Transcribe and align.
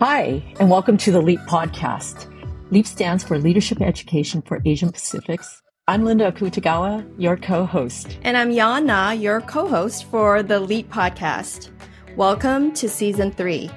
Hi, 0.00 0.42
and 0.60 0.70
welcome 0.70 0.96
to 0.98 1.10
the 1.10 1.20
LEAP 1.20 1.40
podcast. 1.40 2.32
LEAP 2.70 2.86
stands 2.86 3.24
for 3.24 3.38
Leadership 3.38 3.80
Education 3.80 4.42
for 4.42 4.62
Asian 4.64 4.92
Pacifics. 4.92 5.60
I'm 5.88 6.04
Linda 6.04 6.30
Akutagawa, 6.30 7.04
your 7.18 7.36
co 7.36 7.66
host. 7.66 8.18
And 8.22 8.36
I'm 8.36 8.50
Yan 8.50 8.86
Na, 8.86 9.10
your 9.10 9.40
co 9.40 9.66
host 9.66 10.04
for 10.10 10.42
the 10.42 10.60
LEAP 10.60 10.88
podcast. 10.90 11.70
Welcome 12.16 12.72
to 12.74 12.88
season 12.88 13.32
three. 13.32 13.70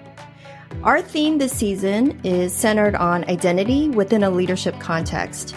Our 0.83 1.01
theme 1.01 1.37
this 1.37 1.53
season 1.53 2.19
is 2.23 2.53
centered 2.53 2.95
on 2.95 3.23
identity 3.25 3.89
within 3.89 4.23
a 4.23 4.29
leadership 4.29 4.79
context 4.79 5.55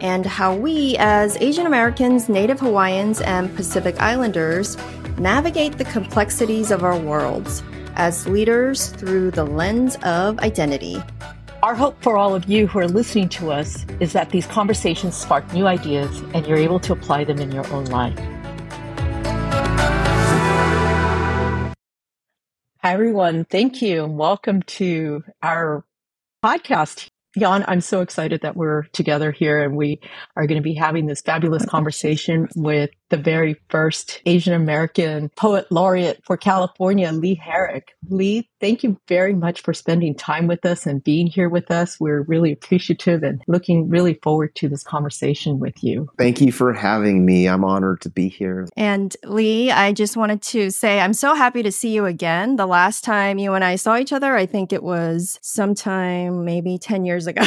and 0.00 0.24
how 0.26 0.54
we, 0.54 0.96
as 0.98 1.36
Asian 1.38 1.66
Americans, 1.66 2.28
Native 2.28 2.60
Hawaiians, 2.60 3.20
and 3.20 3.54
Pacific 3.54 4.00
Islanders, 4.00 4.76
navigate 5.18 5.78
the 5.78 5.84
complexities 5.84 6.70
of 6.70 6.82
our 6.82 6.98
worlds 6.98 7.62
as 7.96 8.26
leaders 8.26 8.88
through 8.88 9.30
the 9.30 9.44
lens 9.44 9.96
of 10.02 10.38
identity. 10.38 11.02
Our 11.62 11.74
hope 11.74 12.02
for 12.02 12.16
all 12.16 12.34
of 12.34 12.48
you 12.48 12.66
who 12.66 12.78
are 12.78 12.88
listening 12.88 13.28
to 13.30 13.52
us 13.52 13.84
is 14.00 14.14
that 14.14 14.30
these 14.30 14.46
conversations 14.46 15.14
spark 15.14 15.52
new 15.52 15.66
ideas 15.66 16.22
and 16.32 16.46
you're 16.46 16.56
able 16.56 16.80
to 16.80 16.94
apply 16.94 17.24
them 17.24 17.38
in 17.38 17.52
your 17.52 17.70
own 17.70 17.84
life. 17.86 18.18
Hi, 22.82 22.94
everyone. 22.94 23.44
Thank 23.44 23.82
you. 23.82 24.04
and 24.04 24.16
Welcome 24.16 24.62
to 24.62 25.22
our 25.42 25.84
podcast. 26.42 27.09
Jan, 27.38 27.64
I'm 27.68 27.80
so 27.80 28.00
excited 28.00 28.40
that 28.42 28.56
we're 28.56 28.84
together 28.92 29.30
here 29.30 29.62
and 29.62 29.76
we 29.76 30.00
are 30.36 30.46
going 30.46 30.60
to 30.60 30.62
be 30.62 30.74
having 30.74 31.06
this 31.06 31.20
fabulous 31.20 31.64
conversation 31.64 32.48
with 32.56 32.90
the 33.10 33.16
very 33.16 33.56
first 33.68 34.22
Asian 34.24 34.54
American 34.54 35.28
poet 35.36 35.66
laureate 35.70 36.20
for 36.24 36.36
California, 36.36 37.12
Lee 37.12 37.34
Herrick. 37.34 37.96
Lee, 38.08 38.48
thank 38.60 38.82
you 38.82 38.98
very 39.08 39.34
much 39.34 39.60
for 39.62 39.74
spending 39.74 40.14
time 40.14 40.46
with 40.46 40.64
us 40.64 40.86
and 40.86 41.02
being 41.02 41.26
here 41.26 41.48
with 41.48 41.70
us. 41.70 41.98
We're 42.00 42.22
really 42.22 42.52
appreciative 42.52 43.22
and 43.22 43.42
looking 43.48 43.88
really 43.88 44.14
forward 44.22 44.54
to 44.56 44.68
this 44.68 44.82
conversation 44.82 45.58
with 45.58 45.82
you. 45.82 46.08
Thank 46.18 46.40
you 46.40 46.52
for 46.52 46.72
having 46.72 47.26
me. 47.26 47.48
I'm 47.48 47.64
honored 47.64 48.00
to 48.02 48.10
be 48.10 48.28
here. 48.28 48.68
And 48.76 49.14
Lee, 49.24 49.70
I 49.70 49.92
just 49.92 50.16
wanted 50.16 50.42
to 50.42 50.70
say 50.70 51.00
I'm 51.00 51.12
so 51.12 51.34
happy 51.34 51.62
to 51.62 51.72
see 51.72 51.92
you 51.92 52.06
again. 52.06 52.56
The 52.56 52.66
last 52.66 53.04
time 53.04 53.38
you 53.38 53.54
and 53.54 53.64
I 53.64 53.76
saw 53.76 53.96
each 53.96 54.12
other, 54.12 54.36
I 54.36 54.46
think 54.46 54.72
it 54.72 54.82
was 54.82 55.38
sometime 55.42 56.44
maybe 56.44 56.78
10 56.78 57.04
years 57.04 57.26
ago. 57.26 57.42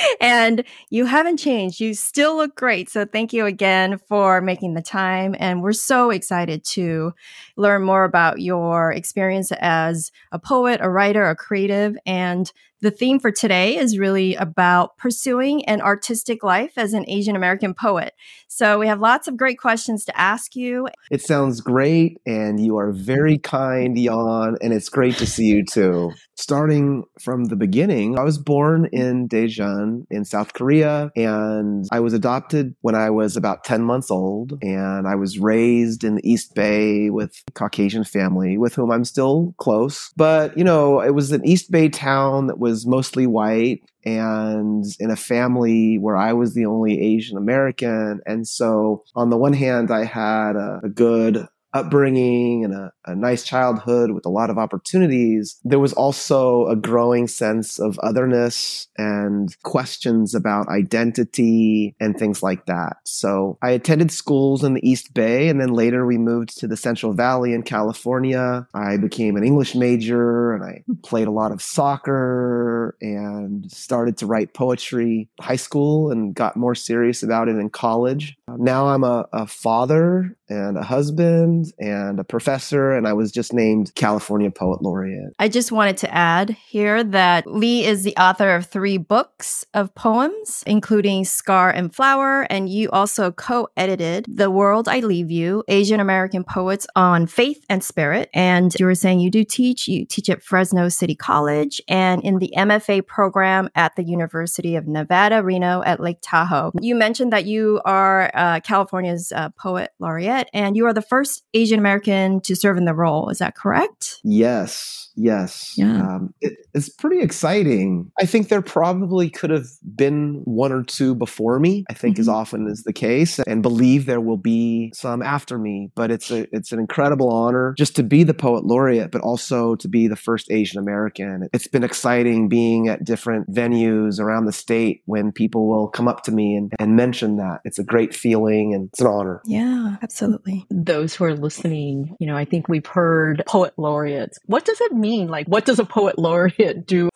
and 0.20 0.64
you 0.88 1.06
haven't 1.06 1.38
changed. 1.38 1.80
You 1.80 1.94
still 1.94 2.36
look 2.36 2.54
great. 2.54 2.88
So 2.88 3.04
thank 3.04 3.32
you 3.32 3.46
again 3.46 3.98
for 4.08 4.40
making 4.40 4.74
the 4.74 4.82
time. 4.82 4.99
And 5.38 5.62
we're 5.62 5.72
so 5.72 6.10
excited 6.10 6.64
to 6.64 7.12
learn 7.56 7.82
more 7.82 8.04
about 8.04 8.40
your 8.40 8.92
experience 8.92 9.52
as 9.60 10.10
a 10.32 10.38
poet, 10.38 10.80
a 10.82 10.90
writer, 10.90 11.24
a 11.28 11.36
creative, 11.36 11.96
and 12.06 12.52
the 12.80 12.90
theme 12.90 13.20
for 13.20 13.30
today 13.30 13.76
is 13.76 13.98
really 13.98 14.34
about 14.34 14.96
pursuing 14.96 15.64
an 15.66 15.80
artistic 15.80 16.42
life 16.42 16.72
as 16.76 16.92
an 16.94 17.04
Asian 17.08 17.36
American 17.36 17.74
poet. 17.74 18.14
So 18.48 18.78
we 18.78 18.86
have 18.88 19.00
lots 19.00 19.28
of 19.28 19.36
great 19.36 19.58
questions 19.58 20.04
to 20.06 20.18
ask 20.18 20.56
you. 20.56 20.88
It 21.10 21.22
sounds 21.22 21.60
great, 21.60 22.18
and 22.26 22.58
you 22.58 22.78
are 22.78 22.92
very 22.92 23.38
kind, 23.38 23.96
Jan, 23.96 24.56
and 24.60 24.72
it's 24.72 24.88
great 24.88 25.16
to 25.16 25.26
see 25.26 25.44
you 25.44 25.64
too. 25.64 26.12
Starting 26.36 27.04
from 27.20 27.44
the 27.44 27.56
beginning, 27.56 28.18
I 28.18 28.22
was 28.22 28.38
born 28.38 28.88
in 28.92 29.28
Daejeon 29.28 30.06
in 30.10 30.24
South 30.24 30.54
Korea, 30.54 31.10
and 31.14 31.86
I 31.92 32.00
was 32.00 32.14
adopted 32.14 32.74
when 32.80 32.94
I 32.94 33.10
was 33.10 33.36
about 33.36 33.62
10 33.64 33.82
months 33.82 34.10
old, 34.10 34.58
and 34.62 35.06
I 35.06 35.16
was 35.16 35.38
raised 35.38 36.02
in 36.02 36.16
the 36.16 36.28
East 36.28 36.54
Bay 36.54 37.10
with 37.10 37.42
a 37.46 37.52
Caucasian 37.52 38.04
family 38.04 38.56
with 38.56 38.74
whom 38.74 38.90
I'm 38.90 39.04
still 39.04 39.54
close. 39.58 40.12
But, 40.16 40.56
you 40.56 40.64
know, 40.64 41.00
it 41.00 41.14
was 41.14 41.30
an 41.30 41.46
East 41.46 41.70
Bay 41.70 41.88
town 41.88 42.46
that 42.46 42.58
was 42.58 42.69
was 42.70 42.86
mostly 42.86 43.26
white 43.26 43.82
and 44.04 44.84
in 44.98 45.10
a 45.10 45.16
family 45.16 45.98
where 45.98 46.16
I 46.16 46.32
was 46.32 46.54
the 46.54 46.66
only 46.66 47.00
Asian 47.00 47.36
American. 47.36 48.20
And 48.26 48.46
so, 48.46 49.02
on 49.14 49.30
the 49.30 49.36
one 49.36 49.52
hand, 49.52 49.90
I 49.90 50.04
had 50.04 50.56
a, 50.56 50.80
a 50.84 50.88
good 50.88 51.46
upbringing 51.72 52.64
and 52.64 52.74
a, 52.74 52.92
a, 53.06 53.14
nice 53.14 53.44
childhood 53.44 54.12
with 54.12 54.26
a 54.26 54.30
lot 54.30 54.50
of 54.50 54.58
opportunities, 54.58 55.60
there 55.64 55.78
was 55.78 55.92
also 55.92 56.66
a 56.66 56.76
growing 56.76 57.28
sense 57.28 57.78
of 57.78 57.98
otherness 58.00 58.88
and 58.96 59.56
questions 59.62 60.34
about 60.34 60.68
identity 60.68 61.94
and 62.00 62.18
things 62.18 62.42
like 62.42 62.66
that. 62.66 62.96
So 63.04 63.58
I 63.62 63.70
attended 63.70 64.10
schools 64.10 64.64
in 64.64 64.74
the 64.74 64.88
East 64.88 65.14
Bay 65.14 65.48
and 65.48 65.60
then 65.60 65.72
later 65.72 66.06
we 66.06 66.18
moved 66.18 66.58
to 66.58 66.66
the 66.66 66.76
Central 66.76 67.12
Valley 67.12 67.52
in 67.52 67.62
California. 67.62 68.66
I 68.74 68.96
became 68.96 69.36
an 69.36 69.44
English 69.44 69.74
major 69.74 70.52
and 70.52 70.64
I 70.64 70.82
played 71.02 71.28
a 71.28 71.32
lot 71.32 71.52
of 71.52 71.62
soccer 71.62 72.96
and 73.00 73.70
started 73.70 74.16
to 74.18 74.26
write 74.26 74.54
poetry 74.54 75.28
high 75.40 75.56
school 75.56 76.10
and 76.10 76.34
got 76.34 76.56
more 76.56 76.74
serious 76.74 77.22
about 77.22 77.48
it 77.48 77.56
in 77.56 77.70
college. 77.70 78.36
Now 78.48 78.88
I'm 78.88 79.04
a, 79.04 79.26
a 79.32 79.46
father 79.46 80.36
and 80.50 80.76
a 80.76 80.82
husband 80.82 81.72
and 81.78 82.18
a 82.18 82.24
professor, 82.24 82.90
and 82.90 83.06
I 83.06 83.12
was 83.12 83.30
just 83.30 83.52
named 83.52 83.94
California 83.94 84.50
Poet 84.50 84.82
Laureate. 84.82 85.32
I 85.38 85.48
just 85.48 85.70
wanted 85.72 85.96
to 85.98 86.12
add 86.12 86.50
here 86.50 87.02
that 87.04 87.46
Lee 87.46 87.86
is 87.86 88.02
the 88.02 88.16
author 88.16 88.54
of 88.54 88.66
three 88.66 88.98
books 88.98 89.64
of 89.72 89.94
poems, 89.94 90.64
including 90.66 91.24
Scar 91.24 91.70
and 91.70 91.94
Flower, 91.94 92.42
and 92.50 92.68
you 92.68 92.90
also 92.90 93.30
co 93.30 93.68
edited 93.76 94.26
The 94.28 94.50
World 94.50 94.88
I 94.88 95.00
Leave 95.00 95.30
You 95.30 95.62
Asian 95.68 96.00
American 96.00 96.42
Poets 96.42 96.86
on 96.96 97.26
Faith 97.26 97.64
and 97.68 97.82
Spirit. 97.82 98.28
And 98.34 98.74
you 98.78 98.86
were 98.86 98.94
saying 98.94 99.20
you 99.20 99.30
do 99.30 99.44
teach, 99.44 99.86
you 99.86 100.04
teach 100.04 100.28
at 100.28 100.42
Fresno 100.42 100.88
City 100.88 101.14
College 101.14 101.80
and 101.88 102.22
in 102.24 102.38
the 102.38 102.52
MFA 102.56 103.06
program 103.06 103.68
at 103.76 103.94
the 103.94 104.02
University 104.02 104.74
of 104.74 104.88
Nevada, 104.88 105.42
Reno 105.42 105.82
at 105.84 106.00
Lake 106.00 106.18
Tahoe. 106.20 106.72
You 106.80 106.96
mentioned 106.96 107.32
that 107.32 107.44
you 107.44 107.80
are 107.84 108.30
uh, 108.34 108.60
California's 108.60 109.32
uh, 109.32 109.50
poet 109.50 109.90
laureate 110.00 110.39
and 110.52 110.76
you 110.76 110.86
are 110.86 110.94
the 110.94 111.02
first 111.02 111.42
Asian 111.54 111.78
American 111.78 112.40
to 112.42 112.56
serve 112.56 112.76
in 112.76 112.84
the 112.84 112.94
role. 112.94 113.28
Is 113.28 113.38
that 113.38 113.54
correct? 113.54 114.20
Yes. 114.24 115.10
Yes. 115.16 115.74
Yeah. 115.76 116.00
Um, 116.00 116.34
it, 116.40 116.54
it's 116.74 116.88
pretty 116.88 117.20
exciting. 117.20 118.10
I 118.18 118.26
think 118.26 118.48
there 118.48 118.62
probably 118.62 119.28
could 119.28 119.50
have 119.50 119.66
been 119.82 120.40
one 120.44 120.72
or 120.72 120.82
two 120.82 121.14
before 121.14 121.58
me, 121.58 121.84
I 121.90 121.94
think 121.94 122.14
mm-hmm. 122.14 122.22
as 122.22 122.28
often 122.28 122.68
is 122.68 122.84
the 122.84 122.92
case, 122.92 123.38
and 123.40 123.62
believe 123.62 124.06
there 124.06 124.20
will 124.20 124.36
be 124.36 124.92
some 124.94 125.22
after 125.22 125.58
me. 125.58 125.90
But 125.94 126.10
it's 126.10 126.30
a 126.30 126.46
it's 126.54 126.72
an 126.72 126.78
incredible 126.78 127.30
honor 127.30 127.74
just 127.76 127.96
to 127.96 128.02
be 128.02 128.22
the 128.22 128.34
poet 128.34 128.64
laureate, 128.64 129.10
but 129.10 129.20
also 129.20 129.74
to 129.76 129.88
be 129.88 130.08
the 130.08 130.16
first 130.16 130.50
Asian 130.50 130.78
American. 130.78 131.48
It's 131.52 131.66
been 131.66 131.84
exciting 131.84 132.48
being 132.48 132.88
at 132.88 133.04
different 133.04 133.52
venues 133.52 134.20
around 134.20 134.46
the 134.46 134.52
state 134.52 135.02
when 135.06 135.32
people 135.32 135.68
will 135.68 135.88
come 135.88 136.08
up 136.08 136.22
to 136.24 136.32
me 136.32 136.54
and, 136.54 136.72
and 136.78 136.96
mention 136.96 137.36
that. 137.36 137.60
It's 137.64 137.78
a 137.78 137.84
great 137.84 138.14
feeling 138.14 138.74
and 138.74 138.88
it's 138.88 139.00
an 139.00 139.06
honor. 139.06 139.42
Yeah, 139.44 139.96
absolutely. 140.02 140.29
Those 140.70 141.14
who 141.14 141.24
are 141.24 141.34
listening, 141.34 142.16
you 142.18 142.26
know, 142.26 142.36
I 142.36 142.44
think 142.44 142.68
we've 142.68 142.86
heard 142.86 143.42
poet 143.46 143.74
laureates. 143.76 144.38
What 144.46 144.64
does 144.64 144.80
it 144.80 144.92
mean? 144.92 145.28
Like, 145.28 145.46
what 145.46 145.64
does 145.64 145.78
a 145.78 145.84
poet 145.84 146.18
laureate 146.18 146.86
do 146.86 147.09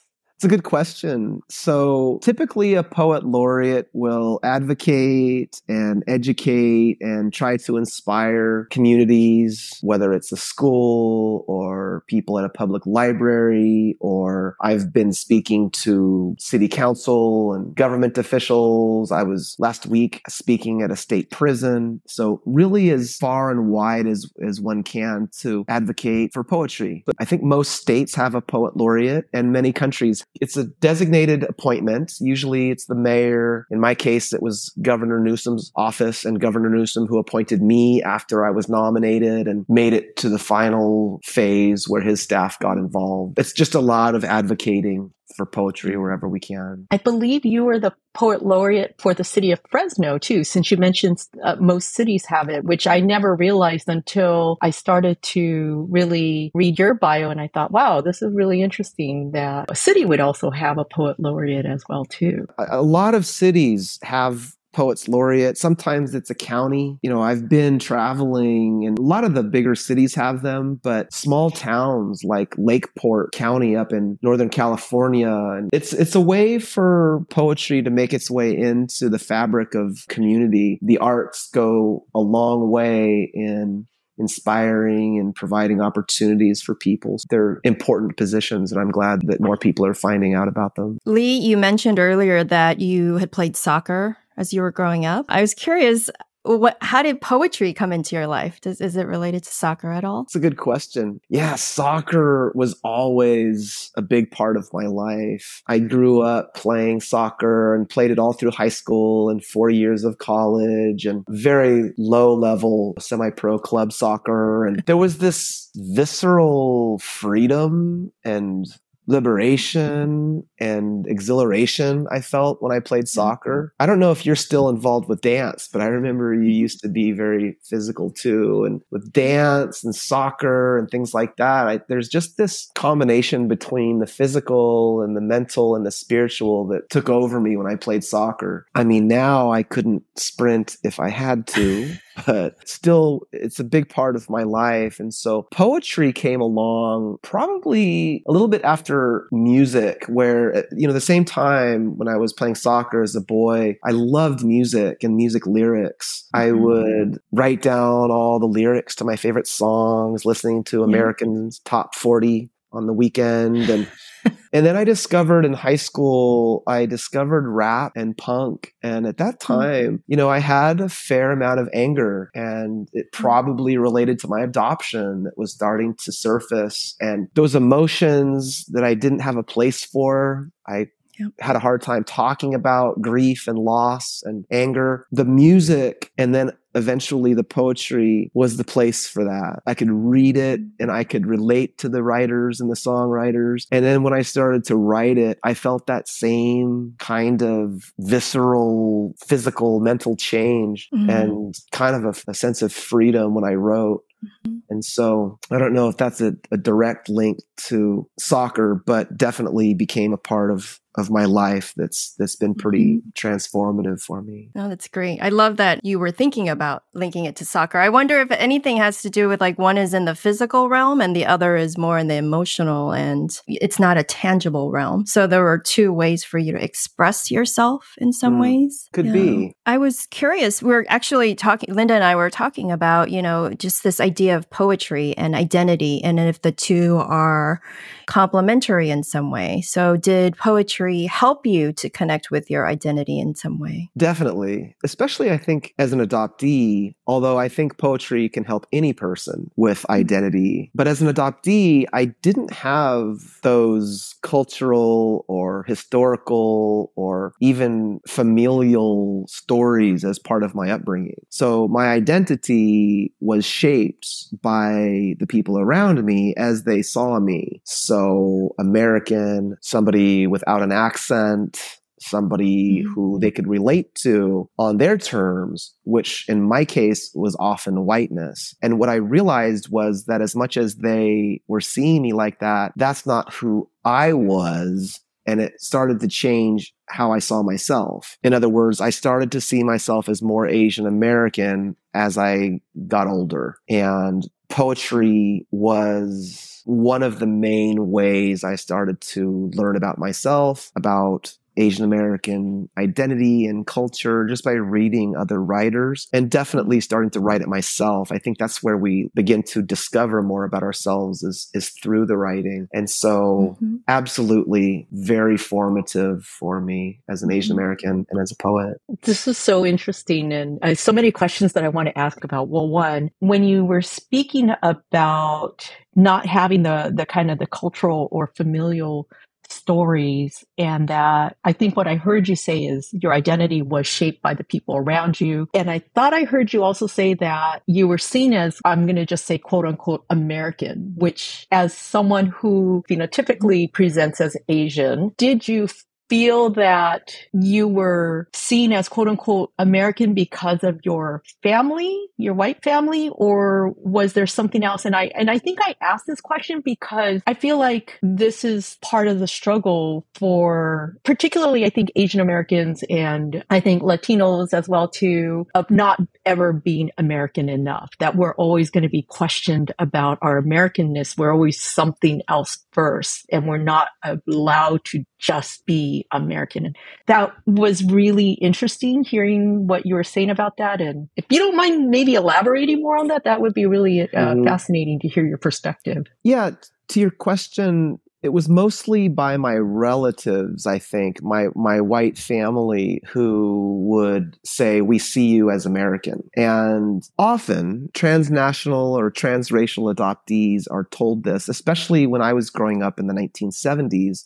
it's 0.44 0.53
a 0.53 0.56
good 0.56 0.65
question. 0.65 1.41
So 1.49 2.21
typically, 2.22 2.75
a 2.75 2.82
poet 2.82 3.25
laureate 3.25 3.88
will 3.94 4.41
advocate 4.43 5.62
and 5.69 6.05
educate 6.06 6.99
and 7.00 7.32
try 7.32 7.56
to 7.56 7.78
inspire 7.78 8.66
communities, 8.71 9.78
whether 9.81 10.12
it's 10.12 10.32
a 10.32 10.37
school 10.37 11.47
or 11.49 12.05
people 12.09 12.38
at 12.38 12.44
a 12.44 12.50
public 12.50 12.84
library, 12.84 13.97
or 14.00 14.56
I've 14.60 14.93
been 14.93 15.15
speaking 15.15 15.71
to 15.71 16.37
city 16.38 16.69
council 16.69 17.55
and 17.55 17.75
government 17.75 18.19
officials. 18.19 19.11
I 19.12 19.22
was 19.22 19.56
last 19.59 19.87
week 19.87 20.21
speaking 20.28 20.82
at 20.82 20.91
a 20.91 20.97
state 20.97 21.31
prison. 21.31 22.03
So, 22.06 22.43
really, 22.44 22.91
as 22.91 23.16
far 23.16 23.50
and 23.50 23.71
wide 23.71 24.06
as, 24.06 24.31
as 24.47 24.61
one 24.61 24.82
can 24.82 25.31
to 25.38 25.64
advocate 25.69 26.35
for 26.35 26.44
poetry. 26.44 27.02
But 27.06 27.17
I 27.19 27.25
think 27.25 27.43
most 27.43 27.70
states 27.70 28.14
have 28.14 28.35
a 28.35 28.43
poet 28.43 28.76
laureate, 28.76 29.25
and 29.32 29.50
many 29.50 29.73
countries 29.73 30.23
it's 30.40 30.56
a 30.56 30.64
designated 30.64 31.44
appointment. 31.44 32.12
Usually 32.20 32.70
it's 32.70 32.86
the 32.86 32.94
mayor. 32.94 33.66
In 33.70 33.81
my 33.81 33.94
case, 33.94 34.32
it 34.32 34.42
was 34.42 34.72
Governor 34.82 35.20
Newsom's 35.20 35.72
office 35.76 36.25
and 36.25 36.40
Governor 36.40 36.70
Newsom 36.70 37.06
who 37.06 37.19
appointed 37.19 37.62
me 37.62 38.02
after 38.02 38.44
I 38.44 38.50
was 38.50 38.69
nominated 38.69 39.46
and 39.46 39.64
made 39.69 39.92
it 39.92 40.16
to 40.16 40.28
the 40.28 40.38
final 40.38 41.20
phase 41.25 41.88
where 41.88 42.02
his 42.02 42.22
staff 42.22 42.58
got 42.58 42.78
involved. 42.78 43.38
It's 43.38 43.52
just 43.52 43.75
a 43.75 43.81
lot 43.81 44.14
of 44.14 44.25
advocating 44.25 45.12
for 45.34 45.46
poetry 45.46 45.96
wherever 45.96 46.28
we 46.28 46.40
can. 46.40 46.86
I 46.90 46.96
believe 46.96 47.44
you 47.44 47.64
were 47.64 47.78
the 47.78 47.92
poet 48.14 48.44
laureate 48.44 48.94
for 48.98 49.12
the 49.12 49.25
city 49.25 49.50
of 49.50 49.60
Fresno 49.69 50.19
too, 50.19 50.44
since 50.44 50.70
you 50.70 50.76
mentioned 50.76 51.19
uh, 51.42 51.56
most 51.56 51.94
cities 51.94 52.25
have 52.26 52.48
it, 52.48 52.64
which 52.64 52.86
I 52.86 53.00
never 53.00 53.34
realized 53.34 53.88
until 53.88 54.56
I 54.62 54.70
started 54.70 55.20
to 55.22 55.86
really 55.90 56.52
read 56.54 56.78
your 56.78 56.94
bio 56.94 57.31
and 57.31 57.40
I 57.40 57.50
thought, 57.52 57.72
wow, 57.72 58.00
this 58.00 58.22
is 58.22 58.32
really 58.32 58.62
interesting 58.62 59.32
that 59.32 59.70
a 59.70 59.75
city 59.75 60.04
would 60.04 60.20
also 60.20 60.50
have 60.50 60.78
a 60.78 60.84
poet 60.84 61.19
laureate 61.19 61.66
as 61.66 61.84
well 61.88 62.04
too. 62.04 62.46
A 62.58 62.82
lot 62.82 63.14
of 63.14 63.26
cities 63.26 63.98
have 64.02 64.54
poets 64.75 65.09
laureate. 65.09 65.56
Sometimes 65.56 66.15
it's 66.15 66.31
a 66.31 66.35
county. 66.35 66.99
You 67.03 67.11
know, 67.11 67.23
I've 67.23 67.49
been 67.49 67.79
traveling 67.79 68.85
and 68.87 68.99
a 68.99 69.03
lot 69.03 69.25
of 69.25 69.35
the 69.35 69.43
bigger 69.43 69.75
cities 69.75 70.15
have 70.15 70.43
them, 70.43 70.81
but 70.82 71.12
small 71.12 71.50
towns 71.50 72.23
like 72.25 72.55
Lakeport 72.59 73.32
County 73.32 73.76
up 73.76 73.93
in 73.93 74.19
Northern 74.23 74.50
California. 74.50 75.32
And 75.32 75.71
it's 75.73 75.93
it's 75.93 76.15
a 76.15 76.21
way 76.21 76.59
for 76.59 77.25
poetry 77.31 77.82
to 77.82 77.91
make 77.91 78.12
its 78.12 78.31
way 78.31 78.56
into 78.56 79.09
the 79.09 79.19
fabric 79.19 79.75
of 79.75 80.06
community. 80.09 80.79
The 80.82 80.99
arts 80.99 81.49
go 81.53 82.06
a 82.15 82.20
long 82.20 82.70
way 82.70 83.31
in 83.32 83.87
inspiring 84.19 85.19
and 85.19 85.35
providing 85.35 85.81
opportunities 85.81 86.62
for 86.62 86.75
people. 86.75 87.17
They're 87.31 87.61
important 87.65 88.17
positions, 88.17 88.70
and 88.70 88.81
I'm 88.81 88.91
glad 88.91 89.23
that 89.27 89.41
more 89.41 89.56
people 89.56 89.85
are 89.87 89.94
finding 89.94 90.35
out 90.35 90.49
about 90.49 90.77
them. 90.77 90.99
Lee, 91.05 91.38
you 91.38 91.56
mentioned 91.56 91.99
earlier 91.99 92.44
that 92.44 92.81
you 92.81 93.17
had 93.17 93.32
played 93.32 93.56
soccer 93.56 94.17
as 94.36 94.52
you 94.52 94.62
were 94.62 94.72
growing 94.72 95.06
up. 95.06 95.26
I 95.28 95.40
was 95.40 95.54
curious 95.54 96.10
what 96.44 96.76
how 96.82 97.02
did 97.02 97.20
poetry 97.20 97.72
come 97.72 97.92
into 97.92 98.14
your 98.14 98.26
life? 98.26 98.60
Does, 98.60 98.81
is 98.81 98.96
it 98.96 99.06
related 99.06 99.44
to 99.44 99.50
soccer 99.50 99.90
at 99.90 100.04
all? 100.04 100.22
It's 100.22 100.36
a 100.36 100.40
good 100.40 100.58
question. 100.58 101.20
Yeah 101.28 101.54
soccer 101.54 102.52
was 102.54 102.78
always 102.84 103.90
a 103.96 104.02
big 104.02 104.31
part 104.31 104.56
of 104.56 104.69
my 104.72 104.86
life. 104.86 105.62
I 105.66 105.78
grew 105.78 106.20
up 106.20 106.54
playing 106.54 107.00
soccer 107.00 107.75
and 107.75 107.88
played 107.88 108.10
it 108.10 108.19
all 108.19 108.34
through 108.34 108.50
high 108.50 108.69
school 108.69 109.31
and 109.31 109.44
four 109.44 109.70
years 109.70 110.04
of 110.04 110.19
college 110.19 111.06
and 111.06 111.25
very 111.31 111.92
low 111.96 112.34
level 112.34 112.94
semi-pro 112.98 113.58
club 113.58 113.92
soccer. 113.92 114.66
And 114.66 114.82
there 114.86 114.98
was 114.98 115.19
this 115.19 115.70
visceral 115.75 116.98
freedom 116.98 118.12
and 118.22 118.66
liberation 119.06 120.47
and 120.59 121.06
exhilaration 121.06 122.06
I 122.11 122.21
felt 122.21 122.62
when 122.62 122.73
I 122.73 122.81
played 122.81 123.05
mm-hmm. 123.05 123.21
soccer. 123.21 123.75
I 123.79 123.87
don't 123.87 123.99
know 123.99 124.12
if 124.12 124.25
you're 124.25 124.37
still 124.37 124.69
involved 124.69 125.09
with 125.09 125.21
dance, 125.21 125.69
but 125.73 125.83
I 125.83 125.87
remember 125.87 126.35
you 126.35 126.51
used 126.51 126.81
to 126.81 126.89
be 126.89 127.12
very 127.12 127.56
physical 127.62 128.11
too. 128.11 128.65
And 128.65 128.81
with 128.91 129.12
dance 129.12 129.85
and 129.85 129.95
soccer 129.95 130.79
and 130.79 130.91
things 130.91 131.15
like 131.15 131.37
that, 131.37 131.69
I, 131.69 131.81
there's 131.89 132.09
just 132.09 132.37
this 132.37 132.71
combination 132.75 133.49
between 133.49 133.99
the 133.99 134.06
physical 134.06 135.03
and 135.03 135.17
the 135.17 135.21
mental 135.21 135.77
and 135.77 135.85
the 135.85 135.91
spiritual 135.91 136.67
that 136.69 136.91
took 136.91 137.09
over 137.09 137.41
me 137.41 137.56
when 137.56 137.67
I 137.67 137.77
played 137.77 138.05
soccer. 138.05 138.67
I 138.75 138.85
mean, 138.85 139.09
now 139.09 139.53
I 139.53 139.62
couldn't 139.62 140.05
sprint 140.17 140.77
if 140.83 141.01
I 141.01 141.11
had 141.11 141.47
to. 141.49 141.95
but 142.26 142.69
still 142.69 143.22
it's 143.32 143.58
a 143.58 143.64
big 143.64 143.88
part 143.88 144.16
of 144.16 144.31
my 144.31 144.43
life. 144.43 145.00
And 145.00 145.12
so 145.12 145.43
poetry 145.52 146.12
came 146.12 146.40
along 146.40 147.19
probably 147.22 148.22
a 148.26 148.32
little 148.32 148.49
bit 148.49 148.62
after 148.62 149.28
music, 149.32 150.05
where, 150.08 150.56
uh, 150.56 150.62
you 150.76 150.87
know, 150.87 150.93
the 150.93 151.00
same 151.00 151.25
time 151.25 151.96
when 151.99 152.08
I 152.08 152.16
was 152.16 152.32
playing 152.32 152.55
soccer 152.55 153.02
as 153.02 153.14
a 153.14 153.20
boy, 153.20 153.76
I 153.84 153.90
loved 153.90 154.44
music 154.44 155.02
and 155.02 155.16
music 155.16 155.46
lyrics. 155.46 156.28
I 156.34 156.46
mm-hmm. 156.46 156.62
would 156.62 157.19
write 157.32 157.62
down 157.62 158.11
all 158.11 158.38
the 158.38 158.46
lyrics 158.46 158.94
to 158.96 159.05
my 159.05 159.17
favorite 159.17 159.46
songs, 159.46 160.25
listening 160.25 160.64
to 160.64 160.82
Americans' 160.82 161.60
yeah. 161.64 161.70
top 161.70 161.94
40 161.94 162.50
on 162.75 162.87
the 162.87 162.93
weekend 162.93 163.69
and 163.71 163.88
and 164.53 164.65
then 164.65 164.76
I 164.76 164.85
discovered 164.85 165.44
in 165.44 165.53
high 165.53 165.76
school, 165.76 166.62
I 166.67 166.87
discovered 166.87 167.49
rap 167.49 167.93
and 167.97 168.17
punk. 168.17 168.75
And 168.82 169.06
at 169.06 169.19
that 169.19 169.43
hmm. 169.43 169.53
time, 169.53 170.03
you 170.06 170.17
know, 170.17 170.29
I 170.29 170.38
had 170.38 170.81
a 170.81 170.88
fair 170.88 171.32
amount 171.32 171.61
of 171.61 171.69
anger 171.73 172.31
and 172.35 172.88
it 172.93 173.06
hmm. 173.15 173.23
probably 173.23 173.76
related 173.76 174.19
to 174.21 174.29
my 174.29 174.43
adoption 174.43 175.25
that 175.25 175.37
was 175.37 175.53
starting 175.53 175.94
to 176.05 176.12
surface. 176.12 176.94
And 177.00 177.29
those 177.35 177.55
emotions 177.55 178.65
that 178.69 178.85
I 178.85 178.94
didn't 178.94 179.20
have 179.20 179.37
a 179.37 179.43
place 179.43 179.85
for, 179.85 180.49
I 180.67 180.88
Yep. 181.19 181.32
had 181.38 181.55
a 181.55 181.61
hard 181.61 181.81
time 181.81 182.03
talking 182.03 182.55
about 182.55 183.00
grief 183.00 183.47
and 183.47 183.56
loss 183.56 184.20
and 184.25 184.44
anger. 184.50 185.06
The 185.12 185.25
music 185.25 186.11
and 186.19 186.35
then 186.35 186.50
eventually 186.75 187.35
the 187.35 187.44
poetry 187.44 188.31
was 188.35 188.56
the 188.56 188.65
place 188.65 189.06
for 189.06 189.25
that. 189.25 189.61
I 189.67 189.75
could 189.75 189.91
read 189.91 190.37
it 190.37 190.61
and 190.81 190.91
I 190.91 191.05
could 191.05 191.26
relate 191.26 191.79
to 191.79 191.88
the 191.88 192.03
writers 192.03 192.61
and 192.61 192.71
the 192.71 192.76
songwriters. 192.76 193.67
And 193.71 193.85
then 193.85 194.03
when 194.03 194.12
I 194.12 194.23
started 194.23 194.65
to 194.65 194.76
write 194.76 195.19
it, 195.19 195.38
I 195.43 195.55
felt 195.55 195.87
that 195.87 196.09
same 196.09 196.94
kind 196.99 197.43
of 197.43 197.93
visceral, 197.99 199.15
physical, 199.26 199.81
mental 199.81 200.17
change 200.17 200.88
mm-hmm. 200.93 201.11
and 201.11 201.55
kind 201.73 201.97
of 201.97 202.17
a, 202.17 202.31
a 202.31 202.35
sense 202.35 202.62
of 202.62 202.73
freedom 202.73 203.35
when 203.35 203.44
I 203.44 203.55
wrote. 203.55 204.05
Mm-hmm. 204.25 204.59
And 204.70 204.85
so 204.85 205.38
I 205.50 205.59
don't 205.59 205.75
know 205.75 205.88
if 205.88 205.97
that's 205.97 206.20
a, 206.20 206.35
a, 206.50 206.56
direct 206.56 207.09
link 207.09 207.38
to 207.69 208.09
soccer, 208.19 208.82
but 208.87 209.17
definitely 209.17 209.75
became 209.75 210.12
a 210.12 210.19
part 210.19 210.50
of 210.50 210.81
of 210.96 211.11
my 211.11 211.25
life 211.25 211.73
that's 211.76 212.14
that's 212.19 212.37
been 212.37 212.55
pretty 212.55 212.96
mm-hmm. 212.96 213.08
transformative 213.11 214.00
for 214.00 214.23
me. 214.23 214.50
Oh, 214.55 214.69
that's 214.69 214.88
great. 214.88 215.20
I 215.20 215.29
love 215.29 215.56
that 215.56 215.85
you 215.85 215.99
were 215.99 216.11
thinking 216.11 216.49
about 216.49 216.85
linking 216.94 217.25
it 217.25 217.37
to 217.37 217.44
soccer. 217.44 217.79
I 217.79 217.88
wonder 217.88 218.20
if 218.20 218.31
anything 218.31 218.76
has 218.76 219.02
to 219.02 219.11
do 219.11 219.29
with 219.29 219.41
like 219.41 219.58
one 219.58 219.76
is 219.76 219.93
in 219.93 220.05
the 220.05 220.14
physical 220.14 220.69
realm 220.69 221.00
and 221.00 221.14
the 221.14 221.26
other 221.26 221.56
is 221.56 221.76
more 221.76 221.99
in 221.99 222.08
the 222.08 222.14
emotional 222.14 222.93
and 222.93 223.41
it's 223.46 223.81
not 223.81 223.99
a 223.99 224.05
tangible 224.05 224.70
realm. 224.70 225.06
So 225.06 225.26
there 225.26 225.46
are 225.49 225.58
two 225.58 225.93
ways 225.93 226.23
for 226.23 226.38
you 226.38 226.52
to 226.52 226.62
express 226.62 227.31
yourself 227.31 227.94
in 227.99 228.12
some 228.12 228.37
mm, 228.37 228.43
ways. 228.43 228.88
Could 228.93 229.06
yeah. 229.06 229.12
be. 229.12 229.56
I 229.67 229.79
was 229.79 230.06
curious. 230.06 230.62
We 230.62 230.73
are 230.75 230.87
actually 230.88 231.35
talking 231.35 231.75
Linda 231.75 231.94
and 231.94 232.05
I 232.05 232.14
were 232.14 232.31
talking 232.31 232.70
about, 232.70 233.11
you 233.11 233.23
know, 233.23 233.50
just 233.50 233.82
this 233.82 234.00
idea 234.00 234.37
of 234.37 234.49
poetry 234.50 235.17
and 235.17 235.35
identity 235.35 236.02
and 236.05 236.20
if 236.20 236.43
the 236.43 236.52
two 236.52 236.99
are 236.99 237.61
complementary 238.06 238.91
in 238.91 239.02
some 239.02 239.31
way. 239.31 239.61
So 239.62 239.96
did 239.96 240.37
poetry 240.37 240.83
poetry 240.84 241.06
help 241.06 241.46
you 241.46 241.72
to 241.72 241.88
connect 241.88 242.31
with 242.31 242.50
your 242.50 242.66
identity 242.66 243.19
in 243.19 243.34
some 243.34 243.58
way? 243.58 243.90
Definitely. 243.96 244.76
Especially, 244.84 245.31
I 245.31 245.38
think, 245.38 245.75
as 245.78 245.92
an 245.92 246.00
adoptee, 246.00 246.94
although 247.06 247.38
I 247.38 247.48
think 247.48 247.78
poetry 247.78 248.28
can 248.28 248.44
help 248.44 248.66
any 248.72 248.92
person 248.92 249.50
with 249.56 249.78
mm-hmm. 249.82 249.92
identity. 249.92 250.70
But 250.75 250.88
as 250.88 251.00
an 251.00 251.12
adoptee, 251.12 251.86
I 251.92 252.06
didn't 252.06 252.52
have 252.52 253.19
those 253.42 254.14
cultural 254.22 255.25
or 255.28 255.64
historical 255.64 256.92
or 256.96 257.34
even 257.40 258.00
familial 258.06 259.25
stories 259.28 260.04
as 260.04 260.19
part 260.19 260.42
of 260.42 260.54
my 260.54 260.70
upbringing. 260.70 261.20
So 261.31 261.69
my 261.69 261.86
identity 261.88 263.12
was 263.20 263.44
shaped 263.44 264.08
by 264.42 265.14
the 265.19 265.26
people 265.28 265.58
around 265.58 266.04
me 266.04 266.34
as 266.36 266.64
they 266.64 266.82
saw 266.82 267.20
me. 267.20 267.60
So 267.64 268.54
American, 268.58 269.56
somebody 269.60 270.26
without 270.26 270.62
an 270.62 270.72
accent, 270.75 271.59
somebody 272.00 272.82
mm-hmm. 272.82 272.93
who 272.93 273.19
they 273.21 273.31
could 273.31 273.47
relate 273.47 273.94
to 273.94 274.49
on 274.59 274.79
their 274.79 274.99
terms, 274.99 275.75
which 275.85 276.29
in 276.29 276.43
my 276.43 276.65
case 276.65 277.11
was 277.15 277.37
often 277.38 277.87
whiteness. 277.87 278.55
And 278.62 278.79
what 278.79 278.88
I 278.88 278.97
realized 278.97 279.69
was 279.71 280.05
that 280.06 280.21
as 280.21 280.37
much 280.37 280.56
as 280.56 280.76
they 280.76 281.41
were 281.48 281.60
seeing 281.60 282.03
me 282.03 282.13
like 282.13 282.41
that, 282.41 282.72
that's 282.77 283.06
not 283.06 283.32
who 283.32 283.69
I 283.84 284.13
was. 284.13 285.01
And 285.27 285.41
it 285.41 285.58
started 285.58 286.01
to 286.01 286.08
change 286.08 286.75
how 286.87 287.13
I 287.13 287.19
saw 287.19 287.43
myself. 287.43 288.19
In 288.22 288.34
other 288.34 288.48
words, 288.48 288.81
I 288.81 288.91
started 288.91 289.32
to 289.32 289.41
see 289.41 289.63
myself 289.63 290.08
as 290.08 290.20
more 290.20 290.46
Asian 290.46 290.87
American 290.87 291.77
as 291.94 292.19
I 292.19 292.60
got 292.89 293.06
older. 293.06 293.56
And 293.70 294.29
poetry 294.51 295.46
was 295.51 296.54
one 296.65 297.03
of 297.03 297.19
the 297.19 297.27
main 297.27 297.91
ways 297.91 298.43
I 298.44 298.56
started 298.56 299.01
to 299.03 299.51
learn 299.55 299.77
about 299.77 299.99
myself, 299.99 300.73
about 300.77 301.37
Asian 301.56 301.84
American 301.84 302.69
identity 302.79 303.46
and 303.46 303.67
culture 303.67 304.27
just 304.27 304.44
by 304.44 304.53
reading 304.53 305.17
other 305.17 305.43
writers 305.43 306.08
and 306.13 306.31
definitely 306.31 306.81
starting 306.81 307.11
to 307.11 307.20
write 307.20 307.41
it 307.41 307.49
myself. 307.49 308.11
I 308.13 308.19
think 308.19 308.39
that's 308.39 308.63
where 308.63 308.77
we 308.77 309.11
begin 309.15 309.43
to 309.44 309.63
discover 309.63 310.23
more 310.23 310.44
about 310.44 310.63
ourselves 310.63 311.23
is, 311.23 311.49
is 311.55 311.70
through 311.70 312.06
the 312.06 312.17
writing. 312.17 312.69
And 312.73 312.89
so 312.91 313.56
mm-hmm. 313.56 313.77
absolutely 313.89 314.87
very 314.93 315.37
formative 315.37 316.25
for 316.25 316.61
me 316.61 317.01
as 317.08 317.23
an 317.23 317.32
Asian 317.32 317.53
mm-hmm. 317.53 317.61
American 317.61 318.06
and 318.11 318.20
as 318.20 318.32
a 318.32 318.37
poet. 318.37 318.79
This 319.03 319.29
is 319.29 319.39
so 319.39 319.65
interesting 319.65 320.32
and 320.32 320.58
uh, 320.63 320.75
so 320.75 320.93
many 320.93 321.11
questions 321.11 321.53
that 321.53 321.65
I 321.65 321.69
want 321.69 321.89
to 321.89 321.99
ask 321.99 322.25
about. 322.25 322.49
Well, 322.49 322.69
one, 322.69 323.11
when 323.20 323.44
you 323.44 323.65
were 323.65 323.82
speaking 323.82 324.51
about 324.63 325.70
not 325.96 326.27
having 326.27 326.63
the 326.63 326.93
the 326.94 327.06
kind 327.06 327.31
of 327.31 327.39
the 327.39 327.46
cultural 327.46 328.08
or 328.11 328.27
familial 328.37 329.08
stories 329.51 330.44
and 330.58 330.89
that 330.89 331.36
I 331.44 331.53
think 331.53 331.77
what 331.77 331.86
I 331.86 331.96
heard 331.96 332.29
you 332.29 332.36
say 332.36 332.65
is 332.65 332.91
your 332.93 333.13
identity 333.13 333.63
was 333.63 333.86
shaped 333.86 334.22
by 334.22 334.34
the 334.34 334.44
people 334.44 334.77
around 334.77 335.20
you. 335.20 335.48
And 335.55 335.70
I 335.70 335.81
thought 335.94 336.15
I 336.15 336.24
heard 336.24 336.53
you 336.53 336.63
also 336.63 336.86
say 336.86 337.15
that 337.15 337.63
you 337.67 337.89
were 337.89 337.98
seen 337.98 338.32
as, 338.32 338.60
I'm 338.65 338.86
going 338.86 338.96
to 338.96 339.06
just 339.06 339.27
say 339.27 339.39
quote 339.39 339.67
unquote 339.67 340.05
American, 340.10 340.94
which 340.96 341.46
as 341.51 341.77
someone 341.77 342.27
who 342.27 342.84
phenotypically 342.89 343.72
presents 343.72 344.20
as 344.20 344.36
Asian, 344.48 345.13
did 345.17 345.48
you 345.48 345.69
feel 346.15 346.51
that 346.51 347.17
you 347.33 347.67
were 347.67 348.29
seen 348.33 348.73
as 348.73 348.89
quote 348.89 349.09
unquote 349.09 349.53
American 349.59 350.15
because 350.15 350.63
of 350.63 350.79
your 350.85 351.25
family, 351.43 352.06
your 352.19 352.35
white 352.35 352.63
family, 352.63 353.11
or 353.17 353.75
was 353.79 354.13
there 354.13 354.27
something 354.27 354.63
else? 354.63 354.85
And 354.85 354.94
I, 354.94 355.11
and 355.17 355.29
I 355.29 355.39
think 355.41 355.59
I 355.61 355.75
asked 355.83 356.06
this 356.06 356.21
question 356.21 356.63
because 356.65 357.21
I 357.27 357.35
feel 357.35 357.59
like 357.59 357.99
this 358.01 358.44
is 358.44 358.79
part 358.81 359.09
of 359.09 359.19
the 359.19 359.27
struggle 359.27 360.06
for 360.15 360.97
particularly, 361.03 361.65
I 361.65 361.71
think 361.71 361.91
Asian 361.97 362.21
Americans 362.21 362.85
and 362.89 363.44
I 363.51 363.59
think 363.59 363.83
Latinos 363.83 364.55
as 364.55 364.69
well 364.69 364.87
too, 364.87 365.49
of 365.56 365.69
not 365.69 366.01
ever 366.26 366.52
being 366.52 366.90
American 366.98 367.48
enough, 367.48 367.90
that 367.98 368.16
we're 368.16 368.34
always 368.34 368.70
going 368.70 368.82
to 368.82 368.88
be 368.88 369.02
questioned 369.02 369.72
about 369.78 370.19
our 370.22 370.40
Americanness. 370.40 371.16
We're 371.16 371.32
always 371.32 371.62
something 371.62 372.22
else 372.28 372.64
first 372.72 373.26
and 373.31 373.46
we're 373.46 373.58
not 373.58 373.88
allowed 374.26 374.84
to 374.86 375.04
just 375.19 375.64
be 375.66 376.06
American. 376.12 376.66
And 376.66 376.76
that 377.06 377.32
was 377.46 377.84
really 377.84 378.32
interesting 378.32 379.04
hearing 379.04 379.66
what 379.66 379.86
you 379.86 379.94
were 379.94 380.04
saying 380.04 380.31
about 380.31 380.56
that. 380.58 380.81
And 380.81 381.08
if 381.16 381.24
you 381.31 381.38
don't 381.38 381.56
mind 381.56 381.90
maybe 381.90 382.14
elaborating 382.14 382.82
more 382.82 382.98
on 382.98 383.08
that, 383.08 383.24
that 383.24 383.40
would 383.40 383.54
be 383.54 383.66
really 383.66 384.02
uh, 384.02 384.06
mm. 384.12 384.44
fascinating 384.44 385.00
to 385.00 385.08
hear 385.08 385.26
your 385.26 385.38
perspective. 385.38 386.04
Yeah. 386.22 386.50
To 386.88 387.00
your 387.00 387.10
question, 387.10 387.98
it 388.24 388.32
was 388.32 388.48
mostly 388.48 389.06
by 389.06 389.36
my 389.36 389.54
relatives 389.54 390.66
i 390.66 390.78
think 390.78 391.22
my 391.22 391.48
my 391.54 391.81
white 391.81 392.16
family 392.16 393.02
who 393.06 393.84
would 393.84 394.36
say 394.44 394.81
we 394.81 394.98
see 394.98 395.26
you 395.26 395.50
as 395.50 395.66
american. 395.66 396.28
And 396.34 397.06
often 397.19 397.90
transnational 397.93 398.98
or 398.98 399.10
transracial 399.10 399.94
adoptees 399.94 400.64
are 400.70 400.88
told 400.90 401.24
this 401.24 401.48
especially 401.48 402.06
when 402.06 402.22
i 402.22 402.32
was 402.32 402.50
growing 402.50 402.82
up 402.82 402.98
in 402.98 403.06
the 403.06 403.14
1970s 403.14 404.24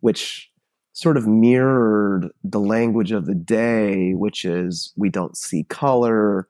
which 0.00 0.50
sort 0.92 1.16
of 1.16 1.26
mirrored 1.28 2.28
the 2.42 2.60
language 2.60 3.12
of 3.12 3.26
the 3.26 3.34
day 3.34 4.12
which 4.14 4.44
is 4.44 4.92
we 4.96 5.08
don't 5.08 5.36
see 5.36 5.62
color. 5.64 6.48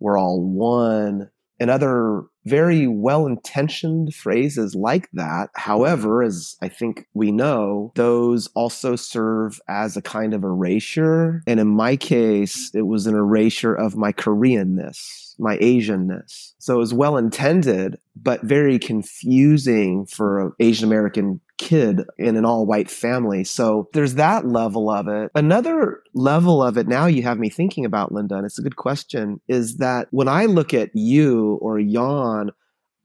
We're 0.00 0.18
all 0.18 0.42
one 0.42 1.30
and 1.62 1.70
other 1.70 2.24
very 2.44 2.88
well 2.88 3.24
intentioned 3.24 4.12
phrases 4.12 4.74
like 4.74 5.08
that. 5.12 5.48
However, 5.54 6.24
as 6.24 6.56
I 6.60 6.68
think 6.68 7.06
we 7.14 7.30
know, 7.30 7.92
those 7.94 8.48
also 8.56 8.96
serve 8.96 9.60
as 9.68 9.96
a 9.96 10.02
kind 10.02 10.34
of 10.34 10.42
erasure. 10.42 11.40
And 11.46 11.60
in 11.60 11.68
my 11.68 11.94
case, 11.94 12.72
it 12.74 12.82
was 12.82 13.06
an 13.06 13.14
erasure 13.14 13.76
of 13.76 13.94
my 13.96 14.12
Koreanness, 14.12 15.36
my 15.38 15.56
Asianness. 15.58 16.54
So 16.58 16.74
it 16.74 16.78
was 16.78 16.92
well 16.92 17.16
intended, 17.16 17.96
but 18.16 18.42
very 18.42 18.80
confusing 18.80 20.06
for 20.06 20.40
an 20.40 20.52
Asian 20.58 20.88
American 20.88 21.40
kid 21.62 22.02
in 22.18 22.36
an 22.36 22.44
all 22.44 22.66
white 22.66 22.90
family. 22.90 23.44
So 23.44 23.88
there's 23.92 24.14
that 24.16 24.46
level 24.46 24.90
of 24.90 25.06
it. 25.06 25.30
Another 25.34 26.02
level 26.12 26.60
of 26.60 26.76
it 26.76 26.88
now 26.88 27.06
you 27.06 27.22
have 27.22 27.38
me 27.38 27.48
thinking 27.48 27.84
about, 27.84 28.10
Linda, 28.10 28.36
and 28.36 28.44
it's 28.44 28.58
a 28.58 28.62
good 28.62 28.76
question, 28.76 29.40
is 29.46 29.76
that 29.76 30.08
when 30.10 30.28
I 30.28 30.46
look 30.46 30.74
at 30.74 30.90
you 30.94 31.58
or 31.62 31.80
Jan, 31.80 32.50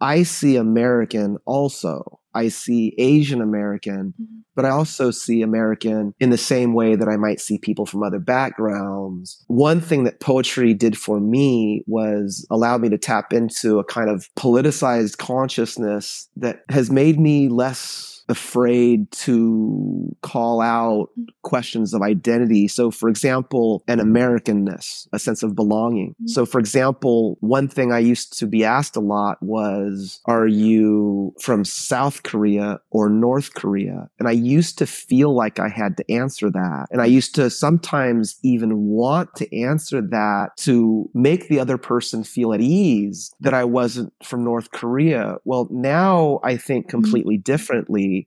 I 0.02 0.24
see 0.24 0.56
American 0.56 1.38
also. 1.46 2.20
I 2.34 2.50
see 2.50 2.94
Asian 3.00 3.42
American, 3.42 4.14
mm-hmm. 4.14 4.40
but 4.56 4.66
I 4.66 4.70
also 4.70 5.10
see 5.10 5.42
American 5.42 6.14
in 6.20 6.30
the 6.30 6.38
same 6.38 6.76
way 6.76 6.96
that 6.96 7.08
I 7.08 7.18
might 7.18 7.40
see 7.40 7.58
people 7.58 7.88
from 7.88 8.04
other 8.04 8.20
backgrounds. 8.20 9.44
One 9.48 9.82
thing 9.82 10.04
that 10.04 10.20
poetry 10.20 10.76
did 10.76 10.98
for 10.98 11.20
me 11.20 11.84
was 11.88 12.46
allow 12.52 12.78
me 12.78 12.90
to 12.90 12.98
tap 12.98 13.34
into 13.34 13.80
a 13.80 13.84
kind 13.84 14.10
of 14.10 14.30
politicized 14.38 15.18
consciousness 15.18 16.30
that 16.36 16.62
has 16.70 16.92
made 16.92 17.20
me 17.20 17.50
less 17.50 18.17
afraid 18.30 19.10
to 19.12 20.16
call 20.22 20.62
out 20.62 21.10
questions 21.44 21.94
of 21.94 22.02
identity. 22.02 22.68
So, 22.68 22.92
for 22.92 23.10
example, 23.10 23.84
an 23.88 24.00
Americanness, 24.00 25.08
a 25.14 25.20
sense 25.20 25.44
of 25.44 25.56
belonging. 25.56 26.12
Mm-hmm. 26.12 26.28
So, 26.28 26.46
for 26.46 26.60
example, 26.60 27.38
one 27.40 27.68
thing 27.68 27.92
I 27.92 28.00
used 28.00 28.38
to 28.40 28.48
be 28.48 28.64
asked 28.64 28.96
a 28.96 29.02
lot 29.02 29.42
was, 29.42 30.22
Are 30.26 30.48
you 30.48 31.34
from 31.42 31.64
South 31.66 32.24
Korea 32.24 32.80
or 32.90 33.10
North 33.10 33.54
Korea? 33.54 34.10
And 34.20 34.28
I 34.28 34.32
used 34.32 34.78
to 34.80 34.86
feel 34.86 35.34
like 35.34 35.60
I 35.60 35.70
had 35.70 35.98
to 35.98 36.12
answer 36.12 36.50
that. 36.50 36.88
And 36.92 37.02
I 37.02 37.06
used 37.06 37.36
to 37.36 37.50
sometimes 37.50 38.38
even 38.44 38.88
want 38.88 39.36
to 39.36 39.58
answer 39.58 40.02
that 40.02 40.50
to 40.58 41.10
make 41.14 41.48
the 41.48 41.60
other 41.60 41.78
person 41.78 42.24
feel 42.24 42.54
at 42.54 42.62
ease 42.62 43.34
that 43.40 43.54
I 43.54 43.64
wasn't 43.64 44.14
from 44.24 44.44
North 44.44 44.72
Korea. 44.72 45.38
Well, 45.46 45.68
now 45.72 46.40
I 46.44 46.58
think 46.58 46.88
mm-hmm. 46.88 47.02
completely 47.02 47.38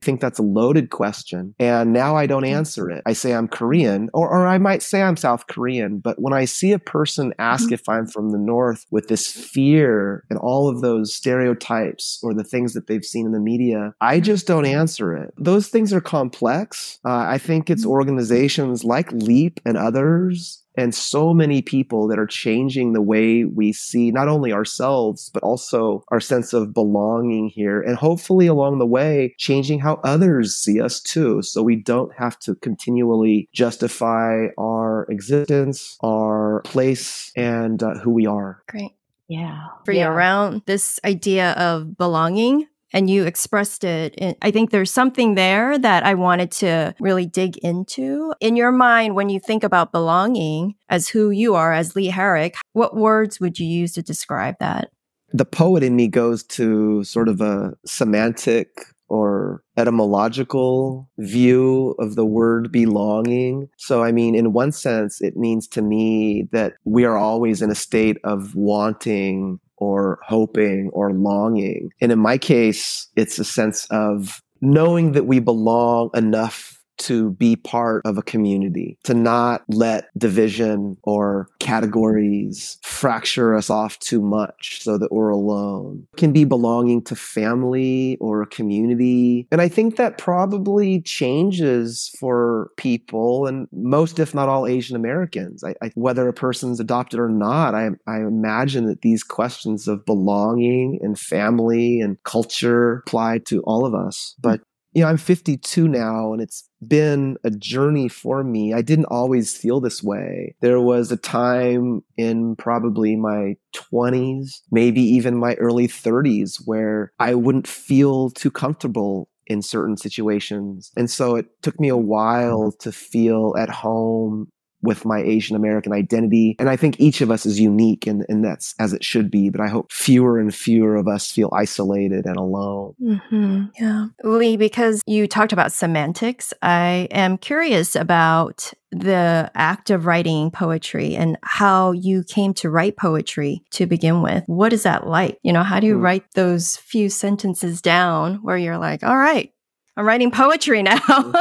think 0.01 0.21
that's 0.21 0.39
a 0.39 0.43
loaded 0.43 0.89
question. 0.89 1.55
And 1.59 1.93
now 1.93 2.15
I 2.15 2.25
don't 2.27 2.45
answer 2.45 2.89
it. 2.89 3.01
I 3.05 3.13
say 3.13 3.33
I'm 3.33 3.47
Korean, 3.47 4.09
or, 4.13 4.29
or 4.29 4.47
I 4.47 4.57
might 4.57 4.81
say 4.81 5.01
I'm 5.01 5.17
South 5.17 5.47
Korean. 5.47 5.99
But 5.99 6.21
when 6.21 6.33
I 6.33 6.45
see 6.45 6.71
a 6.71 6.79
person 6.79 7.33
ask 7.39 7.65
mm-hmm. 7.65 7.73
if 7.73 7.87
I'm 7.89 8.07
from 8.07 8.31
the 8.31 8.37
North 8.37 8.85
with 8.91 9.07
this 9.07 9.27
fear 9.27 10.23
and 10.29 10.39
all 10.39 10.69
of 10.69 10.81
those 10.81 11.13
stereotypes 11.13 12.19
or 12.23 12.33
the 12.33 12.43
things 12.43 12.73
that 12.73 12.87
they've 12.87 13.05
seen 13.05 13.25
in 13.25 13.31
the 13.31 13.39
media, 13.39 13.93
I 14.01 14.19
just 14.19 14.47
don't 14.47 14.65
answer 14.65 15.15
it. 15.15 15.33
Those 15.37 15.67
things 15.67 15.93
are 15.93 16.01
complex. 16.01 16.99
Uh, 17.05 17.25
I 17.27 17.37
think 17.37 17.69
it's 17.69 17.81
mm-hmm. 17.81 17.91
organizations 17.91 18.83
like 18.83 19.11
LEAP 19.11 19.59
and 19.65 19.77
others 19.77 20.60
and 20.75 20.95
so 20.95 21.33
many 21.33 21.61
people 21.61 22.07
that 22.07 22.19
are 22.19 22.27
changing 22.27 22.93
the 22.93 23.01
way 23.01 23.43
we 23.43 23.73
see 23.73 24.11
not 24.11 24.27
only 24.27 24.53
ourselves, 24.53 25.29
but 25.33 25.43
also 25.43 26.03
our 26.09 26.19
sense 26.19 26.53
of 26.53 26.73
belonging 26.73 27.49
here. 27.49 27.81
And 27.81 27.95
hopefully 27.95 28.47
along 28.47 28.79
the 28.79 28.85
way, 28.85 29.35
changing 29.37 29.79
how 29.79 29.99
others 30.03 30.55
see 30.55 30.81
us 30.81 30.99
too. 31.01 31.41
So 31.41 31.61
we 31.63 31.75
don't 31.75 32.13
have 32.15 32.39
to 32.39 32.55
continually 32.55 33.49
justify 33.53 34.47
our 34.57 35.05
existence, 35.09 35.97
our 36.01 36.61
place, 36.65 37.31
and 37.35 37.81
uh, 37.83 37.95
who 37.95 38.11
we 38.11 38.25
are. 38.25 38.63
Great. 38.67 38.91
Yeah. 39.27 39.67
For 39.85 39.93
yeah. 39.93 40.05
you 40.05 40.11
around 40.11 40.63
this 40.65 40.99
idea 41.05 41.51
of 41.53 41.97
belonging, 41.97 42.67
and 42.93 43.09
you 43.09 43.25
expressed 43.25 43.83
it. 43.83 44.37
I 44.41 44.51
think 44.51 44.69
there's 44.69 44.91
something 44.91 45.35
there 45.35 45.77
that 45.77 46.05
I 46.05 46.13
wanted 46.13 46.51
to 46.51 46.93
really 46.99 47.25
dig 47.25 47.57
into. 47.57 48.33
In 48.39 48.55
your 48.55 48.71
mind, 48.71 49.15
when 49.15 49.29
you 49.29 49.39
think 49.39 49.63
about 49.63 49.91
belonging 49.91 50.75
as 50.89 51.07
who 51.07 51.29
you 51.29 51.55
are, 51.55 51.73
as 51.73 51.95
Lee 51.95 52.07
Herrick, 52.07 52.55
what 52.73 52.95
words 52.95 53.39
would 53.39 53.59
you 53.59 53.67
use 53.67 53.93
to 53.93 54.01
describe 54.01 54.55
that? 54.59 54.91
The 55.33 55.45
poet 55.45 55.83
in 55.83 55.95
me 55.95 56.07
goes 56.07 56.43
to 56.43 57.03
sort 57.05 57.29
of 57.29 57.39
a 57.39 57.73
semantic 57.85 58.67
or 59.07 59.61
etymological 59.75 61.09
view 61.17 61.95
of 61.99 62.15
the 62.15 62.25
word 62.25 62.71
belonging. 62.71 63.67
So, 63.77 64.03
I 64.03 64.13
mean, 64.13 64.35
in 64.35 64.53
one 64.53 64.71
sense, 64.71 65.21
it 65.21 65.35
means 65.35 65.67
to 65.69 65.81
me 65.81 66.47
that 66.53 66.73
we 66.85 67.03
are 67.03 67.17
always 67.17 67.61
in 67.61 67.69
a 67.69 67.75
state 67.75 68.17
of 68.23 68.55
wanting 68.55 69.59
or 69.81 70.19
hoping 70.21 70.91
or 70.93 71.11
longing. 71.11 71.89
And 71.99 72.11
in 72.11 72.19
my 72.19 72.37
case, 72.37 73.07
it's 73.15 73.39
a 73.39 73.43
sense 73.43 73.87
of 73.89 74.39
knowing 74.61 75.13
that 75.13 75.25
we 75.25 75.39
belong 75.39 76.11
enough 76.13 76.80
to 77.01 77.31
be 77.31 77.55
part 77.55 78.01
of 78.05 78.17
a 78.17 78.23
community, 78.23 78.97
to 79.03 79.13
not 79.13 79.63
let 79.67 80.09
division 80.17 80.97
or 81.03 81.47
categories 81.59 82.77
fracture 82.83 83.55
us 83.55 83.69
off 83.69 83.97
too 83.99 84.21
much 84.21 84.81
so 84.81 84.97
that 84.97 85.11
we're 85.11 85.29
alone. 85.29 86.07
It 86.13 86.17
can 86.17 86.31
be 86.31 86.45
belonging 86.45 87.03
to 87.03 87.15
family 87.15 88.17
or 88.19 88.41
a 88.41 88.47
community. 88.47 89.47
And 89.51 89.61
I 89.61 89.67
think 89.67 89.95
that 89.95 90.17
probably 90.17 91.01
changes 91.01 92.15
for 92.19 92.71
people 92.77 93.47
and 93.47 93.67
most, 93.71 94.19
if 94.19 94.33
not 94.33 94.49
all, 94.49 94.67
Asian 94.67 94.95
Americans. 94.95 95.63
I, 95.63 95.75
I, 95.81 95.91
whether 95.95 96.27
a 96.27 96.33
person's 96.33 96.79
adopted 96.79 97.19
or 97.19 97.29
not, 97.29 97.75
I, 97.75 97.89
I 98.07 98.17
imagine 98.17 98.85
that 98.85 99.01
these 99.01 99.23
questions 99.23 99.87
of 99.87 100.05
belonging 100.05 100.99
and 101.01 101.17
family 101.17 101.99
and 101.99 102.21
culture 102.23 103.03
apply 103.07 103.39
to 103.45 103.61
all 103.61 103.85
of 103.85 103.93
us. 103.93 104.35
But 104.39 104.61
you 104.93 105.03
know, 105.03 105.07
I'm 105.09 105.17
52 105.17 105.87
now 105.87 106.33
and 106.33 106.41
it's 106.41 106.67
been 106.85 107.37
a 107.43 107.51
journey 107.51 108.07
for 108.07 108.43
me. 108.43 108.73
I 108.73 108.81
didn't 108.81 109.05
always 109.05 109.55
feel 109.55 109.79
this 109.79 110.03
way. 110.03 110.55
There 110.61 110.81
was 110.81 111.11
a 111.11 111.17
time 111.17 112.03
in 112.17 112.55
probably 112.57 113.15
my 113.15 113.55
20s, 113.73 114.61
maybe 114.71 115.01
even 115.01 115.37
my 115.37 115.55
early 115.55 115.87
30s, 115.87 116.61
where 116.65 117.13
I 117.19 117.35
wouldn't 117.35 117.67
feel 117.67 118.31
too 118.31 118.51
comfortable 118.51 119.29
in 119.47 119.61
certain 119.61 119.97
situations. 119.97 120.91
And 120.95 121.09
so 121.09 121.35
it 121.35 121.47
took 121.61 121.79
me 121.79 121.89
a 121.89 121.97
while 121.97 122.71
mm-hmm. 122.71 122.77
to 122.79 122.91
feel 122.91 123.55
at 123.57 123.69
home 123.69 124.49
with 124.81 125.05
my 125.05 125.19
Asian 125.19 125.55
American 125.55 125.93
identity. 125.93 126.55
And 126.59 126.69
I 126.69 126.75
think 126.75 126.99
each 126.99 127.21
of 127.21 127.31
us 127.31 127.45
is 127.45 127.59
unique 127.59 128.07
and, 128.07 128.25
and 128.29 128.43
that's 128.43 128.73
as 128.79 128.93
it 128.93 129.03
should 129.03 129.29
be. 129.29 129.49
But 129.49 129.61
I 129.61 129.67
hope 129.67 129.91
fewer 129.91 130.39
and 130.39 130.53
fewer 130.53 130.95
of 130.95 131.07
us 131.07 131.31
feel 131.31 131.49
isolated 131.53 132.25
and 132.25 132.37
alone. 132.37 132.95
Mm-hmm. 133.01 133.65
Yeah. 133.79 134.07
Lee, 134.23 134.57
because 134.57 135.01
you 135.05 135.27
talked 135.27 135.53
about 135.53 135.71
semantics, 135.71 136.53
I 136.61 137.07
am 137.11 137.37
curious 137.37 137.95
about 137.95 138.73
the 138.91 139.49
act 139.55 139.89
of 139.89 140.05
writing 140.05 140.51
poetry 140.51 141.15
and 141.15 141.37
how 141.43 141.91
you 141.91 142.23
came 142.23 142.53
to 142.55 142.69
write 142.69 142.97
poetry 142.97 143.63
to 143.71 143.85
begin 143.85 144.21
with. 144.21 144.43
What 144.47 144.73
is 144.73 144.83
that 144.83 145.07
like? 145.07 145.37
You 145.43 145.53
know, 145.53 145.63
how 145.63 145.79
do 145.79 145.87
you 145.87 145.95
mm. 145.95 146.01
write 146.01 146.25
those 146.33 146.75
few 146.75 147.09
sentences 147.09 147.81
down 147.81 148.39
where 148.41 148.57
you're 148.57 148.77
like, 148.77 149.03
all 149.03 149.17
right, 149.17 149.53
I'm 149.95 150.05
writing 150.05 150.31
poetry 150.31 150.83
now? 150.83 150.99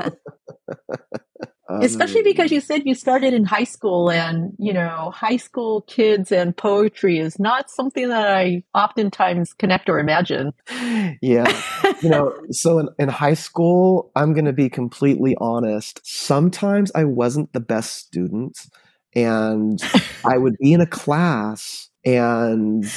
Especially 1.68 2.20
um, 2.20 2.24
because 2.24 2.50
you 2.50 2.60
said 2.60 2.82
you 2.86 2.94
started 2.94 3.34
in 3.34 3.44
high 3.44 3.64
school 3.64 4.10
and, 4.10 4.52
you 4.58 4.72
know, 4.72 5.12
high 5.14 5.36
school 5.36 5.82
kids 5.82 6.32
and 6.32 6.56
poetry 6.56 7.18
is 7.18 7.38
not 7.38 7.70
something 7.70 8.08
that 8.08 8.26
I 8.26 8.62
oftentimes 8.74 9.52
connect 9.52 9.88
or 9.90 9.98
imagine. 9.98 10.52
Yeah. 11.20 11.46
you 12.02 12.08
know, 12.08 12.34
so 12.50 12.78
in, 12.78 12.88
in 12.98 13.08
high 13.08 13.34
school, 13.34 14.10
I'm 14.16 14.32
going 14.32 14.46
to 14.46 14.52
be 14.52 14.70
completely 14.70 15.36
honest. 15.40 16.00
Sometimes 16.04 16.90
I 16.94 17.04
wasn't 17.04 17.52
the 17.52 17.60
best 17.60 17.96
student 17.96 18.58
and 19.14 19.78
I 20.24 20.38
would 20.38 20.56
be 20.58 20.72
in 20.72 20.80
a 20.80 20.86
class 20.86 21.90
and 22.04 22.90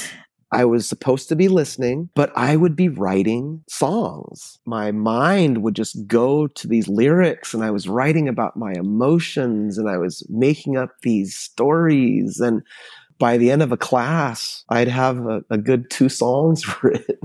I 0.52 0.66
was 0.66 0.86
supposed 0.86 1.28
to 1.30 1.36
be 1.36 1.48
listening, 1.48 2.10
but 2.14 2.30
I 2.36 2.56
would 2.56 2.76
be 2.76 2.88
writing 2.88 3.64
songs. 3.68 4.58
My 4.66 4.92
mind 4.92 5.62
would 5.62 5.74
just 5.74 6.06
go 6.06 6.46
to 6.46 6.68
these 6.68 6.88
lyrics 6.88 7.54
and 7.54 7.64
I 7.64 7.70
was 7.70 7.88
writing 7.88 8.28
about 8.28 8.56
my 8.56 8.72
emotions 8.72 9.78
and 9.78 9.88
I 9.88 9.96
was 9.96 10.26
making 10.28 10.76
up 10.76 10.90
these 11.02 11.34
stories. 11.34 12.38
And 12.38 12.62
by 13.18 13.38
the 13.38 13.50
end 13.50 13.62
of 13.62 13.72
a 13.72 13.76
class, 13.76 14.64
I'd 14.68 14.88
have 14.88 15.18
a, 15.26 15.42
a 15.48 15.56
good 15.56 15.90
two 15.90 16.08
songs 16.08 16.64
written. 16.82 17.16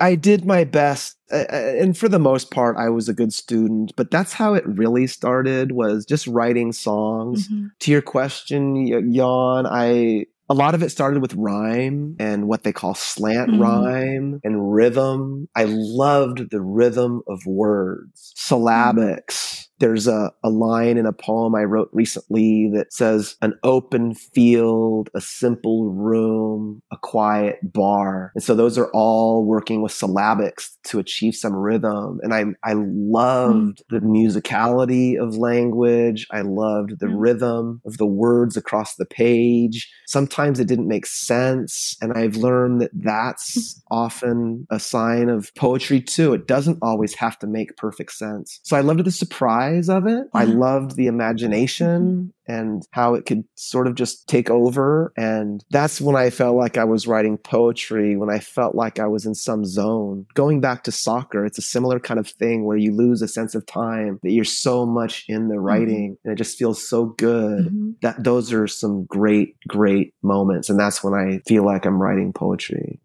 I 0.00 0.14
did 0.14 0.44
my 0.44 0.64
best. 0.64 1.18
And 1.30 1.98
for 1.98 2.08
the 2.08 2.18
most 2.18 2.50
part, 2.50 2.76
I 2.78 2.88
was 2.88 3.08
a 3.08 3.14
good 3.14 3.32
student, 3.32 3.92
but 3.96 4.10
that's 4.10 4.32
how 4.32 4.54
it 4.54 4.64
really 4.66 5.06
started 5.06 5.72
was 5.72 6.06
just 6.06 6.26
writing 6.26 6.72
songs. 6.72 7.48
Mm-hmm. 7.48 7.66
To 7.80 7.90
your 7.90 8.02
question, 8.02 8.86
Jan, 9.12 9.66
I 9.66 10.26
a 10.48 10.54
lot 10.54 10.74
of 10.74 10.82
it 10.82 10.90
started 10.90 11.20
with 11.20 11.34
rhyme 11.34 12.16
and 12.18 12.46
what 12.46 12.62
they 12.62 12.72
call 12.72 12.94
slant 12.94 13.50
mm-hmm. 13.50 13.62
rhyme 13.62 14.40
and 14.44 14.72
rhythm. 14.72 15.48
I 15.56 15.64
loved 15.64 16.50
the 16.50 16.60
rhythm 16.60 17.22
of 17.26 17.44
words, 17.46 18.32
syllabics. 18.36 19.65
There's 19.78 20.06
a, 20.06 20.32
a 20.42 20.48
line 20.48 20.96
in 20.96 21.04
a 21.04 21.12
poem 21.12 21.54
I 21.54 21.64
wrote 21.64 21.90
recently 21.92 22.70
that 22.74 22.92
says, 22.92 23.36
an 23.42 23.54
open 23.62 24.14
field, 24.14 25.10
a 25.14 25.20
simple 25.20 25.90
room, 25.90 26.82
a 26.90 26.96
quiet 26.96 27.58
bar. 27.62 28.32
And 28.34 28.42
so 28.42 28.54
those 28.54 28.78
are 28.78 28.90
all 28.92 29.44
working 29.44 29.82
with 29.82 29.92
syllabics 29.92 30.70
to 30.84 30.98
achieve 30.98 31.34
some 31.34 31.54
rhythm. 31.54 32.20
And 32.22 32.32
I, 32.32 32.44
I 32.64 32.74
loved 32.74 33.82
mm. 33.90 33.90
the 33.90 34.00
musicality 34.00 35.20
of 35.20 35.36
language. 35.36 36.26
I 36.30 36.40
loved 36.40 36.98
the 36.98 37.06
mm. 37.06 37.14
rhythm 37.16 37.82
of 37.84 37.98
the 37.98 38.06
words 38.06 38.56
across 38.56 38.96
the 38.96 39.04
page. 39.04 39.92
Sometimes 40.06 40.58
it 40.58 40.68
didn't 40.68 40.88
make 40.88 41.06
sense. 41.06 41.96
And 42.00 42.12
I've 42.14 42.36
learned 42.36 42.80
that 42.80 42.92
that's 42.94 43.74
mm. 43.74 43.82
often 43.90 44.66
a 44.70 44.80
sign 44.80 45.28
of 45.28 45.54
poetry 45.54 46.00
too. 46.00 46.32
It 46.32 46.46
doesn't 46.46 46.78
always 46.80 47.14
have 47.14 47.38
to 47.40 47.46
make 47.46 47.76
perfect 47.76 48.12
sense. 48.12 48.60
So 48.62 48.76
I 48.76 48.80
loved 48.80 49.04
the 49.04 49.10
surprise 49.10 49.65
size 49.66 49.88
of 49.88 50.06
it. 50.06 50.28
I 50.32 50.44
loved 50.44 50.96
the 50.96 51.06
imagination 51.06 52.32
and 52.46 52.86
how 52.92 53.14
it 53.14 53.26
could 53.26 53.44
sort 53.56 53.86
of 53.86 53.94
just 53.94 54.28
take 54.28 54.50
over. 54.50 55.12
And 55.16 55.64
that's 55.70 56.00
when 56.00 56.16
I 56.16 56.30
felt 56.30 56.56
like 56.56 56.76
I 56.78 56.84
was 56.84 57.06
writing 57.06 57.38
poetry, 57.38 58.16
when 58.16 58.30
I 58.30 58.38
felt 58.38 58.74
like 58.74 58.98
I 58.98 59.06
was 59.06 59.26
in 59.26 59.34
some 59.34 59.64
zone. 59.64 60.26
Going 60.34 60.60
back 60.60 60.84
to 60.84 60.92
soccer, 60.92 61.44
it's 61.44 61.58
a 61.58 61.62
similar 61.62 61.98
kind 61.98 62.20
of 62.20 62.28
thing 62.28 62.64
where 62.64 62.76
you 62.76 62.92
lose 62.92 63.22
a 63.22 63.28
sense 63.28 63.54
of 63.54 63.66
time, 63.66 64.20
that 64.22 64.30
you're 64.30 64.44
so 64.44 64.86
much 64.86 65.24
in 65.28 65.48
the 65.48 65.54
mm-hmm. 65.54 65.64
writing 65.64 66.10
mm-hmm. 66.12 66.28
and 66.28 66.32
it 66.32 66.42
just 66.42 66.58
feels 66.58 66.86
so 66.86 67.06
good. 67.06 67.66
Mm-hmm. 67.66 67.90
That 68.02 68.22
those 68.22 68.52
are 68.52 68.68
some 68.68 69.04
great, 69.04 69.56
great 69.66 70.14
moments. 70.22 70.70
And 70.70 70.78
that's 70.78 71.02
when 71.02 71.14
I 71.14 71.40
feel 71.46 71.64
like 71.64 71.84
I'm 71.84 72.00
writing 72.00 72.32
poetry. 72.32 73.00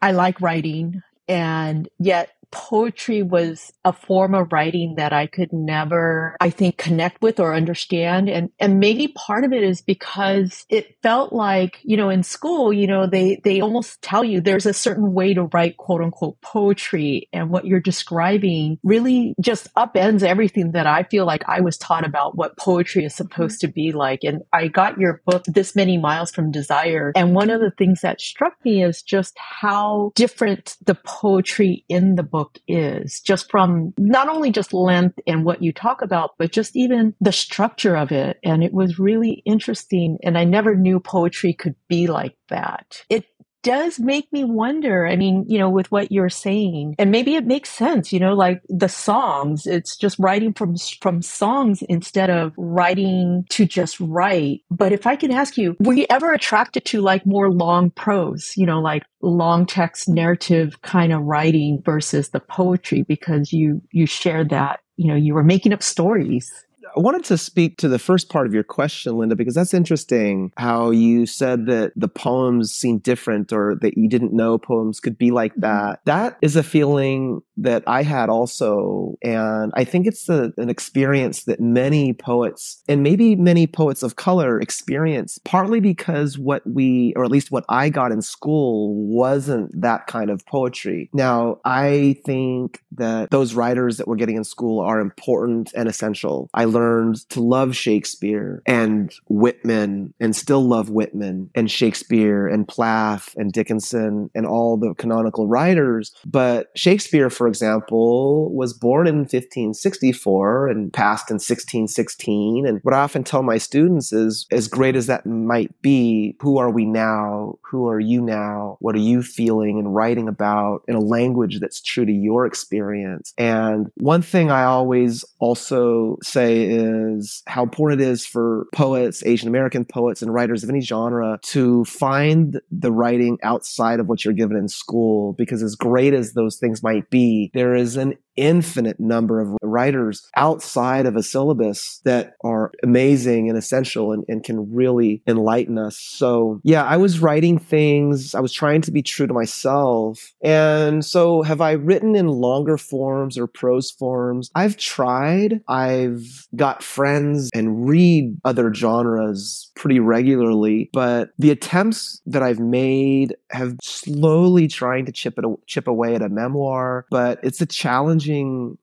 I 0.00 0.12
like 0.12 0.40
writing 0.40 1.02
and 1.28 1.88
yet 1.98 2.30
poetry 2.50 3.22
was 3.22 3.72
a 3.84 3.92
form 3.92 4.34
of 4.34 4.52
writing 4.52 4.94
that 4.96 5.12
I 5.12 5.26
could 5.26 5.52
never, 5.52 6.36
I 6.40 6.50
think, 6.50 6.76
connect 6.76 7.22
with 7.22 7.40
or 7.40 7.54
understand. 7.54 8.28
And, 8.28 8.50
and 8.58 8.80
maybe 8.80 9.08
part 9.08 9.44
of 9.44 9.52
it 9.52 9.62
is 9.62 9.82
because 9.82 10.66
it 10.68 10.96
felt 11.02 11.32
like, 11.32 11.78
you 11.82 11.96
know, 11.96 12.10
in 12.10 12.22
school, 12.22 12.72
you 12.72 12.86
know, 12.86 13.06
they, 13.06 13.40
they 13.44 13.60
almost 13.60 14.02
tell 14.02 14.24
you 14.24 14.40
there's 14.40 14.66
a 14.66 14.74
certain 14.74 15.12
way 15.12 15.34
to 15.34 15.44
write 15.44 15.76
quote 15.76 16.02
unquote 16.02 16.40
poetry. 16.40 17.28
And 17.32 17.50
what 17.50 17.66
you're 17.66 17.80
describing 17.80 18.78
really 18.82 19.34
just 19.40 19.72
upends 19.74 20.22
everything 20.22 20.72
that 20.72 20.86
I 20.86 21.04
feel 21.04 21.26
like 21.26 21.42
I 21.46 21.60
was 21.60 21.78
taught 21.78 22.04
about 22.04 22.36
what 22.36 22.56
poetry 22.56 23.04
is 23.04 23.12
mm-hmm. 23.14 23.22
supposed 23.22 23.60
to 23.60 23.68
be 23.68 23.92
like. 23.92 24.20
And 24.24 24.42
I 24.52 24.68
got 24.68 24.98
your 24.98 25.22
book, 25.26 25.44
This 25.46 25.76
Many 25.76 25.98
Miles 25.98 26.30
from 26.30 26.50
Desire. 26.50 27.12
And 27.14 27.34
one 27.34 27.50
of 27.50 27.60
the 27.60 27.70
things 27.70 28.00
that 28.00 28.20
struck 28.20 28.54
me 28.64 28.82
is 28.82 29.02
just 29.02 29.36
how 29.38 30.12
different 30.14 30.76
the 30.84 30.94
poetry 30.94 31.84
in 31.88 32.16
the 32.16 32.22
book 32.22 32.39
book 32.40 32.58
is 32.66 33.20
just 33.20 33.50
from 33.50 33.92
not 33.98 34.28
only 34.28 34.50
just 34.50 34.72
length 34.72 35.18
and 35.26 35.44
what 35.44 35.62
you 35.62 35.72
talk 35.72 36.00
about, 36.00 36.30
but 36.38 36.52
just 36.52 36.74
even 36.74 37.14
the 37.20 37.32
structure 37.32 37.96
of 37.96 38.12
it. 38.12 38.38
And 38.42 38.64
it 38.64 38.72
was 38.72 38.98
really 38.98 39.42
interesting. 39.44 40.18
And 40.22 40.38
I 40.38 40.44
never 40.44 40.74
knew 40.74 41.00
poetry 41.00 41.52
could 41.52 41.74
be 41.88 42.06
like 42.06 42.36
that. 42.48 43.02
It 43.10 43.26
does 43.62 43.98
make 43.98 44.32
me 44.32 44.44
wonder. 44.44 45.06
I 45.06 45.16
mean, 45.16 45.44
you 45.48 45.58
know, 45.58 45.70
with 45.70 45.90
what 45.90 46.12
you're 46.12 46.30
saying, 46.30 46.94
and 46.98 47.10
maybe 47.10 47.34
it 47.34 47.46
makes 47.46 47.70
sense, 47.70 48.12
you 48.12 48.20
know, 48.20 48.34
like 48.34 48.62
the 48.68 48.88
songs, 48.88 49.66
it's 49.66 49.96
just 49.96 50.18
writing 50.18 50.52
from, 50.52 50.76
from 51.00 51.22
songs 51.22 51.82
instead 51.82 52.30
of 52.30 52.52
writing 52.56 53.44
to 53.50 53.66
just 53.66 53.98
write. 54.00 54.62
But 54.70 54.92
if 54.92 55.06
I 55.06 55.16
can 55.16 55.30
ask 55.30 55.56
you, 55.56 55.76
were 55.80 55.94
you 55.94 56.06
ever 56.10 56.32
attracted 56.32 56.84
to 56.86 57.00
like 57.00 57.26
more 57.26 57.50
long 57.50 57.90
prose, 57.90 58.52
you 58.56 58.66
know, 58.66 58.80
like 58.80 59.04
long 59.22 59.66
text 59.66 60.08
narrative 60.08 60.80
kind 60.82 61.12
of 61.12 61.22
writing 61.22 61.82
versus 61.84 62.30
the 62.30 62.40
poetry 62.40 63.02
because 63.02 63.52
you, 63.52 63.82
you 63.92 64.06
shared 64.06 64.50
that, 64.50 64.80
you 64.96 65.08
know, 65.08 65.16
you 65.16 65.34
were 65.34 65.44
making 65.44 65.72
up 65.72 65.82
stories. 65.82 66.50
I 66.96 67.00
wanted 67.00 67.24
to 67.24 67.38
speak 67.38 67.78
to 67.78 67.88
the 67.88 67.98
first 67.98 68.28
part 68.28 68.46
of 68.46 68.54
your 68.54 68.64
question, 68.64 69.16
Linda, 69.16 69.36
because 69.36 69.54
that's 69.54 69.74
interesting 69.74 70.52
how 70.56 70.90
you 70.90 71.26
said 71.26 71.66
that 71.66 71.92
the 71.96 72.08
poems 72.08 72.72
seem 72.72 72.98
different 72.98 73.52
or 73.52 73.76
that 73.80 73.96
you 73.96 74.08
didn't 74.08 74.32
know 74.32 74.58
poems 74.58 75.00
could 75.00 75.16
be 75.16 75.30
like 75.30 75.52
mm-hmm. 75.52 75.60
that. 75.62 76.00
That 76.04 76.38
is 76.42 76.56
a 76.56 76.62
feeling 76.62 77.42
that 77.58 77.84
I 77.86 78.02
had 78.02 78.28
also. 78.28 79.14
And 79.22 79.72
I 79.74 79.84
think 79.84 80.06
it's 80.06 80.28
a, 80.28 80.52
an 80.56 80.70
experience 80.70 81.44
that 81.44 81.60
many 81.60 82.12
poets 82.12 82.82
and 82.88 83.02
maybe 83.02 83.36
many 83.36 83.66
poets 83.66 84.02
of 84.02 84.16
color 84.16 84.60
experience, 84.60 85.38
partly 85.44 85.80
because 85.80 86.38
what 86.38 86.62
we, 86.66 87.12
or 87.16 87.24
at 87.24 87.30
least 87.30 87.50
what 87.50 87.64
I 87.68 87.90
got 87.90 88.12
in 88.12 88.22
school, 88.22 88.94
wasn't 88.94 89.80
that 89.80 90.06
kind 90.06 90.30
of 90.30 90.44
poetry. 90.46 91.10
Now, 91.12 91.58
I 91.64 92.16
think 92.24 92.82
that 92.92 93.30
those 93.30 93.54
writers 93.54 93.98
that 93.98 94.08
we're 94.08 94.16
getting 94.16 94.36
in 94.36 94.44
school 94.44 94.80
are 94.80 95.00
important 95.00 95.72
and 95.76 95.88
essential. 95.88 96.48
I 96.54 96.64
learned 96.64 96.79
learned 96.80 97.28
to 97.30 97.40
love 97.40 97.76
Shakespeare 97.76 98.62
and 98.66 99.12
Whitman 99.28 100.14
and 100.18 100.34
still 100.34 100.62
love 100.62 100.88
Whitman 100.90 101.50
and 101.54 101.70
Shakespeare 101.70 102.46
and 102.46 102.66
Plath 102.66 103.34
and 103.36 103.52
Dickinson 103.52 104.30
and 104.34 104.46
all 104.46 104.76
the 104.76 104.94
canonical 104.94 105.46
writers. 105.46 106.12
But 106.24 106.70
Shakespeare, 106.74 107.28
for 107.30 107.46
example, 107.46 108.52
was 108.54 108.72
born 108.72 109.06
in 109.06 109.18
1564 109.18 110.68
and 110.68 110.92
passed 110.92 111.30
in 111.30 111.34
1616. 111.34 112.66
And 112.66 112.80
what 112.82 112.94
I 112.94 113.00
often 113.00 113.24
tell 113.24 113.42
my 113.42 113.58
students 113.58 114.12
is, 114.12 114.46
as 114.50 114.68
great 114.68 114.96
as 114.96 115.06
that 115.06 115.26
might 115.26 115.80
be, 115.82 116.36
who 116.40 116.58
are 116.58 116.70
we 116.70 116.84
now? 116.84 117.58
Who 117.70 117.88
are 117.88 118.00
you 118.00 118.20
now? 118.22 118.78
What 118.80 118.94
are 118.94 118.98
you 118.98 119.22
feeling 119.22 119.78
and 119.78 119.94
writing 119.94 120.28
about 120.28 120.82
in 120.88 120.94
a 120.94 121.00
language 121.00 121.60
that's 121.60 121.82
true 121.82 122.06
to 122.06 122.12
your 122.12 122.46
experience? 122.46 123.34
And 123.36 123.90
one 123.96 124.22
thing 124.22 124.50
I 124.50 124.64
always 124.64 125.24
also 125.38 126.16
say 126.22 126.69
is 126.70 127.42
how 127.46 127.62
important 127.62 128.00
it 128.00 128.06
is 128.06 128.24
for 128.24 128.66
poets, 128.72 129.24
Asian 129.24 129.48
American 129.48 129.84
poets, 129.84 130.22
and 130.22 130.32
writers 130.32 130.62
of 130.62 130.70
any 130.70 130.80
genre 130.80 131.38
to 131.42 131.84
find 131.84 132.60
the 132.70 132.92
writing 132.92 133.38
outside 133.42 134.00
of 134.00 134.06
what 134.06 134.24
you're 134.24 134.34
given 134.34 134.56
in 134.56 134.68
school. 134.68 135.32
Because 135.32 135.62
as 135.62 135.74
great 135.74 136.14
as 136.14 136.32
those 136.32 136.56
things 136.56 136.82
might 136.82 137.10
be, 137.10 137.50
there 137.54 137.74
is 137.74 137.96
an 137.96 138.14
infinite 138.40 138.98
number 138.98 139.40
of 139.40 139.54
writers 139.62 140.26
outside 140.34 141.04
of 141.04 141.14
a 141.14 141.22
syllabus 141.22 142.00
that 142.04 142.34
are 142.42 142.72
amazing 142.82 143.48
and 143.48 143.58
essential 143.58 144.12
and, 144.12 144.24
and 144.28 144.42
can 144.42 144.72
really 144.72 145.22
enlighten 145.26 145.76
us. 145.76 145.98
So, 145.98 146.60
yeah, 146.64 146.84
I 146.84 146.96
was 146.96 147.20
writing 147.20 147.58
things, 147.58 148.34
I 148.34 148.40
was 148.40 148.52
trying 148.52 148.80
to 148.82 148.90
be 148.90 149.02
true 149.02 149.26
to 149.26 149.34
myself. 149.34 150.32
And 150.42 151.04
so, 151.04 151.42
have 151.42 151.60
I 151.60 151.72
written 151.72 152.16
in 152.16 152.28
longer 152.28 152.78
forms 152.78 153.36
or 153.36 153.46
prose 153.46 153.90
forms? 153.90 154.50
I've 154.54 154.78
tried. 154.78 155.60
I've 155.68 156.48
got 156.56 156.82
friends 156.82 157.50
and 157.54 157.86
read 157.86 158.38
other 158.44 158.72
genres 158.72 159.70
pretty 159.76 160.00
regularly, 160.00 160.88
but 160.92 161.30
the 161.38 161.50
attempts 161.50 162.20
that 162.26 162.42
I've 162.42 162.60
made 162.60 163.36
have 163.50 163.76
slowly 163.82 164.66
trying 164.68 165.04
to 165.06 165.12
chip 165.12 165.38
it 165.38 165.44
chip 165.66 165.86
away 165.86 166.14
at 166.14 166.22
a 166.22 166.28
memoir, 166.28 167.06
but 167.10 167.38
it's 167.42 167.60
a 167.60 167.66
challenge 167.66 168.29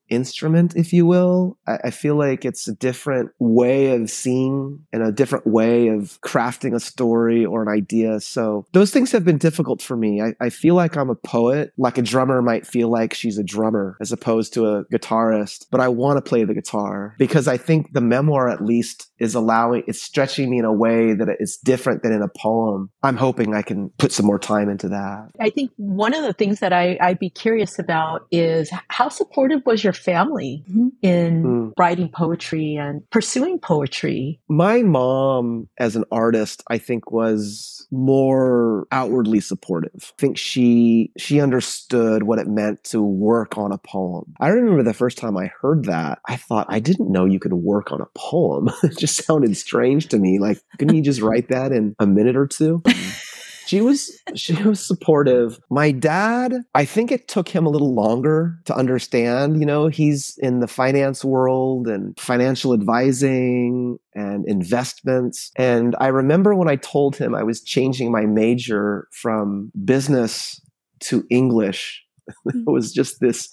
instrument, 0.08 0.76
if 0.76 0.92
you 0.92 1.06
will. 1.06 1.58
I, 1.66 1.78
I, 1.84 1.90
feel 1.90 2.16
like 2.16 2.44
it's 2.44 2.68
a 2.68 2.74
different 2.74 3.30
way 3.38 3.94
of 3.94 4.10
seeing 4.10 4.84
and 4.92 5.02
a 5.02 5.12
different 5.12 5.46
way 5.46 5.88
of 5.88 6.18
crafting 6.22 6.74
a 6.74 6.80
story 6.80 7.44
or 7.44 7.62
an 7.62 7.68
idea. 7.68 8.20
So 8.20 8.66
those 8.72 8.90
things 8.90 9.12
have 9.12 9.24
been 9.24 9.38
difficult 9.38 9.82
for 9.82 9.96
me. 9.96 10.22
I, 10.22 10.34
I 10.40 10.50
feel 10.50 10.74
like 10.74 10.96
I'm 10.96 11.10
a 11.10 11.14
poet, 11.14 11.72
like 11.76 11.98
a 11.98 12.02
drummer 12.02 12.42
might 12.42 12.66
feel 12.66 12.88
like 12.88 13.14
she's 13.14 13.38
a 13.38 13.44
drummer 13.44 13.96
as 14.00 14.12
opposed 14.12 14.54
to 14.54 14.66
a 14.66 14.84
guitarist, 14.86 15.66
but 15.70 15.80
I 15.80 15.88
want 15.88 16.16
to 16.16 16.28
play 16.28 16.44
the 16.44 16.54
guitar 16.54 17.14
because 17.18 17.48
I 17.48 17.56
think 17.56 17.92
the 17.92 18.00
memoir 18.00 18.48
at 18.48 18.64
least 18.64 19.10
is 19.18 19.34
allowing, 19.34 19.82
it's 19.86 20.02
stretching 20.02 20.50
me 20.50 20.58
in 20.58 20.64
a 20.64 20.72
way 20.72 21.14
that 21.14 21.28
it's 21.40 21.56
different 21.56 22.02
than 22.02 22.12
in 22.12 22.22
a 22.22 22.28
poem. 22.28 22.90
I'm 23.02 23.16
hoping 23.16 23.54
I 23.54 23.62
can 23.62 23.90
put 23.98 24.12
some 24.12 24.26
more 24.26 24.38
time 24.38 24.68
into 24.68 24.88
that. 24.88 25.30
I 25.40 25.50
think 25.50 25.70
one 25.76 26.14
of 26.14 26.22
the 26.22 26.32
things 26.32 26.60
that 26.60 26.72
I, 26.72 26.98
I'd 27.00 27.18
be 27.18 27.30
curious 27.30 27.78
about 27.78 28.26
is 28.30 28.70
how 28.88 29.08
supportive 29.08 29.37
was 29.64 29.84
your 29.84 29.92
family 29.92 30.64
mm-hmm. 30.68 30.88
in 31.02 31.42
mm. 31.42 31.72
writing 31.78 32.08
poetry 32.08 32.76
and 32.76 33.08
pursuing 33.10 33.58
poetry? 33.58 34.40
My 34.48 34.82
mom, 34.82 35.68
as 35.78 35.96
an 35.96 36.04
artist, 36.10 36.62
I 36.68 36.78
think 36.78 37.10
was 37.10 37.86
more 37.90 38.86
outwardly 38.92 39.40
supportive. 39.40 40.12
I 40.12 40.20
think 40.20 40.38
she 40.38 41.12
she 41.16 41.40
understood 41.40 42.24
what 42.24 42.38
it 42.38 42.46
meant 42.46 42.84
to 42.84 43.02
work 43.02 43.56
on 43.56 43.72
a 43.72 43.78
poem. 43.78 44.34
I 44.40 44.48
remember 44.48 44.82
the 44.82 44.94
first 44.94 45.18
time 45.18 45.36
I 45.36 45.50
heard 45.60 45.84
that, 45.86 46.18
I 46.26 46.36
thought 46.36 46.66
I 46.68 46.80
didn't 46.80 47.10
know 47.10 47.24
you 47.24 47.40
could 47.40 47.54
work 47.54 47.92
on 47.92 48.00
a 48.00 48.08
poem. 48.14 48.70
it 48.82 48.98
just 48.98 49.24
sounded 49.24 49.56
strange 49.56 50.08
to 50.08 50.18
me. 50.18 50.38
Like, 50.38 50.60
couldn't 50.78 50.96
you 50.96 51.02
just 51.02 51.20
write 51.20 51.48
that 51.48 51.72
in 51.72 51.94
a 51.98 52.06
minute 52.06 52.36
or 52.36 52.46
two? 52.46 52.82
she 53.68 53.82
was 53.82 54.18
she 54.34 54.54
was 54.62 54.84
supportive. 54.84 55.60
My 55.68 55.90
dad, 55.90 56.54
I 56.74 56.86
think 56.86 57.12
it 57.12 57.28
took 57.28 57.50
him 57.50 57.66
a 57.66 57.68
little 57.68 57.94
longer 57.94 58.58
to 58.64 58.74
understand, 58.74 59.60
you 59.60 59.66
know, 59.66 59.88
he's 59.88 60.38
in 60.38 60.60
the 60.60 60.66
finance 60.66 61.22
world 61.22 61.86
and 61.86 62.18
financial 62.18 62.72
advising 62.72 63.98
and 64.14 64.46
investments. 64.48 65.50
And 65.56 65.94
I 66.00 66.06
remember 66.06 66.54
when 66.54 66.70
I 66.70 66.76
told 66.76 67.16
him 67.16 67.34
I 67.34 67.42
was 67.42 67.62
changing 67.62 68.10
my 68.10 68.24
major 68.24 69.06
from 69.12 69.70
business 69.84 70.58
to 71.00 71.26
English, 71.28 72.02
it 72.46 72.66
was 72.66 72.90
just 72.90 73.20
this 73.20 73.50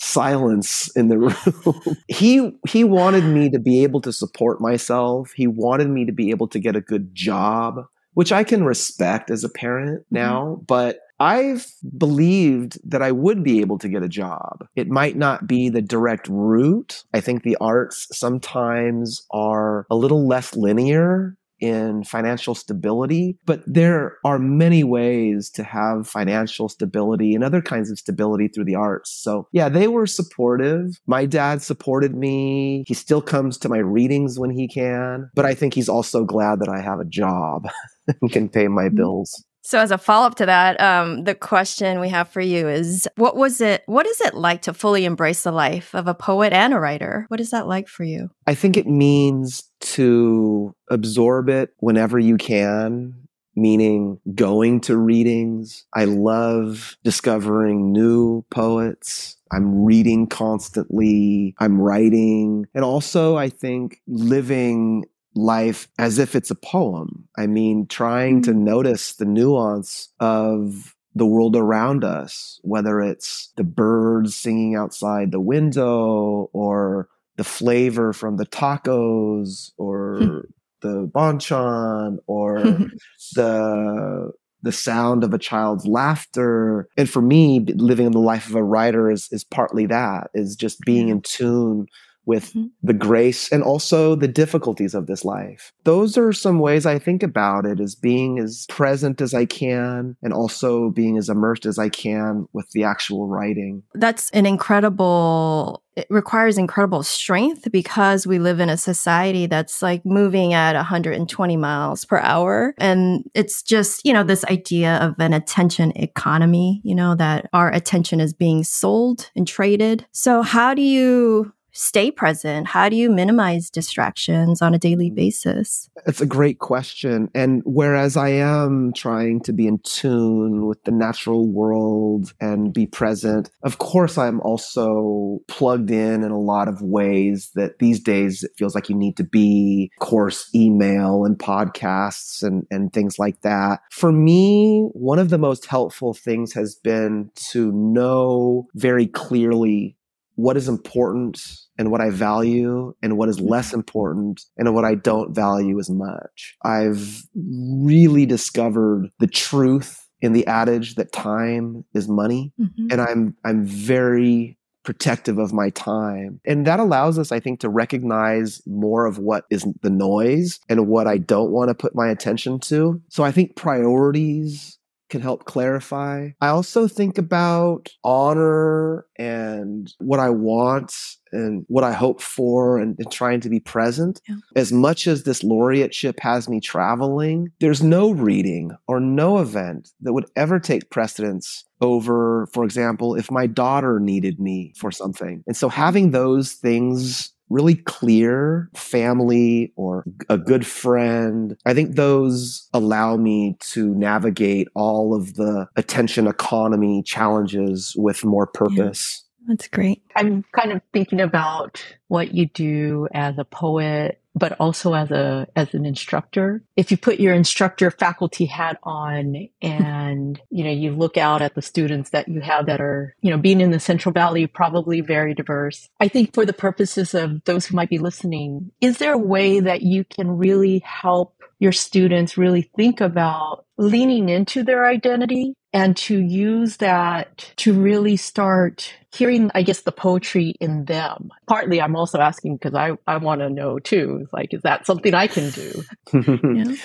silence 0.00 0.90
in 0.96 1.06
the 1.06 1.18
room. 1.18 1.96
he 2.08 2.50
he 2.68 2.82
wanted 2.82 3.22
me 3.22 3.48
to 3.50 3.60
be 3.60 3.84
able 3.84 4.00
to 4.00 4.12
support 4.12 4.60
myself. 4.60 5.30
He 5.36 5.46
wanted 5.46 5.88
me 5.88 6.04
to 6.04 6.12
be 6.12 6.30
able 6.30 6.48
to 6.48 6.58
get 6.58 6.74
a 6.74 6.80
good 6.80 7.14
job 7.14 7.86
which 8.16 8.32
I 8.32 8.44
can 8.44 8.64
respect 8.64 9.30
as 9.30 9.44
a 9.44 9.48
parent 9.50 10.00
mm-hmm. 10.00 10.14
now, 10.14 10.44
mm-hmm. 10.44 10.64
but 10.64 11.00
I've 11.20 11.66
believed 11.96 12.78
that 12.90 13.02
I 13.02 13.12
would 13.12 13.44
be 13.44 13.60
able 13.60 13.78
to 13.78 13.90
get 13.90 14.02
a 14.02 14.08
job. 14.08 14.66
It 14.74 14.88
might 14.88 15.16
not 15.16 15.46
be 15.46 15.68
the 15.68 15.82
direct 15.82 16.26
route. 16.28 17.04
I 17.12 17.20
think 17.20 17.42
the 17.42 17.58
arts 17.60 18.08
sometimes 18.12 19.26
are 19.30 19.86
a 19.90 19.96
little 19.96 20.26
less 20.26 20.56
linear 20.56 21.36
in 21.60 22.04
financial 22.04 22.54
stability, 22.54 23.38
but 23.46 23.62
there 23.66 24.18
are 24.24 24.38
many 24.38 24.84
ways 24.84 25.50
to 25.50 25.62
have 25.62 26.08
financial 26.08 26.68
stability 26.68 27.34
and 27.34 27.42
other 27.42 27.62
kinds 27.62 27.90
of 27.90 27.98
stability 27.98 28.48
through 28.48 28.64
the 28.64 28.74
arts. 28.74 29.10
So, 29.10 29.48
yeah, 29.52 29.68
they 29.68 29.88
were 29.88 30.06
supportive. 30.06 31.00
My 31.06 31.26
dad 31.26 31.62
supported 31.62 32.14
me. 32.14 32.84
He 32.86 32.94
still 32.94 33.22
comes 33.22 33.58
to 33.58 33.68
my 33.68 33.78
readings 33.78 34.38
when 34.38 34.50
he 34.50 34.68
can, 34.68 35.30
but 35.34 35.46
I 35.46 35.54
think 35.54 35.74
he's 35.74 35.88
also 35.88 36.24
glad 36.24 36.60
that 36.60 36.68
I 36.68 36.80
have 36.80 37.00
a 37.00 37.04
job 37.04 37.68
and 38.20 38.30
can 38.30 38.48
pay 38.48 38.68
my 38.68 38.84
mm-hmm. 38.84 38.96
bills. 38.96 39.44
So, 39.66 39.80
as 39.80 39.90
a 39.90 39.98
follow 39.98 40.28
up 40.28 40.36
to 40.36 40.46
that, 40.46 40.80
um, 40.80 41.24
the 41.24 41.34
question 41.34 41.98
we 41.98 42.08
have 42.10 42.28
for 42.28 42.40
you 42.40 42.68
is 42.68 43.08
what 43.16 43.34
was 43.34 43.60
it, 43.60 43.82
what 43.86 44.06
is 44.06 44.20
it 44.20 44.34
like 44.34 44.62
to 44.62 44.72
fully 44.72 45.04
embrace 45.04 45.42
the 45.42 45.50
life 45.50 45.92
of 45.92 46.06
a 46.06 46.14
poet 46.14 46.52
and 46.52 46.72
a 46.72 46.78
writer? 46.78 47.24
What 47.30 47.40
is 47.40 47.50
that 47.50 47.66
like 47.66 47.88
for 47.88 48.04
you? 48.04 48.30
I 48.46 48.54
think 48.54 48.76
it 48.76 48.86
means 48.86 49.64
to 49.80 50.72
absorb 50.88 51.48
it 51.48 51.70
whenever 51.78 52.16
you 52.16 52.36
can, 52.36 53.26
meaning 53.56 54.20
going 54.36 54.82
to 54.82 54.96
readings. 54.96 55.84
I 55.92 56.04
love 56.04 56.96
discovering 57.02 57.90
new 57.90 58.44
poets. 58.52 59.36
I'm 59.50 59.84
reading 59.84 60.28
constantly. 60.28 61.56
I'm 61.58 61.80
writing. 61.80 62.66
And 62.72 62.84
also, 62.84 63.36
I 63.36 63.48
think 63.48 64.00
living 64.06 65.06
life 65.36 65.88
as 65.98 66.18
if 66.18 66.34
it's 66.34 66.50
a 66.50 66.56
poem. 66.56 67.28
I 67.36 67.46
mean, 67.46 67.86
trying 67.86 68.42
to 68.42 68.50
mm-hmm. 68.50 68.64
notice 68.64 69.14
the 69.14 69.26
nuance 69.26 70.08
of 70.18 70.94
the 71.14 71.26
world 71.26 71.56
around 71.56 72.04
us, 72.04 72.60
whether 72.62 73.00
it's 73.00 73.52
the 73.56 73.64
birds 73.64 74.36
singing 74.36 74.74
outside 74.74 75.32
the 75.32 75.40
window 75.40 76.50
or 76.52 77.08
the 77.36 77.44
flavor 77.44 78.12
from 78.12 78.36
the 78.36 78.46
tacos 78.46 79.72
or 79.78 80.44
the 80.82 81.10
banchan 81.14 82.18
or 82.26 82.62
the 83.34 84.32
the 84.62 84.72
sound 84.72 85.22
of 85.22 85.32
a 85.32 85.38
child's 85.38 85.86
laughter. 85.86 86.88
And 86.96 87.08
for 87.08 87.22
me, 87.22 87.60
living 87.60 88.06
in 88.06 88.12
the 88.12 88.18
life 88.18 88.48
of 88.48 88.54
a 88.54 88.64
writer 88.64 89.10
is 89.10 89.28
is 89.30 89.44
partly 89.44 89.86
that, 89.86 90.30
is 90.34 90.56
just 90.56 90.80
being 90.80 91.08
in 91.08 91.20
tune 91.22 91.86
with 92.26 92.50
mm-hmm. 92.50 92.66
the 92.82 92.92
grace 92.92 93.50
and 93.50 93.62
also 93.62 94.14
the 94.14 94.28
difficulties 94.28 94.94
of 94.94 95.06
this 95.06 95.24
life. 95.24 95.72
Those 95.84 96.18
are 96.18 96.32
some 96.32 96.58
ways 96.58 96.84
I 96.84 96.98
think 96.98 97.22
about 97.22 97.64
it 97.64 97.80
as 97.80 97.94
being 97.94 98.38
as 98.38 98.66
present 98.68 99.20
as 99.20 99.32
I 99.32 99.46
can 99.46 100.16
and 100.22 100.32
also 100.32 100.90
being 100.90 101.16
as 101.16 101.28
immersed 101.28 101.64
as 101.64 101.78
I 101.78 101.88
can 101.88 102.46
with 102.52 102.70
the 102.72 102.84
actual 102.84 103.28
writing. 103.28 103.84
That's 103.94 104.30
an 104.30 104.44
incredible 104.44 105.82
it 105.96 106.06
requires 106.10 106.58
incredible 106.58 107.02
strength 107.02 107.72
because 107.72 108.26
we 108.26 108.38
live 108.38 108.60
in 108.60 108.68
a 108.68 108.76
society 108.76 109.46
that's 109.46 109.80
like 109.80 110.04
moving 110.04 110.52
at 110.52 110.74
120 110.74 111.56
miles 111.56 112.04
per 112.04 112.18
hour. 112.18 112.74
And 112.76 113.24
it's 113.34 113.62
just, 113.62 114.04
you 114.04 114.12
know, 114.12 114.22
this 114.22 114.44
idea 114.44 114.96
of 114.96 115.14
an 115.18 115.32
attention 115.32 115.92
economy, 115.96 116.82
you 116.84 116.94
know, 116.94 117.14
that 117.14 117.48
our 117.54 117.72
attention 117.72 118.20
is 118.20 118.34
being 118.34 118.62
sold 118.62 119.30
and 119.34 119.48
traded. 119.48 120.04
So, 120.12 120.42
how 120.42 120.74
do 120.74 120.82
you 120.82 121.54
stay 121.76 122.10
present? 122.10 122.66
How 122.66 122.88
do 122.88 122.96
you 122.96 123.10
minimize 123.10 123.70
distractions 123.70 124.62
on 124.62 124.74
a 124.74 124.78
daily 124.78 125.10
mm. 125.10 125.14
basis? 125.14 125.88
It's 126.06 126.20
a 126.20 126.26
great 126.26 126.58
question. 126.58 127.28
And 127.34 127.62
whereas 127.64 128.16
I 128.16 128.30
am 128.30 128.92
trying 128.94 129.40
to 129.42 129.52
be 129.52 129.66
in 129.66 129.78
tune 129.80 130.66
with 130.66 130.82
the 130.84 130.90
natural 130.90 131.46
world 131.46 132.32
and 132.40 132.72
be 132.72 132.86
present, 132.86 133.50
of 133.62 133.78
course, 133.78 134.18
I'm 134.18 134.40
also 134.40 135.40
plugged 135.48 135.90
in 135.90 136.22
in 136.22 136.30
a 136.30 136.40
lot 136.40 136.68
of 136.68 136.80
ways 136.80 137.50
that 137.54 137.78
these 137.78 138.00
days 138.00 138.42
it 138.42 138.52
feels 138.56 138.74
like 138.74 138.88
you 138.88 138.96
need 138.96 139.16
to 139.18 139.24
be, 139.24 139.90
of 140.00 140.06
course, 140.06 140.48
email 140.54 141.24
and 141.24 141.38
podcasts 141.38 142.42
and, 142.42 142.66
and 142.70 142.92
things 142.92 143.18
like 143.18 143.42
that. 143.42 143.80
For 143.90 144.12
me, 144.12 144.88
one 144.92 145.18
of 145.18 145.30
the 145.30 145.38
most 145.38 145.66
helpful 145.66 146.14
things 146.14 146.52
has 146.54 146.74
been 146.74 147.30
to 147.50 147.72
know 147.72 148.66
very 148.74 149.06
clearly 149.06 149.95
what 150.36 150.56
is 150.56 150.68
important 150.68 151.40
and 151.78 151.90
what 151.90 152.00
I 152.00 152.10
value 152.10 152.94
and 153.02 153.18
what 153.18 153.28
is 153.28 153.40
less 153.40 153.68
mm-hmm. 153.68 153.80
important 153.80 154.42
and 154.56 154.74
what 154.74 154.84
I 154.84 154.94
don't 154.94 155.34
value 155.34 155.78
as 155.78 155.90
much. 155.90 156.56
I've 156.62 157.22
really 157.34 158.26
discovered 158.26 159.08
the 159.18 159.26
truth 159.26 160.06
in 160.20 160.32
the 160.32 160.46
adage 160.46 160.94
that 160.94 161.12
time 161.12 161.84
is 161.94 162.08
money 162.08 162.52
mm-hmm. 162.60 162.88
and 162.90 163.00
I'm 163.00 163.36
I'm 163.44 163.64
very 163.64 164.58
protective 164.84 165.36
of 165.38 165.52
my 165.52 165.68
time. 165.70 166.40
And 166.46 166.66
that 166.66 166.80
allows 166.80 167.18
us 167.18 167.32
I 167.32 167.40
think 167.40 167.60
to 167.60 167.68
recognize 167.68 168.62
more 168.66 169.06
of 169.06 169.18
what 169.18 169.44
is 169.50 169.66
the 169.82 169.90
noise 169.90 170.60
and 170.68 170.86
what 170.86 171.06
I 171.06 171.18
don't 171.18 171.50
want 171.50 171.68
to 171.68 171.74
put 171.74 171.94
my 171.94 172.08
attention 172.08 172.60
to. 172.60 173.00
So 173.08 173.24
I 173.24 173.32
think 173.32 173.56
priorities 173.56 174.75
can 175.08 175.20
help 175.20 175.44
clarify. 175.44 176.30
I 176.40 176.48
also 176.48 176.88
think 176.88 177.18
about 177.18 177.88
honor 178.04 179.06
and 179.18 179.92
what 179.98 180.20
I 180.20 180.30
want 180.30 180.94
and 181.32 181.64
what 181.68 181.84
I 181.84 181.92
hope 181.92 182.20
for 182.20 182.78
and, 182.78 182.96
and 182.98 183.10
trying 183.10 183.40
to 183.40 183.48
be 183.48 183.60
present. 183.60 184.20
Yeah. 184.28 184.36
As 184.54 184.72
much 184.72 185.06
as 185.06 185.22
this 185.22 185.42
laureateship 185.42 186.20
has 186.20 186.48
me 186.48 186.60
traveling, 186.60 187.50
there's 187.60 187.82
no 187.82 188.10
reading 188.10 188.72
or 188.86 189.00
no 189.00 189.38
event 189.38 189.90
that 190.00 190.12
would 190.12 190.26
ever 190.36 190.58
take 190.58 190.90
precedence 190.90 191.64
over, 191.80 192.48
for 192.52 192.64
example, 192.64 193.14
if 193.14 193.30
my 193.30 193.46
daughter 193.46 194.00
needed 194.00 194.40
me 194.40 194.72
for 194.76 194.90
something. 194.90 195.42
And 195.46 195.56
so 195.56 195.68
having 195.68 196.10
those 196.10 196.52
things 196.52 197.32
really 197.48 197.76
clear 197.76 198.68
family 198.74 199.72
or 199.76 200.04
a 200.28 200.38
good 200.38 200.66
friend. 200.66 201.56
I 201.64 201.74
think 201.74 201.96
those 201.96 202.68
allow 202.72 203.16
me 203.16 203.56
to 203.72 203.94
navigate 203.94 204.68
all 204.74 205.14
of 205.14 205.34
the 205.34 205.68
attention 205.76 206.26
economy 206.26 207.02
challenges 207.04 207.94
with 207.96 208.24
more 208.24 208.46
purpose. 208.46 209.22
Yeah, 209.22 209.25
that's 209.46 209.68
great. 209.68 210.02
I'm 210.14 210.44
kind 210.52 210.72
of 210.72 210.82
thinking 210.92 211.20
about 211.20 211.82
what 212.08 212.34
you 212.34 212.46
do 212.46 213.08
as 213.12 213.38
a 213.38 213.44
poet 213.44 214.20
but 214.36 214.54
also 214.60 214.92
as 214.92 215.10
a 215.10 215.48
as 215.56 215.72
an 215.72 215.86
instructor. 215.86 216.62
If 216.76 216.90
you 216.90 216.98
put 216.98 217.18
your 217.18 217.32
instructor 217.32 217.90
faculty 217.90 218.44
hat 218.44 218.78
on 218.82 219.48
and 219.62 220.40
you 220.50 220.62
know 220.62 220.70
you 220.70 220.92
look 220.92 221.16
out 221.16 221.40
at 221.40 221.54
the 221.54 221.62
students 221.62 222.10
that 222.10 222.28
you 222.28 222.42
have 222.42 222.66
that 222.66 222.80
are 222.80 223.16
you 223.22 223.30
know 223.30 223.38
being 223.38 223.62
in 223.62 223.70
the 223.70 223.80
Central 223.80 224.12
Valley 224.12 224.46
probably 224.46 225.00
very 225.00 225.34
diverse. 225.34 225.88
I 225.98 226.08
think 226.08 226.34
for 226.34 226.44
the 226.44 226.52
purposes 226.52 227.14
of 227.14 227.42
those 227.44 227.66
who 227.66 227.76
might 227.76 227.88
be 227.88 227.98
listening, 227.98 228.70
is 228.80 228.98
there 228.98 229.14
a 229.14 229.18
way 229.18 229.60
that 229.60 229.80
you 229.80 230.04
can 230.04 230.36
really 230.36 230.80
help 230.80 231.35
your 231.58 231.72
students 231.72 232.36
really 232.36 232.70
think 232.76 233.00
about 233.00 233.64
leaning 233.78 234.28
into 234.28 234.62
their 234.62 234.86
identity 234.86 235.54
and 235.72 235.96
to 235.96 236.18
use 236.18 236.78
that 236.78 237.52
to 237.56 237.72
really 237.72 238.16
start 238.16 238.94
hearing, 239.12 239.50
I 239.54 239.62
guess, 239.62 239.82
the 239.82 239.92
poetry 239.92 240.54
in 240.60 240.84
them. 240.86 241.30
Partly, 241.46 241.80
I'm 241.80 241.96
also 241.96 242.18
asking 242.18 242.56
because 242.56 242.74
I, 242.74 242.92
I 243.06 243.18
want 243.18 243.40
to 243.40 243.50
know 243.50 243.78
too. 243.78 244.26
Like, 244.32 244.54
is 244.54 244.62
that 244.62 244.86
something 244.86 245.14
I 245.14 245.26
can 245.26 245.50
do? 245.50 245.82
yeah. 246.14 246.76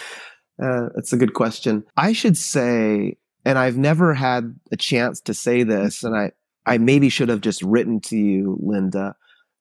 uh, 0.61 0.89
that's 0.95 1.13
a 1.13 1.17
good 1.17 1.33
question. 1.33 1.83
I 1.97 2.13
should 2.13 2.37
say, 2.37 3.17
and 3.45 3.57
I've 3.57 3.77
never 3.77 4.13
had 4.13 4.55
a 4.71 4.77
chance 4.77 5.21
to 5.21 5.33
say 5.33 5.63
this, 5.63 6.03
and 6.03 6.15
I, 6.15 6.31
I 6.65 6.77
maybe 6.77 7.09
should 7.09 7.29
have 7.29 7.41
just 7.41 7.61
written 7.63 7.99
to 8.01 8.17
you, 8.17 8.57
Linda. 8.61 9.15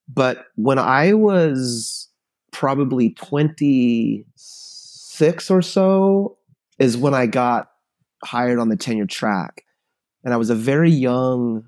But 0.09 0.45
when 0.57 0.79
I 0.79 1.15
was 1.15 2.09
probably 2.53 3.11
26 5.21 5.51
or 5.51 5.61
so, 5.61 6.39
is 6.79 6.97
when 6.97 7.13
I 7.13 7.27
got 7.27 7.69
hired 8.25 8.59
on 8.59 8.71
the 8.71 8.77
tenure 8.77 9.07
track. 9.07 9.65
And 10.25 10.33
I 10.33 10.39
was 10.39 10.49
a 10.51 10.55
very 10.55 10.91
young 10.91 11.65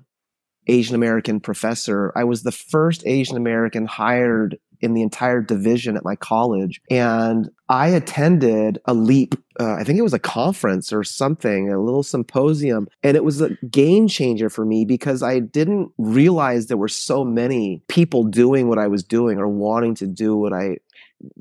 Asian 0.67 0.95
American 0.95 1.39
professor. 1.39 2.11
I 2.15 2.23
was 2.23 2.43
the 2.43 2.51
first 2.51 3.05
Asian 3.05 3.37
American 3.37 3.85
hired 3.85 4.57
in 4.81 4.93
the 4.93 5.01
entire 5.01 5.41
division 5.41 5.95
at 5.95 6.03
my 6.03 6.15
college. 6.15 6.81
And 6.89 7.49
I 7.69 7.87
attended 7.87 8.79
a 8.85 8.93
LEAP, 8.93 9.35
uh, 9.59 9.75
I 9.75 9.83
think 9.83 9.97
it 9.97 10.03
was 10.03 10.13
a 10.13 10.19
conference 10.19 10.91
or 10.91 11.05
something, 11.05 11.71
a 11.71 11.79
little 11.79 12.03
symposium. 12.03 12.87
And 13.01 13.15
it 13.15 13.23
was 13.23 13.39
a 13.39 13.55
game 13.71 14.07
changer 14.09 14.49
for 14.49 14.65
me 14.65 14.83
because 14.83 15.23
I 15.23 15.39
didn't 15.39 15.91
realize 15.97 16.67
there 16.67 16.75
were 16.75 16.89
so 16.89 17.23
many 17.23 17.81
people 17.87 18.25
doing 18.25 18.67
what 18.67 18.77
I 18.77 18.87
was 18.87 19.03
doing 19.03 19.37
or 19.37 19.47
wanting 19.47 19.95
to 19.95 20.07
do 20.07 20.35
what 20.35 20.53
I 20.53 20.77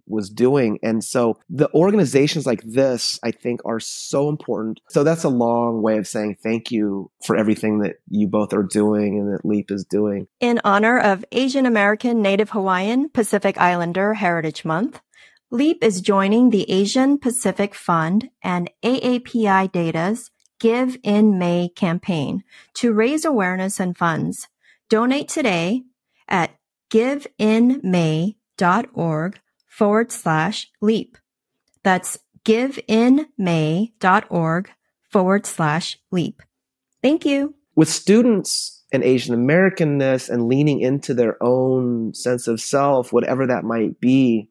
was 0.06 0.30
doing. 0.30 0.78
And 0.82 1.02
so 1.02 1.38
the 1.48 1.72
organizations 1.74 2.46
like 2.46 2.62
this, 2.62 3.18
I 3.22 3.30
think, 3.30 3.60
are 3.64 3.80
so 3.80 4.28
important. 4.28 4.80
So 4.90 5.04
that's 5.04 5.24
a 5.24 5.28
long 5.28 5.82
way 5.82 5.98
of 5.98 6.06
saying 6.06 6.36
thank 6.42 6.70
you 6.70 7.10
for 7.24 7.36
everything 7.36 7.80
that 7.80 7.96
you 8.08 8.28
both 8.28 8.52
are 8.52 8.62
doing 8.62 9.18
and 9.18 9.32
that 9.32 9.44
LEAP 9.44 9.70
is 9.70 9.84
doing. 9.84 10.26
In 10.40 10.60
honor 10.64 10.98
of 10.98 11.24
Asian 11.32 11.66
American 11.66 12.22
Native 12.22 12.50
Hawaiian 12.50 13.08
Pacific 13.08 13.58
Islander 13.58 14.14
Heritage 14.14 14.64
Month, 14.64 15.00
LEAP 15.50 15.84
is 15.84 16.00
joining 16.00 16.50
the 16.50 16.70
Asian 16.70 17.18
Pacific 17.18 17.74
Fund 17.74 18.30
and 18.42 18.70
AAPI 18.82 19.70
Data's 19.70 20.30
Give 20.58 20.96
in 21.02 21.38
May 21.38 21.70
campaign 21.74 22.44
to 22.74 22.92
raise 22.92 23.24
awareness 23.24 23.80
and 23.80 23.98
funds. 23.98 24.46
Donate 24.88 25.28
today 25.28 25.82
at 26.28 26.52
giveinmay.org 26.88 29.40
forward 29.72 30.12
slash 30.12 30.70
leap. 30.82 31.16
That's 31.82 32.18
giveinmay.org 32.44 34.70
forward 35.10 35.46
slash 35.46 35.98
leap. 36.10 36.42
Thank 37.02 37.24
you. 37.24 37.54
With 37.74 37.88
students 37.88 38.84
and 38.92 39.02
Asian 39.02 39.34
Americanness 39.34 40.28
and 40.28 40.46
leaning 40.46 40.80
into 40.80 41.14
their 41.14 41.42
own 41.42 42.12
sense 42.12 42.46
of 42.46 42.60
self, 42.60 43.14
whatever 43.14 43.46
that 43.46 43.64
might 43.64 43.98
be, 43.98 44.50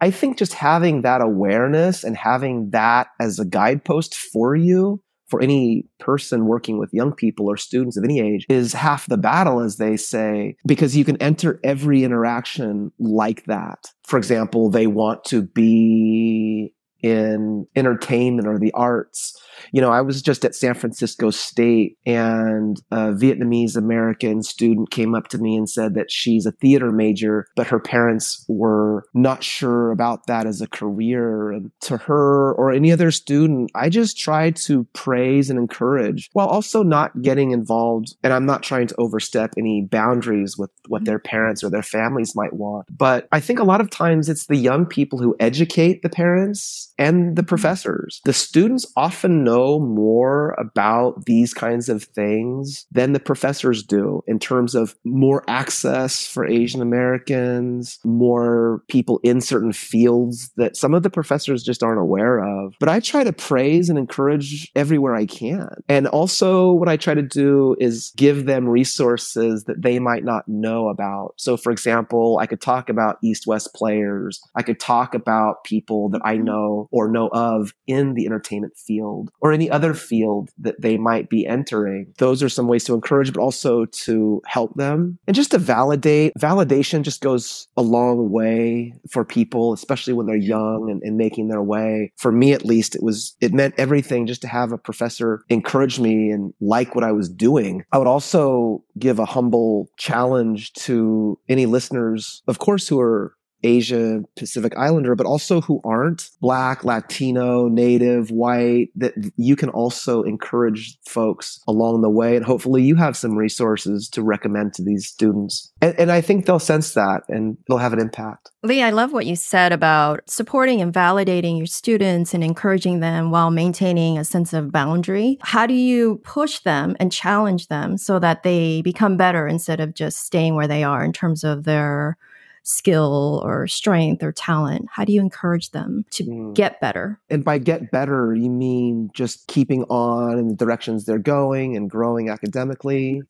I 0.00 0.12
think 0.12 0.38
just 0.38 0.54
having 0.54 1.02
that 1.02 1.20
awareness 1.20 2.04
and 2.04 2.16
having 2.16 2.70
that 2.70 3.08
as 3.20 3.40
a 3.40 3.44
guidepost 3.44 4.14
for 4.14 4.54
you 4.54 5.02
for 5.32 5.40
any 5.40 5.88
person 5.98 6.44
working 6.44 6.76
with 6.76 6.92
young 6.92 7.10
people 7.10 7.46
or 7.46 7.56
students 7.56 7.96
of 7.96 8.04
any 8.04 8.20
age 8.20 8.44
is 8.50 8.74
half 8.74 9.06
the 9.06 9.16
battle, 9.16 9.60
as 9.60 9.78
they 9.78 9.96
say, 9.96 10.54
because 10.66 10.94
you 10.94 11.06
can 11.06 11.16
enter 11.22 11.58
every 11.64 12.04
interaction 12.04 12.92
like 12.98 13.42
that. 13.46 13.78
For 14.04 14.18
example, 14.18 14.68
they 14.68 14.86
want 14.86 15.24
to 15.24 15.40
be 15.40 16.74
in 17.02 17.66
entertainment 17.76 18.48
or 18.48 18.58
the 18.58 18.72
arts. 18.72 19.38
You 19.72 19.80
know, 19.80 19.90
I 19.90 20.00
was 20.00 20.22
just 20.22 20.44
at 20.44 20.54
San 20.54 20.74
Francisco 20.74 21.30
State 21.30 21.98
and 22.06 22.80
a 22.90 23.12
Vietnamese 23.12 23.76
American 23.76 24.42
student 24.42 24.90
came 24.90 25.14
up 25.14 25.28
to 25.28 25.38
me 25.38 25.56
and 25.56 25.68
said 25.68 25.94
that 25.94 26.10
she's 26.10 26.46
a 26.46 26.52
theater 26.52 26.90
major, 26.90 27.46
but 27.56 27.66
her 27.66 27.78
parents 27.78 28.44
were 28.48 29.04
not 29.14 29.42
sure 29.42 29.90
about 29.90 30.26
that 30.26 30.46
as 30.46 30.60
a 30.60 30.66
career. 30.66 31.50
And 31.52 31.70
to 31.82 31.96
her 31.98 32.52
or 32.52 32.72
any 32.72 32.92
other 32.92 33.10
student, 33.10 33.70
I 33.74 33.88
just 33.88 34.18
try 34.18 34.50
to 34.50 34.84
praise 34.92 35.50
and 35.50 35.58
encourage 35.58 36.30
while 36.32 36.48
also 36.48 36.82
not 36.82 37.22
getting 37.22 37.50
involved. 37.50 38.16
And 38.22 38.32
I'm 38.32 38.46
not 38.46 38.62
trying 38.62 38.86
to 38.88 38.94
overstep 38.98 39.54
any 39.58 39.82
boundaries 39.82 40.56
with 40.56 40.70
what 40.88 41.04
their 41.04 41.18
parents 41.18 41.62
or 41.62 41.70
their 41.70 41.82
families 41.82 42.34
might 42.34 42.52
want. 42.52 42.86
But 42.90 43.28
I 43.32 43.40
think 43.40 43.58
a 43.58 43.64
lot 43.64 43.80
of 43.80 43.90
times 43.90 44.28
it's 44.28 44.46
the 44.46 44.56
young 44.56 44.86
people 44.86 45.18
who 45.18 45.36
educate 45.40 46.02
the 46.02 46.08
parents 46.08 46.91
and 46.98 47.36
the 47.36 47.42
mm-hmm. 47.42 47.48
professors. 47.48 48.20
The 48.24 48.32
students 48.32 48.90
often 48.96 49.44
know 49.44 49.78
more 49.78 50.54
about 50.58 51.24
these 51.26 51.54
kinds 51.54 51.88
of 51.88 52.04
things 52.04 52.86
than 52.90 53.12
the 53.12 53.20
professors 53.20 53.82
do 53.82 54.22
in 54.26 54.38
terms 54.38 54.74
of 54.74 54.94
more 55.04 55.44
access 55.48 56.26
for 56.26 56.46
Asian 56.46 56.82
Americans, 56.82 57.98
more 58.04 58.82
people 58.88 59.20
in 59.22 59.40
certain 59.40 59.72
fields 59.72 60.50
that 60.56 60.76
some 60.76 60.94
of 60.94 61.02
the 61.02 61.10
professors 61.10 61.62
just 61.62 61.82
aren't 61.82 62.00
aware 62.00 62.38
of. 62.40 62.74
But 62.78 62.88
I 62.88 63.00
try 63.00 63.24
to 63.24 63.32
praise 63.32 63.88
and 63.88 63.98
encourage 63.98 64.70
everywhere 64.74 65.14
I 65.14 65.26
can. 65.26 65.68
And 65.88 66.06
also, 66.06 66.72
what 66.72 66.88
I 66.88 66.96
try 66.96 67.14
to 67.14 67.22
do 67.22 67.76
is 67.78 68.12
give 68.16 68.46
them 68.46 68.68
resources 68.68 69.64
that 69.64 69.82
they 69.82 69.98
might 69.98 70.24
not 70.24 70.46
know 70.48 70.88
about. 70.88 71.34
So, 71.36 71.56
for 71.56 71.72
example, 71.72 72.38
I 72.40 72.46
could 72.46 72.60
talk 72.60 72.88
about 72.88 73.18
East 73.22 73.46
West 73.46 73.74
players, 73.74 74.40
I 74.54 74.62
could 74.62 74.80
talk 74.80 75.14
about 75.14 75.64
people 75.64 76.08
that 76.10 76.20
I 76.24 76.36
mm-hmm. 76.36 76.44
know 76.44 76.81
or 76.90 77.08
know 77.08 77.28
of 77.28 77.72
in 77.86 78.14
the 78.14 78.26
entertainment 78.26 78.76
field 78.76 79.30
or 79.40 79.52
any 79.52 79.70
other 79.70 79.94
field 79.94 80.50
that 80.58 80.80
they 80.80 80.96
might 80.98 81.28
be 81.28 81.46
entering. 81.46 82.12
Those 82.18 82.42
are 82.42 82.48
some 82.48 82.68
ways 82.68 82.84
to 82.84 82.94
encourage, 82.94 83.32
but 83.32 83.40
also 83.40 83.84
to 83.86 84.42
help 84.46 84.74
them 84.74 85.18
and 85.26 85.36
just 85.36 85.52
to 85.52 85.58
validate. 85.58 86.32
Validation 86.38 87.02
just 87.02 87.20
goes 87.20 87.68
a 87.76 87.82
long 87.82 88.30
way 88.30 88.94
for 89.10 89.24
people, 89.24 89.72
especially 89.72 90.12
when 90.12 90.26
they're 90.26 90.36
young 90.36 90.88
and, 90.90 91.02
and 91.02 91.16
making 91.16 91.48
their 91.48 91.62
way. 91.62 92.12
For 92.16 92.32
me, 92.32 92.52
at 92.52 92.64
least, 92.64 92.94
it 92.94 93.02
was, 93.02 93.36
it 93.40 93.52
meant 93.52 93.74
everything 93.78 94.26
just 94.26 94.42
to 94.42 94.48
have 94.48 94.72
a 94.72 94.78
professor 94.78 95.44
encourage 95.48 95.98
me 95.98 96.30
and 96.30 96.52
like 96.60 96.94
what 96.94 97.04
I 97.04 97.12
was 97.12 97.28
doing. 97.28 97.84
I 97.92 97.98
would 97.98 98.06
also 98.06 98.84
give 98.98 99.18
a 99.18 99.24
humble 99.24 99.88
challenge 99.98 100.72
to 100.74 101.38
any 101.48 101.66
listeners, 101.66 102.42
of 102.46 102.58
course, 102.58 102.88
who 102.88 103.00
are 103.00 103.34
Asia 103.62 104.22
Pacific 104.36 104.72
Islander, 104.76 105.14
but 105.14 105.26
also 105.26 105.60
who 105.60 105.80
aren't 105.84 106.30
Black, 106.40 106.84
Latino, 106.84 107.68
Native, 107.68 108.30
white, 108.30 108.88
that 108.96 109.14
you 109.36 109.56
can 109.56 109.68
also 109.70 110.22
encourage 110.22 110.98
folks 111.06 111.60
along 111.68 112.02
the 112.02 112.10
way. 112.10 112.36
And 112.36 112.44
hopefully 112.44 112.82
you 112.82 112.96
have 112.96 113.16
some 113.16 113.36
resources 113.36 114.08
to 114.10 114.22
recommend 114.22 114.74
to 114.74 114.82
these 114.82 115.06
students. 115.06 115.72
And, 115.80 115.98
and 115.98 116.12
I 116.12 116.20
think 116.20 116.46
they'll 116.46 116.58
sense 116.58 116.94
that 116.94 117.22
and 117.28 117.56
they'll 117.68 117.78
have 117.78 117.92
an 117.92 118.00
impact. 118.00 118.50
Lee, 118.62 118.82
I 118.82 118.90
love 118.90 119.12
what 119.12 119.26
you 119.26 119.34
said 119.34 119.72
about 119.72 120.28
supporting 120.28 120.80
and 120.80 120.92
validating 120.92 121.58
your 121.58 121.66
students 121.66 122.32
and 122.32 122.44
encouraging 122.44 123.00
them 123.00 123.30
while 123.30 123.50
maintaining 123.50 124.18
a 124.18 124.24
sense 124.24 124.52
of 124.52 124.70
boundary. 124.70 125.38
How 125.42 125.66
do 125.66 125.74
you 125.74 126.20
push 126.24 126.60
them 126.60 126.96
and 127.00 127.10
challenge 127.10 127.68
them 127.68 127.96
so 127.98 128.18
that 128.18 128.42
they 128.42 128.82
become 128.82 129.16
better 129.16 129.46
instead 129.48 129.80
of 129.80 129.94
just 129.94 130.18
staying 130.24 130.54
where 130.54 130.68
they 130.68 130.84
are 130.84 131.04
in 131.04 131.12
terms 131.12 131.42
of 131.44 131.64
their 131.64 132.16
skill 132.62 133.40
or 133.44 133.66
strength 133.66 134.22
or 134.22 134.32
talent? 134.32 134.86
How 134.90 135.04
do 135.04 135.12
you 135.12 135.20
encourage 135.20 135.70
them 135.70 136.04
to 136.12 136.24
mm. 136.24 136.54
get 136.54 136.80
better? 136.80 137.20
And 137.30 137.44
by 137.44 137.58
get 137.58 137.90
better, 137.90 138.34
you 138.34 138.50
mean 138.50 139.10
just 139.14 139.46
keeping 139.48 139.84
on 139.84 140.38
in 140.38 140.48
the 140.48 140.54
directions 140.54 141.04
they're 141.04 141.18
going 141.18 141.76
and 141.76 141.90
growing 141.90 142.28
academically? 142.28 143.22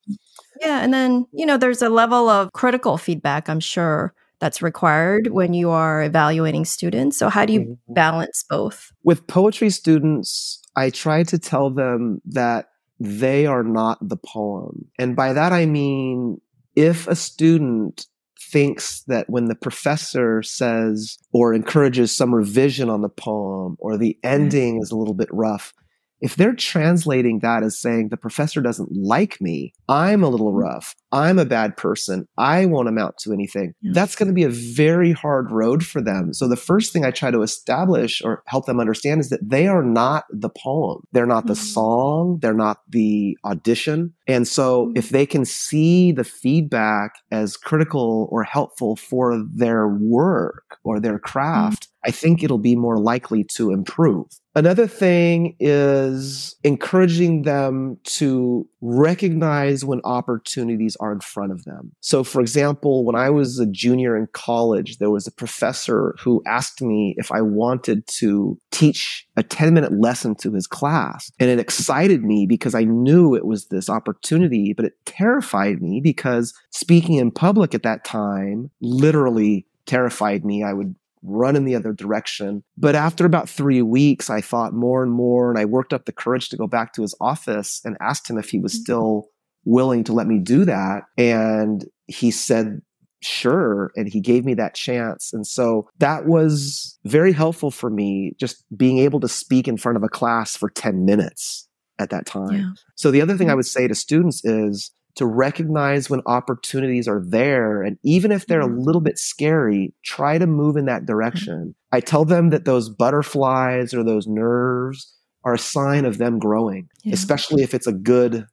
Yeah. 0.61 0.83
And 0.83 0.93
then, 0.93 1.27
you 1.33 1.47
know, 1.47 1.57
there's 1.57 1.83
a 1.83 1.89
level 1.89 2.29
of 2.29 2.53
critical 2.53 2.99
feedback, 2.99 3.49
I'm 3.49 3.61
sure. 3.61 4.15
That's 4.41 4.61
required 4.61 5.29
when 5.29 5.55
you 5.55 5.71
are 5.71 6.03
evaluating 6.03 6.65
students. 6.65 7.17
So, 7.17 7.29
how 7.29 7.45
do 7.45 7.53
you 7.53 7.61
mm-hmm. 7.61 7.95
balance 7.95 8.45
both? 8.51 8.91
With 9.05 9.29
poetry 9.29 9.71
students, 9.71 10.61
I 10.75 10.91
try 10.91 11.23
to 11.23 11.39
tell 11.39 11.71
them 11.71 12.21
that 12.25 12.71
they 12.99 13.47
are 13.47 13.63
not 13.63 13.99
the 14.01 14.17
poem. 14.17 14.87
And 14.99 15.15
by 15.15 15.33
that, 15.33 15.53
I 15.53 15.67
mean, 15.67 16.41
if 16.75 17.07
a 17.07 17.15
student 17.15 18.07
thinks 18.53 19.03
that 19.05 19.29
when 19.29 19.47
the 19.47 19.55
professor 19.55 20.43
says 20.43 21.19
or 21.33 21.55
encourages 21.55 22.15
some 22.15 22.35
revision 22.35 22.91
on 22.91 23.01
the 23.01 23.09
poem 23.09 23.77
or 23.79 23.97
the 23.97 24.17
mm-hmm. 24.23 24.35
ending 24.35 24.83
is 24.83 24.91
a 24.91 24.97
little 24.97 25.15
bit 25.15 25.29
rough, 25.33 25.73
if 26.21 26.37
they're 26.37 26.55
translating 26.55 27.41
that 27.41 27.65
as 27.65 27.79
saying 27.79 28.11
the 28.11 28.17
professor 28.17 28.61
doesn't 28.61 28.93
like 28.93 29.41
me, 29.41 29.73
I'm 29.89 30.23
a 30.23 30.29
little 30.29 30.53
rough, 30.53 30.95
I'm 31.13 31.39
a 31.39 31.45
bad 31.45 31.77
person, 31.77 32.27
I 32.39 32.67
won't 32.67 32.89
amount 32.89 33.19
to 33.19 33.33
anything, 33.33 33.75
yeah. 33.83 33.93
that's 33.95 34.17
going 34.17 34.29
to 34.29 34.35
be 34.35 34.45
a 34.45 34.49
very 34.49 35.13
hard 35.13 35.51
road 35.51 35.85
for 35.85 36.01
them. 36.01 36.33
So 36.33 36.49
the 36.49 36.57
first 36.57 36.93
thing 36.93 37.05
I 37.05 37.11
try 37.11 37.31
to 37.31 37.43
establish 37.43 38.23
or 38.23 38.43
help 38.47 38.67
them 38.67 38.81
understand 38.81 39.21
is 39.21 39.29
that 39.31 39.49
they 39.49 39.69
are 39.69 39.83
not 39.83 40.25
the 40.31 40.51
poem. 40.51 41.03
They're 41.13 41.27
not 41.27 41.47
the 41.47 41.53
mm-hmm. 41.53 41.63
song. 41.63 42.39
They're 42.41 42.55
not 42.55 42.79
the 42.89 43.37
audition. 43.45 44.15
And 44.27 44.49
so 44.49 44.87
mm-hmm. 44.87 44.97
if 44.97 45.11
they 45.11 45.27
can 45.27 45.45
see 45.45 46.13
the 46.13 46.25
feedback 46.25 47.17
as 47.31 47.57
critical 47.57 48.29
or 48.31 48.43
helpful 48.45 48.97
for 48.97 49.43
their 49.55 49.89
work 49.89 50.79
or 50.85 51.01
their 51.01 51.19
craft, 51.19 51.89
I 52.05 52.11
think 52.11 52.43
it'll 52.43 52.59
be 52.59 52.77
more 52.77 52.99
likely 52.99 53.45
to 53.57 53.71
improve. 53.71 54.27
Another 54.55 54.87
thing 54.87 55.57
is 55.61 56.57
encouraging 56.65 57.43
them 57.43 57.99
to 58.05 58.69
recognize 58.81 59.85
when 59.85 60.01
opportunities 60.05 60.97
are 61.03 61.13
in 61.13 61.21
front 61.21 61.51
of 61.51 61.65
them. 61.65 61.93
So, 62.01 62.23
for 62.23 62.41
example, 62.41 63.05
when 63.05 63.17
I 63.17 63.29
was 63.29 63.59
a 63.59 63.67
junior 63.67 64.17
in 64.17 64.29
college, 64.33 64.99
there 64.99 65.11
was 65.11 65.27
a 65.27 65.33
professor 65.33 66.15
who 66.21 66.43
asked 66.47 66.81
me 66.81 67.15
if 67.19 67.33
I 67.33 67.43
wanted 67.43 68.07
to 68.19 68.57
teach 68.71 69.27
a 69.37 69.43
10 69.43 69.75
minute 69.75 69.93
lesson 69.93 70.37
to 70.37 70.53
his 70.53 70.69
class. 70.69 71.31
And 71.41 71.51
it 71.51 71.59
excited 71.59 72.23
me 72.23 72.47
because 72.47 72.75
I 72.75 72.85
knew 72.85 73.35
it 73.35 73.45
was 73.45 73.67
this 73.67 73.91
opportunity, 73.91 74.73
but 74.73 74.85
it 74.85 74.95
terrified 75.05 75.83
me 75.83 76.01
because 76.01 76.55
speaking 76.71 77.17
in 77.17 77.33
public 77.33 77.75
at 77.75 77.83
that 77.83 78.05
time 78.05 78.71
literally 78.81 79.67
terrified 79.87 80.45
me. 80.45 80.63
I 80.63 80.73
would 80.73 80.95
run 81.25 81.57
in 81.57 81.65
the 81.65 81.75
other 81.75 81.93
direction. 81.93 82.63
But 82.77 82.95
after 82.95 83.25
about 83.25 83.49
three 83.49 83.83
weeks, 83.83 84.31
I 84.31 84.41
thought 84.41 84.75
more 84.75 85.03
and 85.03 85.13
more, 85.13 85.51
and 85.51 85.59
I 85.59 85.65
worked 85.65 85.93
up 85.93 86.05
the 86.05 86.13
courage 86.13 86.49
to 86.51 86.57
go 86.57 86.67
back 86.67 86.93
to 86.95 87.03
his 87.03 87.15
office 87.21 87.81
and 87.85 87.97
asked 88.01 88.29
him 88.29 88.39
if 88.39 88.51
he 88.51 88.59
was 88.59 88.75
mm-hmm. 88.75 88.83
still 88.83 89.29
willing 89.65 90.05
to 90.05 90.13
let 90.13 90.27
me 90.27 90.39
do 90.39 90.65
that. 90.65 91.03
And 91.17 91.85
he 92.07 92.31
said, 92.31 92.81
sure. 93.21 93.93
And 93.97 94.09
he 94.09 94.21
gave 94.21 94.45
me 94.45 94.55
that 94.55 94.75
chance. 94.75 95.33
And 95.33 95.47
so 95.47 95.89
that 95.99 96.27
was 96.27 96.99
very 97.05 97.33
helpful 97.33 97.71
for 97.71 97.91
me, 97.91 98.35
just 98.39 98.65
being 98.77 98.99
able 98.99 99.21
to 99.21 99.29
speak 99.29 99.69
in 99.69 99.77
front 99.77 99.97
of 99.97 100.03
a 100.03 100.09
class 100.09 100.57
for 100.57 100.71
10 100.71 101.05
minutes 101.05 101.69
at 101.99 102.11
that 102.11 102.27
time. 102.27 102.53
Yeah. 102.55 102.71
So 102.97 103.11
the 103.11 103.21
other 103.21 103.37
thing 103.37 103.49
I 103.49 103.51
mm-hmm. 103.51 103.59
would 103.59 103.67
say 103.67 103.87
to 103.87 103.95
students 103.95 104.45
is, 104.45 104.91
to 105.17 105.27
recognize 105.27 106.09
when 106.09 106.23
opportunities 106.27 107.07
are 107.07 107.23
there. 107.23 107.83
And 107.83 107.99
even 108.03 108.33
if 108.33 108.47
they're 108.47 108.61
a 108.61 108.67
mm-hmm. 108.67 108.81
little 108.81 109.01
bit 109.01 109.19
scary, 109.19 109.95
try 110.05 110.39
to 110.39 110.47
move 110.47 110.77
in 110.77 110.87
that 110.87 111.03
mm-hmm. 111.03 111.07
direction. 111.07 111.75
I 111.93 112.01
tell 112.01 112.25
them 112.25 112.51
that 112.51 112.65
those 112.65 112.89
butterflies 112.89 113.93
or 113.93 114.03
those 114.03 114.27
nerves 114.27 115.15
are 115.45 115.55
a 115.55 115.59
sign 115.59 116.05
of 116.05 116.19
them 116.19 116.39
growing, 116.39 116.89
yeah. 117.05 117.13
especially 117.15 117.63
if 117.63 117.75
it's 117.75 117.87
a 117.87 117.93
good 117.93 118.47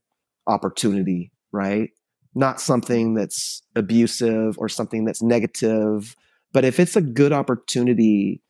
opportunity, 0.49 1.31
right? 1.51 1.89
Not 2.35 2.59
something 2.59 3.13
that's 3.13 3.61
abusive 3.75 4.57
or 4.57 4.67
something 4.67 5.05
that's 5.05 5.21
negative. 5.21 6.15
But 6.51 6.65
if 6.65 6.79
it's 6.79 6.95
a 6.95 7.01
good 7.01 7.31
opportunity, 7.31 8.41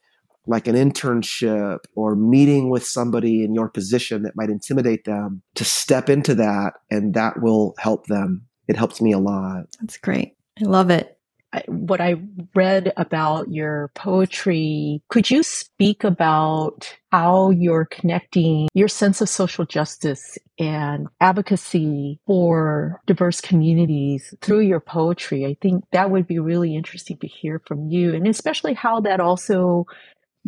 like 0.48 0.68
an 0.68 0.76
internship 0.76 1.80
or 1.96 2.16
meeting 2.16 2.70
with 2.70 2.84
somebody 2.84 3.44
in 3.44 3.54
your 3.54 3.70
position 3.70 4.24
that 4.24 4.36
might 4.36 4.50
intimidate 4.50 5.06
them 5.06 5.44
to 5.56 5.64
step 5.64 6.10
into 6.10 6.34
that 6.36 6.74
and 6.90 7.14
that 7.14 7.42
will 7.42 7.76
help 7.78 8.08
them. 8.08 8.48
It 8.68 8.76
helps 8.76 9.02
me 9.02 9.12
a 9.12 9.20
lot. 9.20 9.66
That's 9.80 9.98
great. 9.98 10.36
I 10.60 10.66
love 10.66 10.90
it. 10.90 11.19
What 11.68 12.00
I 12.00 12.16
read 12.54 12.94
about 12.96 13.52
your 13.52 13.92
poetry, 13.96 15.02
could 15.10 15.32
you 15.32 15.42
speak 15.42 16.04
about 16.04 16.96
how 17.12 17.50
you're 17.50 17.86
connecting 17.86 18.68
your 18.74 18.88
sense 18.88 19.20
of 19.20 19.30
social 19.30 19.66
justice 19.66 20.38
and 20.60 21.08
advocacy 21.20 22.20
for 22.28 23.02
diverse 23.08 23.42
communities 23.42 24.34
through 24.42 24.62
your 24.62 24.80
poetry? 24.80 25.46
I 25.46 25.58
think 25.60 25.84
that 25.92 26.12
would 26.12 26.28
be 26.28 26.40
really 26.40 26.76
interesting 26.76 27.18
to 27.18 27.28
hear 27.28 27.62
from 27.66 27.90
you, 27.90 28.14
and 28.14 28.28
especially 28.28 28.76
how 28.76 29.02
that 29.02 29.20
also 29.20 29.88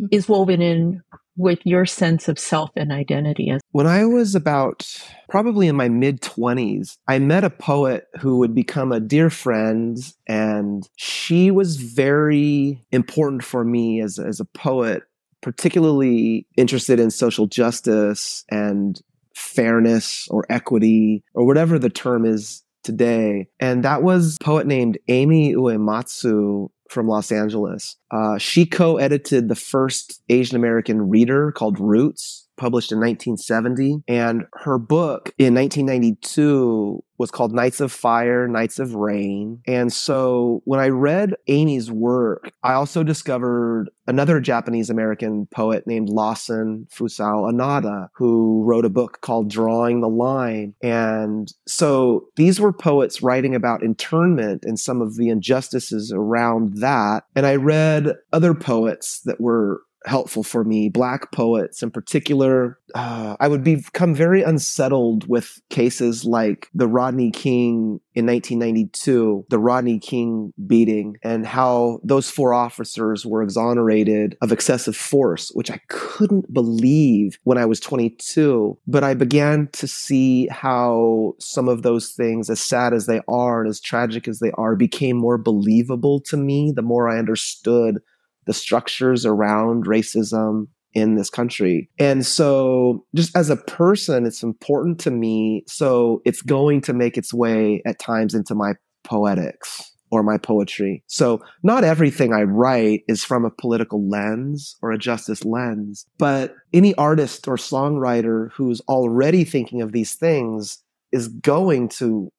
mm-hmm. 0.00 0.06
is 0.12 0.28
woven 0.28 0.62
in 0.62 1.02
with 1.36 1.58
your 1.64 1.86
sense 1.86 2.28
of 2.28 2.38
self 2.38 2.70
and 2.76 2.92
identity. 2.92 3.52
When 3.70 3.86
I 3.86 4.04
was 4.04 4.34
about 4.34 4.86
probably 5.28 5.68
in 5.68 5.76
my 5.76 5.88
mid 5.88 6.20
20s, 6.20 6.96
I 7.08 7.18
met 7.18 7.44
a 7.44 7.50
poet 7.50 8.06
who 8.20 8.38
would 8.38 8.54
become 8.54 8.92
a 8.92 9.00
dear 9.00 9.30
friend, 9.30 9.96
and 10.26 10.88
she 10.96 11.50
was 11.50 11.76
very 11.76 12.84
important 12.92 13.44
for 13.44 13.64
me 13.64 14.00
as, 14.00 14.18
as 14.18 14.40
a 14.40 14.44
poet, 14.44 15.02
particularly 15.40 16.46
interested 16.56 17.00
in 17.00 17.10
social 17.10 17.46
justice 17.46 18.44
and 18.50 19.00
fairness 19.34 20.28
or 20.30 20.44
equity 20.50 21.24
or 21.34 21.46
whatever 21.46 21.78
the 21.78 21.90
term 21.90 22.24
is 22.24 22.62
today. 22.82 23.48
And 23.60 23.84
that 23.84 24.02
was 24.02 24.36
a 24.40 24.44
poet 24.44 24.66
named 24.66 24.98
Amy 25.08 25.54
Uyematsu 25.54 26.68
from 26.90 27.08
Los 27.08 27.32
Angeles. 27.32 27.96
Uh, 28.12 28.38
she 28.38 28.66
co 28.66 28.98
edited 28.98 29.48
the 29.48 29.54
first 29.54 30.22
Asian 30.28 30.56
American 30.56 31.08
reader 31.08 31.50
called 31.52 31.80
Roots, 31.80 32.46
published 32.56 32.92
in 32.92 32.98
1970. 32.98 34.02
And 34.06 34.44
her 34.52 34.78
book 34.78 35.32
in 35.38 35.54
1992 35.54 37.02
was 37.22 37.30
called 37.30 37.54
Nights 37.54 37.80
of 37.80 37.92
Fire, 37.92 38.48
Nights 38.48 38.80
of 38.80 38.96
Rain. 38.96 39.62
And 39.66 39.92
so 39.92 40.60
when 40.64 40.80
I 40.80 40.88
read 40.88 41.34
Amy's 41.46 41.90
work, 41.90 42.50
I 42.64 42.72
also 42.72 43.04
discovered 43.04 43.90
another 44.08 44.40
Japanese 44.40 44.90
American 44.90 45.46
poet 45.54 45.86
named 45.86 46.08
Lawson 46.08 46.88
Fusao 46.92 47.48
Inada, 47.48 48.08
who 48.16 48.64
wrote 48.64 48.84
a 48.84 48.90
book 48.90 49.20
called 49.20 49.48
Drawing 49.48 50.00
the 50.00 50.08
Line. 50.08 50.74
And 50.82 51.52
so 51.68 52.26
these 52.34 52.58
were 52.58 52.72
poets 52.72 53.22
writing 53.22 53.54
about 53.54 53.84
internment 53.84 54.64
and 54.64 54.78
some 54.78 55.00
of 55.00 55.16
the 55.16 55.28
injustices 55.28 56.12
around 56.12 56.78
that. 56.78 57.22
And 57.36 57.46
I 57.46 57.54
read 57.54 58.01
other 58.32 58.54
poets 58.54 59.20
that 59.24 59.40
were 59.40 59.82
helpful 60.06 60.42
for 60.42 60.64
me. 60.64 60.88
Black 60.88 61.32
poets 61.32 61.82
in 61.82 61.90
particular. 61.90 62.78
Uh, 62.94 63.36
I 63.40 63.48
would 63.48 63.64
become 63.64 64.14
very 64.14 64.42
unsettled 64.42 65.26
with 65.28 65.60
cases 65.70 66.24
like 66.24 66.68
the 66.74 66.86
Rodney 66.86 67.30
King 67.30 68.00
in 68.14 68.26
1992, 68.26 69.46
the 69.48 69.58
Rodney 69.58 69.98
King 69.98 70.52
beating, 70.66 71.16
and 71.22 71.46
how 71.46 72.00
those 72.04 72.30
four 72.30 72.52
officers 72.52 73.24
were 73.24 73.42
exonerated 73.42 74.36
of 74.42 74.52
excessive 74.52 74.96
force, 74.96 75.50
which 75.54 75.70
I 75.70 75.80
couldn't 75.88 76.52
believe 76.52 77.38
when 77.44 77.56
I 77.56 77.64
was 77.64 77.80
22. 77.80 78.78
But 78.86 79.04
I 79.04 79.14
began 79.14 79.68
to 79.72 79.88
see 79.88 80.48
how 80.48 81.34
some 81.38 81.68
of 81.68 81.82
those 81.82 82.10
things, 82.10 82.50
as 82.50 82.60
sad 82.60 82.92
as 82.92 83.06
they 83.06 83.20
are 83.28 83.62
and 83.62 83.70
as 83.70 83.80
tragic 83.80 84.28
as 84.28 84.40
they 84.40 84.50
are, 84.52 84.76
became 84.76 85.16
more 85.16 85.38
believable 85.38 86.20
to 86.20 86.36
me 86.36 86.72
the 86.74 86.82
more 86.82 87.08
I 87.08 87.18
understood 87.18 87.98
the 88.46 88.52
structures 88.52 89.24
around 89.24 89.86
racism 89.86 90.66
in 90.94 91.14
this 91.14 91.30
country. 91.30 91.88
And 91.98 92.24
so, 92.26 93.04
just 93.14 93.34
as 93.36 93.50
a 93.50 93.56
person, 93.56 94.26
it's 94.26 94.42
important 94.42 94.98
to 95.00 95.10
me. 95.10 95.64
So, 95.66 96.20
it's 96.24 96.42
going 96.42 96.82
to 96.82 96.92
make 96.92 97.16
its 97.16 97.32
way 97.32 97.82
at 97.86 97.98
times 97.98 98.34
into 98.34 98.54
my 98.54 98.74
poetics 99.04 99.90
or 100.10 100.22
my 100.22 100.36
poetry. 100.36 101.02
So, 101.06 101.42
not 101.62 101.84
everything 101.84 102.32
I 102.32 102.42
write 102.42 103.04
is 103.08 103.24
from 103.24 103.44
a 103.44 103.50
political 103.50 104.06
lens 104.06 104.76
or 104.82 104.92
a 104.92 104.98
justice 104.98 105.44
lens, 105.44 106.06
but 106.18 106.54
any 106.72 106.94
artist 106.96 107.48
or 107.48 107.56
songwriter 107.56 108.50
who's 108.52 108.80
already 108.82 109.44
thinking 109.44 109.80
of 109.80 109.92
these 109.92 110.14
things 110.14 110.78
is 111.10 111.28
going 111.28 111.88
to 111.88 112.30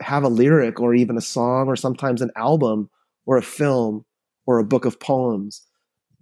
have 0.00 0.22
a 0.22 0.28
lyric 0.28 0.80
or 0.80 0.94
even 0.94 1.16
a 1.16 1.20
song 1.20 1.66
or 1.66 1.74
sometimes 1.74 2.22
an 2.22 2.30
album 2.36 2.88
or 3.26 3.36
a 3.36 3.42
film 3.42 4.04
or 4.48 4.58
a 4.58 4.64
book 4.64 4.86
of 4.86 4.98
poems 4.98 5.66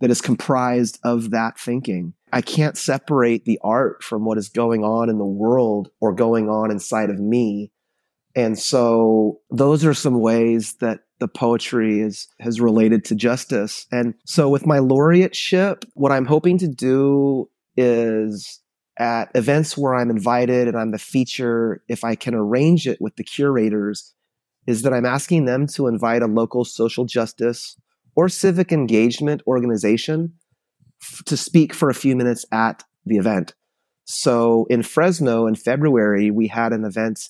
that 0.01 0.11
is 0.11 0.21
comprised 0.21 0.99
of 1.05 1.31
that 1.31 1.57
thinking. 1.57 2.13
I 2.33 2.41
can't 2.41 2.77
separate 2.77 3.45
the 3.45 3.61
art 3.63 4.03
from 4.03 4.25
what 4.25 4.37
is 4.37 4.49
going 4.49 4.83
on 4.83 5.09
in 5.09 5.19
the 5.19 5.25
world 5.25 5.91
or 6.01 6.13
going 6.13 6.51
on 6.51 6.73
inside 6.73 7.09
of 7.09 7.21
me. 7.21 7.71
And 8.35 8.59
so 8.59 9.39
those 9.49 9.85
are 9.85 9.95
some 9.95 10.21
ways 10.21 10.75
that 10.81 11.03
the 11.21 11.29
poetry 11.29 12.01
is 12.01 12.27
has 12.41 12.61
related 12.61 13.05
to 13.07 13.15
justice. 13.15 13.87
And 13.93 14.15
so 14.27 14.49
with 14.49 14.67
my 14.67 14.79
laureateship, 14.79 15.85
what 15.95 16.11
I'm 16.11 16.27
hoping 16.27 16.59
to 16.59 16.69
do 16.69 17.49
is 17.77 18.61
at 18.99 19.31
events 19.37 19.79
where 19.79 19.95
I'm 19.95 20.11
invited 20.11 20.67
and 20.67 20.77
I'm 20.77 20.91
the 20.91 20.99
feature, 20.99 21.85
if 21.89 22.03
I 22.03 22.17
can 22.17 22.35
arrange 22.35 22.89
it 22.89 23.01
with 23.01 23.15
the 23.15 23.25
curators, 23.25 24.15
is 24.67 24.83
that 24.83 24.93
I'm 24.93 25.07
asking 25.07 25.45
them 25.45 25.69
to 25.69 25.87
invite 25.87 26.23
a 26.23 26.27
local 26.27 26.65
social 26.65 27.05
justice 27.05 27.77
or 28.17 28.29
civic 28.29 28.73
engagement 28.73 29.43
organization 29.47 30.33
f- 31.03 31.23
to 31.27 31.37
speak 31.37 31.73
for 31.73 31.89
a 31.89 31.95
few 31.95 32.17
minutes 32.17 32.45
at 32.51 32.83
the 33.05 33.19
event. 33.19 33.55
So 34.05 34.67
in 34.71 34.83
Fresno 34.83 35.47
in 35.47 35.55
February, 35.55 36.31
we 36.31 36.49
had 36.49 36.73
an 36.73 36.85
event 36.85 37.21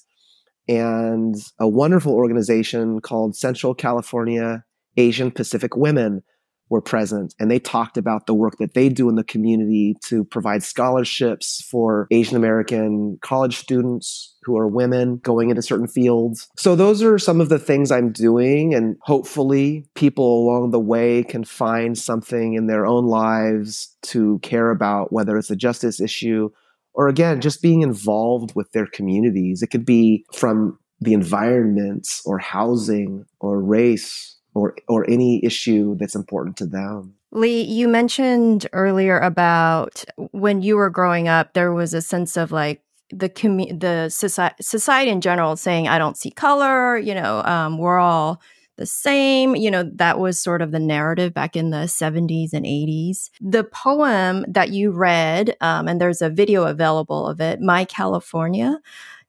and 0.68 1.34
a 1.60 1.68
wonderful 1.68 2.12
organization 2.12 3.00
called 3.00 3.36
Central 3.36 3.74
California 3.74 4.64
Asian 4.96 5.30
Pacific 5.30 5.76
Women 5.76 6.22
were 6.68 6.80
present 6.80 7.34
and 7.38 7.50
they 7.50 7.58
talked 7.58 7.96
about 7.96 8.26
the 8.26 8.34
work 8.34 8.56
that 8.58 8.74
they 8.74 8.88
do 8.88 9.08
in 9.08 9.14
the 9.14 9.24
community 9.24 9.94
to 10.04 10.24
provide 10.24 10.62
scholarships 10.62 11.64
for 11.70 12.08
Asian 12.10 12.36
American 12.36 13.18
college 13.22 13.56
students 13.56 14.34
who 14.42 14.56
are 14.56 14.66
women 14.66 15.18
going 15.18 15.50
into 15.50 15.62
certain 15.62 15.86
fields. 15.86 16.48
So 16.56 16.74
those 16.74 17.02
are 17.02 17.18
some 17.18 17.40
of 17.40 17.48
the 17.48 17.58
things 17.58 17.90
I'm 17.90 18.12
doing 18.12 18.74
and 18.74 18.96
hopefully 19.02 19.86
people 19.94 20.44
along 20.44 20.70
the 20.70 20.80
way 20.80 21.22
can 21.22 21.44
find 21.44 21.96
something 21.96 22.54
in 22.54 22.66
their 22.66 22.86
own 22.86 23.06
lives 23.06 23.96
to 24.02 24.38
care 24.40 24.70
about 24.70 25.12
whether 25.12 25.36
it's 25.36 25.50
a 25.50 25.56
justice 25.56 26.00
issue 26.00 26.50
or 26.94 27.08
again 27.08 27.40
just 27.40 27.62
being 27.62 27.82
involved 27.82 28.54
with 28.56 28.72
their 28.72 28.86
communities. 28.86 29.62
It 29.62 29.68
could 29.68 29.84
be 29.84 30.24
from 30.32 30.78
the 31.00 31.12
environment 31.12 32.08
or 32.24 32.38
housing 32.38 33.24
or 33.38 33.60
race 33.60 34.35
or 34.56 34.74
or 34.88 35.08
any 35.08 35.44
issue 35.44 35.94
that's 35.96 36.14
important 36.14 36.56
to 36.56 36.66
them. 36.66 37.14
Lee, 37.30 37.62
you 37.62 37.86
mentioned 37.88 38.66
earlier 38.72 39.18
about 39.18 40.04
when 40.30 40.62
you 40.62 40.76
were 40.76 40.88
growing 40.88 41.28
up, 41.28 41.52
there 41.52 41.72
was 41.72 41.92
a 41.92 42.00
sense 42.00 42.36
of 42.36 42.52
like 42.52 42.80
the 43.10 43.28
commu- 43.28 43.78
the 43.78 44.08
society, 44.08 44.62
society 44.62 45.10
in 45.10 45.20
general 45.20 45.56
saying, 45.56 45.88
"I 45.88 45.98
don't 45.98 46.16
see 46.16 46.30
color." 46.30 46.96
You 46.96 47.14
know, 47.14 47.42
um, 47.42 47.76
we're 47.76 47.98
all 47.98 48.40
the 48.78 48.86
same. 48.86 49.54
You 49.54 49.70
know, 49.70 49.82
that 49.96 50.18
was 50.18 50.40
sort 50.40 50.62
of 50.62 50.72
the 50.72 50.80
narrative 50.80 51.34
back 51.34 51.54
in 51.54 51.70
the 51.70 51.86
70s 51.86 52.54
and 52.54 52.64
80s. 52.64 53.30
The 53.40 53.64
poem 53.64 54.46
that 54.48 54.70
you 54.70 54.90
read, 54.90 55.54
um, 55.60 55.86
and 55.88 56.00
there's 56.00 56.22
a 56.22 56.30
video 56.30 56.64
available 56.64 57.26
of 57.28 57.40
it, 57.42 57.60
My 57.60 57.84
California. 57.84 58.80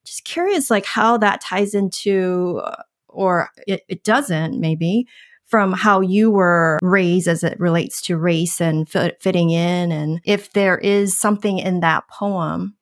Just 0.06 0.24
curious, 0.24 0.70
like 0.70 0.86
how 0.86 1.18
that 1.18 1.42
ties 1.42 1.74
into 1.74 2.62
uh, 2.64 2.84
or 3.18 3.50
it, 3.68 3.82
it 3.90 4.04
doesn't 4.04 4.60
maybe 4.60 5.08
from 5.46 5.72
how 5.74 6.02
you 6.02 6.30
were 6.30 6.78
raised 6.82 7.28
as 7.28 7.44
it 7.44 7.60
relates 7.60 8.02
to 8.04 8.18
race 8.18 8.60
and 8.60 8.88
fit, 8.88 9.18
fitting 9.22 9.50
in. 9.50 9.92
And 9.92 10.20
if 10.26 10.52
there 10.54 10.78
is 10.78 11.18
something 11.18 11.58
in 11.58 11.80
that 11.80 12.04
poem 12.10 12.76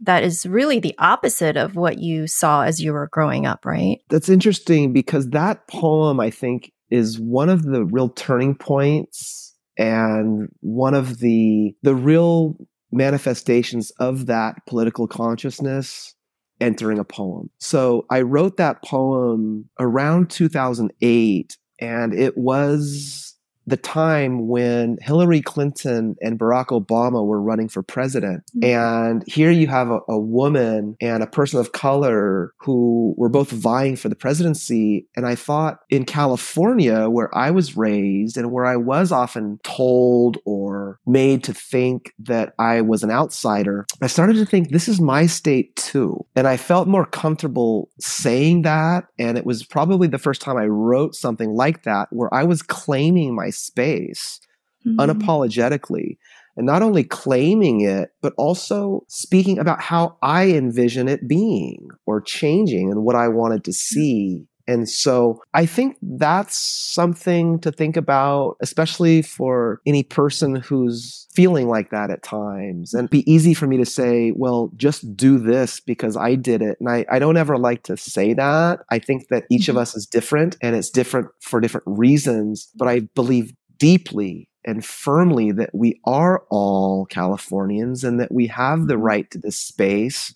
that 0.00 0.22
is 0.24 0.46
really 0.46 0.80
the 0.80 0.94
opposite 0.98 1.56
of 1.56 1.76
what 1.76 1.98
you 1.98 2.26
saw 2.26 2.62
as 2.62 2.80
you 2.80 2.92
were 2.92 3.08
growing 3.12 3.46
up 3.46 3.64
right? 3.64 3.98
That's 4.08 4.28
interesting 4.28 4.92
because 4.92 5.28
that 5.30 5.68
poem 5.68 6.18
i 6.18 6.28
think 6.28 6.72
is 6.90 7.20
one 7.20 7.48
of 7.48 7.62
the 7.62 7.84
real 7.84 8.08
turning 8.08 8.56
points 8.56 9.54
and 9.78 10.48
one 10.60 10.94
of 10.94 11.18
the 11.18 11.74
the 11.82 11.94
real 11.94 12.56
manifestations 12.90 13.90
of 13.92 14.26
that 14.26 14.66
political 14.66 15.06
consciousness 15.06 16.14
entering 16.62 16.98
a 16.98 17.04
poem. 17.04 17.50
So 17.58 18.06
I 18.10 18.22
wrote 18.22 18.56
that 18.56 18.82
poem 18.84 19.68
around 19.78 20.30
2008, 20.30 21.56
and 21.80 22.14
it 22.14 22.38
was 22.38 23.31
the 23.66 23.76
time 23.76 24.48
when 24.48 24.98
Hillary 25.00 25.40
Clinton 25.40 26.16
and 26.20 26.38
Barack 26.38 26.66
Obama 26.66 27.24
were 27.24 27.40
running 27.40 27.68
for 27.68 27.82
president. 27.82 28.44
Mm-hmm. 28.56 28.64
And 28.64 29.24
here 29.26 29.50
you 29.50 29.66
have 29.68 29.90
a, 29.90 30.00
a, 30.08 30.18
woman 30.18 30.96
and 31.00 31.22
a 31.22 31.26
person 31.26 31.60
of 31.60 31.72
color 31.72 32.52
who 32.58 33.14
were 33.16 33.28
both 33.28 33.50
vying 33.50 33.96
for 33.96 34.08
the 34.08 34.14
presidency. 34.14 35.06
And 35.16 35.26
I 35.26 35.34
thought 35.34 35.80
in 35.90 36.04
California, 36.04 37.08
where 37.08 37.36
I 37.36 37.50
was 37.50 37.76
raised 37.76 38.36
and 38.36 38.50
where 38.50 38.64
I 38.64 38.76
was 38.76 39.12
often 39.12 39.58
told 39.62 40.38
or 40.44 40.98
made 41.06 41.44
to 41.44 41.54
think 41.54 42.12
that 42.20 42.54
I 42.58 42.80
was 42.80 43.02
an 43.02 43.10
outsider, 43.10 43.86
I 44.00 44.06
started 44.06 44.34
to 44.34 44.46
think 44.46 44.70
this 44.70 44.88
is 44.88 45.00
my 45.00 45.26
state 45.26 45.76
too. 45.76 46.24
And 46.34 46.46
I 46.46 46.56
felt 46.56 46.88
more 46.88 47.06
comfortable 47.06 47.90
saying 48.00 48.62
that. 48.62 49.04
And 49.18 49.36
it 49.36 49.44
was 49.44 49.64
probably 49.64 50.08
the 50.08 50.18
first 50.18 50.40
time 50.40 50.56
I 50.56 50.66
wrote 50.66 51.14
something 51.14 51.50
like 51.50 51.82
that 51.82 52.08
where 52.10 52.32
I 52.32 52.44
was 52.44 52.62
claiming 52.62 53.34
my 53.34 53.50
space 53.52 54.40
mm-hmm. 54.86 55.00
unapologetically 55.00 56.16
and 56.56 56.66
not 56.66 56.82
only 56.82 57.04
claiming 57.04 57.80
it, 57.80 58.10
but 58.20 58.34
also 58.36 59.04
speaking 59.08 59.58
about 59.58 59.80
how 59.80 60.16
I 60.22 60.50
envision 60.50 61.08
it 61.08 61.26
being 61.26 61.88
or 62.06 62.20
changing 62.20 62.90
and 62.90 63.04
what 63.04 63.16
I 63.16 63.28
wanted 63.28 63.64
to 63.64 63.70
mm. 63.70 63.74
see. 63.74 64.46
And 64.72 64.88
so 64.88 65.42
I 65.52 65.66
think 65.66 65.98
that's 66.00 66.56
something 66.56 67.58
to 67.60 67.70
think 67.70 67.98
about, 67.98 68.56
especially 68.60 69.20
for 69.20 69.82
any 69.84 70.02
person 70.02 70.56
who's 70.56 71.28
feeling 71.34 71.68
like 71.68 71.90
that 71.90 72.10
at 72.10 72.22
times. 72.22 72.94
And 72.94 73.10
be 73.10 73.30
easy 73.30 73.52
for 73.52 73.66
me 73.66 73.76
to 73.76 73.84
say, 73.84 74.32
well, 74.34 74.70
just 74.76 75.14
do 75.14 75.38
this 75.38 75.78
because 75.78 76.16
I 76.16 76.36
did 76.36 76.62
it. 76.62 76.78
And 76.80 76.88
I, 76.88 77.04
I 77.10 77.18
don't 77.18 77.36
ever 77.36 77.58
like 77.58 77.82
to 77.84 77.98
say 77.98 78.32
that. 78.32 78.80
I 78.90 78.98
think 78.98 79.28
that 79.28 79.44
each 79.50 79.68
of 79.68 79.74
mm-hmm. 79.74 79.82
us 79.82 79.94
is 79.94 80.06
different 80.06 80.56
and 80.62 80.74
it's 80.74 80.90
different 80.90 81.28
for 81.40 81.60
different 81.60 81.86
reasons. 81.86 82.70
But 82.74 82.88
I 82.88 83.00
believe 83.14 83.52
deeply 83.76 84.48
and 84.64 84.84
firmly 84.84 85.52
that 85.52 85.70
we 85.74 86.00
are 86.06 86.44
all 86.48 87.04
Californians 87.06 88.04
and 88.04 88.18
that 88.20 88.32
we 88.32 88.46
have 88.46 88.86
the 88.86 88.94
mm-hmm. 88.94 89.02
right 89.02 89.30
to 89.32 89.38
this 89.38 89.58
space 89.58 90.34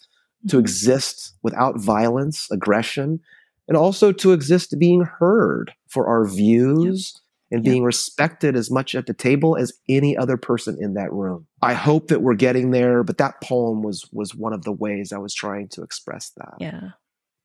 to 0.49 0.57
mm-hmm. 0.57 0.61
exist 0.61 1.32
without 1.43 1.80
violence, 1.80 2.49
aggression, 2.51 3.20
and 3.68 3.76
also 3.76 4.12
to 4.12 4.32
exist 4.32 4.74
being 4.78 5.02
heard 5.02 5.72
for 5.88 6.06
our 6.06 6.26
views 6.26 7.20
and 7.50 7.62
being 7.62 7.84
respected 7.84 8.56
as 8.56 8.70
much 8.70 8.94
at 8.94 9.06
the 9.06 9.14
table 9.14 9.56
as 9.56 9.72
any 9.88 10.16
other 10.16 10.36
person 10.36 10.76
in 10.80 10.94
that 10.94 11.12
room. 11.12 11.46
I 11.62 11.74
hope 11.74 12.08
that 12.08 12.22
we're 12.22 12.34
getting 12.34 12.70
there, 12.72 13.04
but 13.04 13.18
that 13.18 13.40
poem 13.40 13.82
was 13.82 14.08
was 14.12 14.34
one 14.34 14.52
of 14.52 14.64
the 14.64 14.72
ways 14.72 15.12
I 15.12 15.18
was 15.18 15.32
trying 15.32 15.68
to 15.68 15.82
express 15.82 16.32
that. 16.36 16.54
Yeah. 16.58 16.90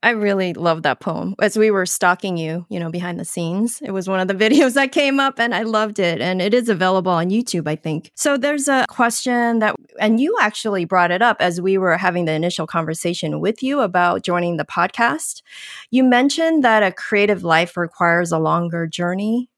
I 0.03 0.11
really 0.11 0.53
love 0.53 0.81
that 0.81 0.99
poem. 0.99 1.35
As 1.39 1.57
we 1.57 1.69
were 1.69 1.85
stalking 1.85 2.35
you, 2.35 2.65
you 2.69 2.79
know, 2.79 2.89
behind 2.89 3.19
the 3.19 3.25
scenes, 3.25 3.79
it 3.83 3.91
was 3.91 4.09
one 4.09 4.19
of 4.19 4.27
the 4.27 4.33
videos 4.49 4.73
that 4.73 4.91
came 4.91 5.19
up 5.19 5.39
and 5.39 5.53
I 5.53 5.61
loved 5.61 5.99
it. 5.99 6.21
And 6.21 6.41
it 6.41 6.53
is 6.53 6.69
available 6.69 7.11
on 7.11 7.29
YouTube, 7.29 7.67
I 7.67 7.75
think. 7.75 8.11
So 8.15 8.35
there's 8.35 8.67
a 8.67 8.85
question 8.89 9.59
that, 9.59 9.75
and 9.99 10.19
you 10.19 10.35
actually 10.41 10.85
brought 10.85 11.11
it 11.11 11.21
up 11.21 11.37
as 11.39 11.61
we 11.61 11.77
were 11.77 11.97
having 11.97 12.25
the 12.25 12.31
initial 12.31 12.65
conversation 12.65 13.39
with 13.39 13.61
you 13.61 13.81
about 13.81 14.23
joining 14.23 14.57
the 14.57 14.65
podcast. 14.65 15.43
You 15.91 16.03
mentioned 16.03 16.63
that 16.63 16.83
a 16.83 16.91
creative 16.91 17.43
life 17.43 17.77
requires 17.77 18.31
a 18.31 18.39
longer 18.39 18.87
journey. 18.87 19.49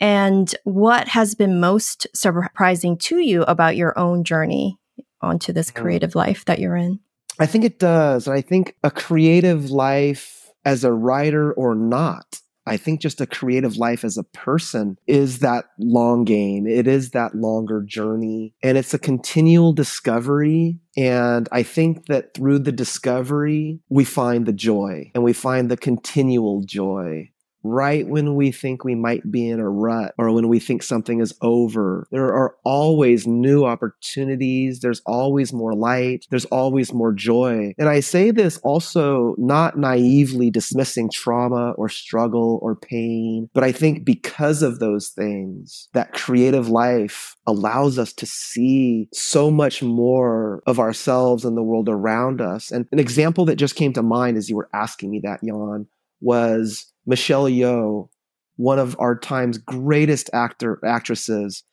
And 0.00 0.52
what 0.64 1.06
has 1.08 1.36
been 1.36 1.60
most 1.60 2.08
surprising 2.14 2.98
to 2.98 3.18
you 3.18 3.42
about 3.44 3.76
your 3.76 3.96
own 3.96 4.24
journey 4.24 4.76
onto 5.20 5.52
this 5.52 5.70
mm. 5.70 5.80
creative 5.80 6.16
life 6.16 6.44
that 6.46 6.58
you're 6.58 6.76
in? 6.76 6.98
I 7.38 7.46
think 7.46 7.64
it 7.64 7.78
does. 7.78 8.26
And 8.26 8.36
I 8.36 8.40
think 8.40 8.76
a 8.82 8.90
creative 8.90 9.70
life 9.70 10.50
as 10.64 10.84
a 10.84 10.92
writer 10.92 11.52
or 11.52 11.74
not, 11.74 12.40
I 12.66 12.76
think 12.76 13.00
just 13.00 13.20
a 13.20 13.26
creative 13.26 13.76
life 13.76 14.04
as 14.04 14.16
a 14.16 14.24
person 14.24 14.96
is 15.06 15.40
that 15.40 15.66
long 15.78 16.24
game. 16.24 16.66
It 16.66 16.86
is 16.86 17.10
that 17.10 17.34
longer 17.34 17.82
journey 17.82 18.54
and 18.62 18.78
it's 18.78 18.94
a 18.94 18.98
continual 18.98 19.72
discovery. 19.72 20.78
And 20.96 21.48
I 21.52 21.62
think 21.62 22.06
that 22.06 22.32
through 22.34 22.60
the 22.60 22.72
discovery, 22.72 23.80
we 23.90 24.04
find 24.04 24.46
the 24.46 24.52
joy 24.52 25.10
and 25.14 25.22
we 25.22 25.34
find 25.34 25.70
the 25.70 25.76
continual 25.76 26.62
joy 26.64 27.30
right 27.64 28.06
when 28.06 28.36
we 28.36 28.52
think 28.52 28.84
we 28.84 28.94
might 28.94 29.30
be 29.30 29.48
in 29.48 29.58
a 29.58 29.68
rut 29.68 30.14
or 30.18 30.30
when 30.32 30.48
we 30.48 30.60
think 30.60 30.82
something 30.82 31.20
is 31.20 31.34
over. 31.40 32.06
There 32.10 32.26
are 32.26 32.54
always 32.64 33.26
new 33.26 33.64
opportunities. 33.64 34.80
There's 34.80 35.02
always 35.06 35.52
more 35.52 35.74
light. 35.74 36.26
There's 36.30 36.44
always 36.46 36.92
more 36.92 37.12
joy. 37.12 37.74
And 37.78 37.88
I 37.88 38.00
say 38.00 38.30
this 38.30 38.58
also 38.58 39.34
not 39.38 39.78
naively 39.78 40.50
dismissing 40.50 41.10
trauma 41.10 41.72
or 41.72 41.88
struggle 41.88 42.58
or 42.62 42.76
pain, 42.76 43.48
but 43.54 43.64
I 43.64 43.72
think 43.72 44.04
because 44.04 44.62
of 44.62 44.78
those 44.78 45.08
things, 45.08 45.88
that 45.94 46.12
creative 46.12 46.68
life 46.68 47.36
allows 47.46 47.98
us 47.98 48.12
to 48.14 48.26
see 48.26 49.08
so 49.12 49.50
much 49.50 49.82
more 49.82 50.62
of 50.66 50.78
ourselves 50.78 51.44
and 51.44 51.56
the 51.56 51.62
world 51.62 51.88
around 51.88 52.40
us. 52.40 52.70
And 52.70 52.86
an 52.92 52.98
example 52.98 53.44
that 53.46 53.56
just 53.56 53.76
came 53.76 53.92
to 53.94 54.02
mind 54.02 54.36
as 54.36 54.48
you 54.50 54.56
were 54.56 54.68
asking 54.74 55.10
me 55.10 55.20
that, 55.24 55.40
Jan, 55.42 55.86
was 56.20 56.92
Michelle 57.06 57.44
Yeoh, 57.44 58.08
one 58.56 58.78
of 58.78 58.96
our 58.98 59.18
time's 59.18 59.58
greatest 59.58 60.30
actor 60.32 60.78
actresses, 60.84 61.64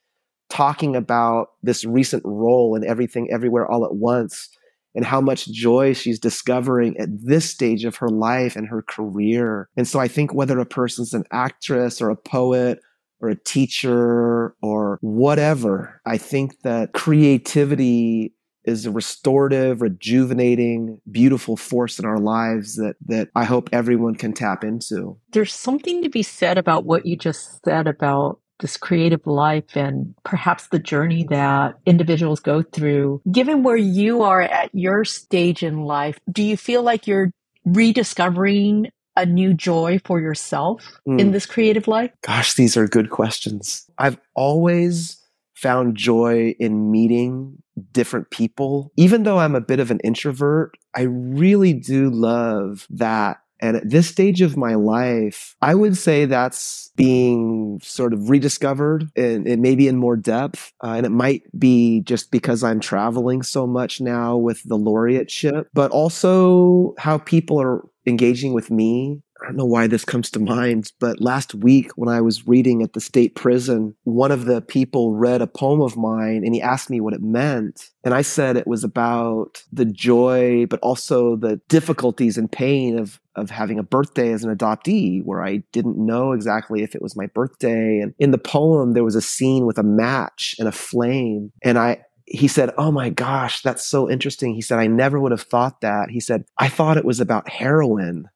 talking 0.50 0.96
about 0.96 1.48
this 1.64 1.86
recent 1.86 2.24
role 2.26 2.76
in 2.76 2.84
Everything 2.84 3.30
Everywhere 3.32 3.70
All 3.70 3.86
at 3.86 3.96
Once 3.96 4.50
and 4.94 5.06
how 5.06 5.22
much 5.22 5.48
joy 5.48 5.94
she's 5.94 6.20
discovering 6.20 6.98
at 6.98 7.08
this 7.12 7.50
stage 7.50 7.86
of 7.86 7.96
her 7.98 8.10
life 8.10 8.56
and 8.56 8.68
her 8.68 8.82
career. 8.82 9.70
And 9.78 9.88
so 9.88 10.00
I 10.00 10.08
think 10.08 10.34
whether 10.34 10.60
a 10.60 10.66
person's 10.66 11.14
an 11.14 11.24
actress 11.32 12.02
or 12.02 12.10
a 12.10 12.18
poet 12.18 12.80
or 13.22 13.30
a 13.30 13.36
teacher 13.36 14.54
or 14.62 14.98
whatever, 15.02 16.02
I 16.06 16.18
think 16.18 16.62
that 16.64 16.94
creativity 16.94 18.34
is 18.64 18.86
a 18.86 18.92
restorative, 18.92 19.82
rejuvenating, 19.82 21.00
beautiful 21.10 21.58
force 21.58 22.00
in 22.00 22.06
our 22.06 22.20
lives 22.20 22.76
that 22.76 22.96
that 23.06 23.30
I 23.36 23.44
hope 23.44 23.70
everyone 23.72 24.16
can 24.16 24.34
tap 24.34 24.64
into. 24.64 25.18
There's 25.32 25.54
something 25.54 26.04
to 26.04 26.10
be 26.10 26.24
said 26.24 26.58
about 26.58 26.86
what 26.86 27.06
you 27.06 27.16
just 27.16 27.64
said 27.66 27.88
about 27.88 28.40
this 28.60 28.78
creative 28.78 29.26
life 29.26 29.76
and 29.76 30.14
perhaps 30.24 30.68
the 30.68 30.80
journey 30.80 31.26
that 31.30 31.76
individuals 31.86 32.40
go 32.40 32.62
through. 32.62 33.22
Given 33.32 33.64
where 33.64 33.78
you 33.78 34.22
are 34.22 34.42
at 34.42 34.70
your 34.74 35.04
stage 35.04 35.64
in 35.64 35.82
life, 35.82 36.20
do 36.32 36.44
you 36.44 36.56
feel 36.56 36.84
like 36.84 37.08
you're 37.08 37.32
rediscovering 37.66 38.92
a 39.18 39.26
new 39.26 39.54
joy 39.54 40.00
for 40.06 40.20
yourself 40.22 40.90
mm. 41.08 41.20
in 41.20 41.32
this 41.32 41.46
creative 41.46 41.88
life? 41.88 42.12
Gosh, 42.22 42.54
these 42.54 42.78
are 42.78 42.88
good 42.88 43.10
questions. 43.10 43.90
I've 43.98 44.20
always 44.36 45.18
found 45.56 45.96
joy 45.96 46.56
in 46.60 46.92
meeting 46.92 47.62
different 47.92 48.30
people. 48.32 48.92
Even 48.98 49.24
though 49.24 49.40
I'm 49.40 49.56
a 49.56 49.62
bit 49.62 49.80
of 49.80 49.92
an 49.92 50.00
introvert, 50.04 50.78
I 50.96 51.04
really 51.04 51.74
do 51.74 52.10
love 52.10 52.88
that 52.90 53.42
and 53.62 53.78
at 53.78 53.90
this 53.90 54.08
stage 54.08 54.42
of 54.42 54.58
my 54.58 54.74
life, 54.74 55.56
I 55.62 55.76
would 55.76 55.96
say 55.96 56.26
that's 56.26 56.92
being 56.96 57.80
sort 57.84 58.12
of 58.12 58.30
rediscovered 58.30 59.10
and, 59.16 59.46
maybe 59.62 59.88
in 59.88 59.98
more 59.98 60.18
depth. 60.18 60.74
Uh, 60.84 60.94
and 60.98 61.06
it 61.06 61.12
might 61.12 61.44
be 61.58 62.02
just 62.02 62.32
because 62.32 62.64
I'm 62.64 62.80
traveling 62.80 63.44
so 63.44 63.68
much 63.68 64.02
now 64.02 64.36
with 64.36 64.64
the 64.64 64.78
laureateship, 64.78 65.66
but 65.74 65.92
also 65.92 66.96
how 66.98 67.20
people 67.20 67.62
are 67.62 67.86
engaging 68.08 68.54
with 68.54 68.72
me 68.72 69.22
I 69.42 69.48
don't 69.48 69.58
know 69.58 69.66
why 69.66 69.88
this 69.88 70.06
comes 70.06 70.30
to 70.32 70.40
mind, 70.40 70.92
but 71.00 71.20
last 71.20 71.56
week 71.56 71.92
when 71.96 72.10
I 72.10 72.22
was 72.22 72.48
reading 72.48 72.84
at 72.84 72.94
the 72.94 73.02
state 73.02 73.36
prison, 73.36 73.96
one 74.04 74.32
of 74.32 74.46
the 74.46 74.62
people 74.62 75.16
read 75.16 75.42
a 75.42 75.48
poem 75.48 75.82
of 75.82 75.98
mine 75.98 76.44
and 76.46 76.54
he 76.54 76.62
asked 76.62 76.92
me 76.92 77.02
what 77.02 77.14
it 77.14 77.24
meant. 77.24 77.90
And 78.04 78.14
I 78.14 78.22
said 78.22 78.56
it 78.56 78.68
was 78.68 78.84
about 78.84 79.64
the 79.72 79.86
joy, 79.86 80.68
but 80.68 80.80
also 80.82 81.36
the 81.36 81.60
difficulties 81.70 82.38
and 82.38 82.52
pain 82.52 83.00
of, 83.00 83.20
of 83.36 83.50
having 83.50 83.80
a 83.80 83.84
birthday 83.84 84.32
as 84.32 84.44
an 84.44 84.56
adoptee, 84.56 85.24
where 85.24 85.44
I 85.44 85.64
didn't 85.72 85.98
know 85.98 86.34
exactly 86.34 86.84
if 86.84 86.94
it 86.94 87.02
was 87.02 87.16
my 87.16 87.26
birthday. 87.28 88.00
And 88.00 88.14
in 88.20 88.32
the 88.32 88.38
poem, 88.38 88.94
there 88.94 89.04
was 89.04 89.16
a 89.16 89.22
scene 89.22 89.66
with 89.66 89.80
a 89.80 89.84
match 89.84 90.56
and 90.60 90.68
a 90.68 90.72
flame. 90.72 91.52
And 91.64 91.80
I, 91.80 92.04
he 92.26 92.48
said, 92.48 92.72
Oh 92.78 92.92
my 92.92 93.10
gosh, 93.10 93.62
that's 93.62 93.86
so 93.86 94.10
interesting. 94.10 94.54
He 94.54 94.62
said, 94.62 94.80
I 94.80 94.88
never 94.88 95.20
would 95.20 95.32
have 95.32 95.42
thought 95.42 95.82
that. 95.82 96.12
He 96.12 96.20
said, 96.20 96.46
I 96.58 96.70
thought 96.70 96.98
it 96.98 97.06
was 97.06 97.20
about 97.20 97.50
heroin. 97.50 98.30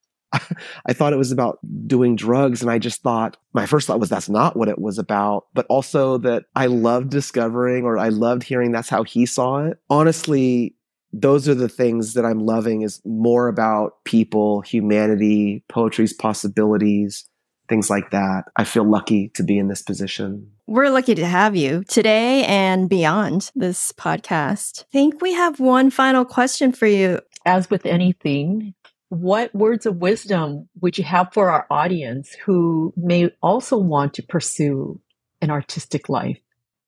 I 0.86 0.94
thought 0.94 1.14
it 1.14 1.18
was 1.18 1.32
about 1.32 1.60
doing 1.88 2.16
drugs. 2.16 2.62
And 2.62 2.72
I 2.72 2.80
just 2.80 3.02
thought, 3.02 3.38
my 3.54 3.66
first 3.66 3.88
thought 3.88 4.00
was 4.00 4.10
that's 4.10 4.30
not 4.30 4.56
what 4.56 4.70
it 4.70 4.80
was 4.80 4.98
about. 4.98 5.48
But 5.54 5.66
also 5.70 6.18
that 6.20 6.46
I 6.56 6.68
loved 6.68 7.10
discovering 7.10 7.86
or 7.86 7.98
I 7.98 8.10
loved 8.10 8.44
hearing 8.44 8.72
that's 8.72 8.90
how 8.90 9.04
he 9.04 9.26
saw 9.26 9.66
it. 9.66 9.80
Honestly, 9.90 10.76
those 11.14 11.48
are 11.48 11.56
the 11.56 11.70
things 11.70 12.14
that 12.14 12.26
I'm 12.26 12.40
loving 12.46 12.82
is 12.82 13.02
more 13.06 13.48
about 13.48 14.04
people, 14.04 14.62
humanity, 14.62 15.64
poetry's 15.70 16.14
possibilities, 16.14 17.26
things 17.70 17.90
like 17.90 18.12
that. 18.12 18.44
I 18.58 18.64
feel 18.64 18.84
lucky 18.84 19.30
to 19.30 19.44
be 19.44 19.58
in 19.58 19.68
this 19.68 19.82
position. 19.82 20.52
We're 20.68 20.90
lucky 20.90 21.16
to 21.16 21.26
have 21.26 21.56
you 21.56 21.84
today 21.86 22.44
and 22.46 22.90
beyond 22.90 23.52
this 23.56 23.92
podcast. 23.94 24.84
I 24.84 24.86
think 24.92 25.22
we 25.22 25.34
have 25.34 25.60
one 25.60 25.90
final 25.90 26.26
question 26.26 26.72
for 26.72 26.88
you. 26.88 27.22
As 27.48 27.70
with 27.70 27.86
anything, 27.86 28.74
what 29.10 29.54
words 29.54 29.86
of 29.86 29.98
wisdom 29.98 30.68
would 30.82 30.98
you 30.98 31.04
have 31.04 31.32
for 31.34 31.50
our 31.50 31.68
audience 31.70 32.34
who 32.34 32.94
may 32.98 33.32
also 33.42 33.78
want 33.78 34.14
to 34.16 34.24
pursue 34.24 35.00
an 35.42 35.52
artistic 35.52 36.10
life? 36.10 36.40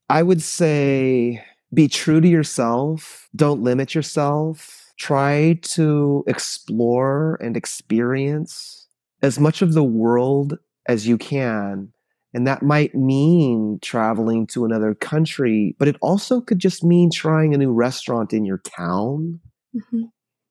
I 0.10 0.24
would 0.24 0.42
say 0.42 1.44
be 1.74 1.88
true 1.88 2.22
to 2.22 2.28
yourself, 2.28 3.30
don't 3.36 3.62
limit 3.62 3.94
yourself, 3.94 4.94
try 4.98 5.60
to 5.62 6.24
explore 6.28 7.38
and 7.42 7.56
experience 7.56 8.88
as 9.22 9.40
much 9.40 9.62
of 9.62 9.74
the 9.74 9.84
world 9.84 10.58
as 10.88 11.08
you 11.08 11.18
can. 11.18 11.92
And 12.34 12.46
that 12.48 12.62
might 12.62 12.94
mean 12.94 13.80
traveling 13.82 14.48
to 14.48 14.66
another 14.66 14.94
country, 14.94 15.76
but 15.80 15.88
it 15.88 15.96
also 16.02 16.42
could 16.42 16.60
just 16.60 16.84
mean 16.84 17.10
trying 17.12 17.54
a 17.54 17.58
new 17.58 17.72
restaurant 17.72 18.34
in 18.34 18.46
your 18.46 18.60
town. 18.60 19.40
Mm-hmm. 19.76 20.04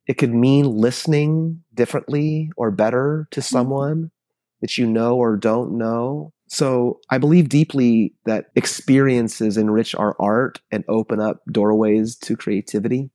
It 0.06 0.18
could 0.18 0.32
mean 0.32 0.66
listening 0.66 1.62
differently 1.74 2.50
or 2.56 2.70
better 2.70 3.26
to 3.32 3.40
mm-hmm. 3.40 3.54
someone 3.54 4.10
that 4.60 4.78
you 4.78 4.86
know 4.86 5.16
or 5.16 5.36
don't 5.36 5.76
know. 5.76 6.32
So 6.48 7.00
I 7.10 7.18
believe 7.18 7.48
deeply 7.48 8.14
that 8.24 8.46
experiences 8.54 9.56
enrich 9.56 9.94
our 9.94 10.16
art 10.20 10.60
and 10.70 10.84
open 10.88 11.20
up 11.20 11.40
doorways 11.50 12.16
to 12.18 12.36
creativity. 12.36 13.10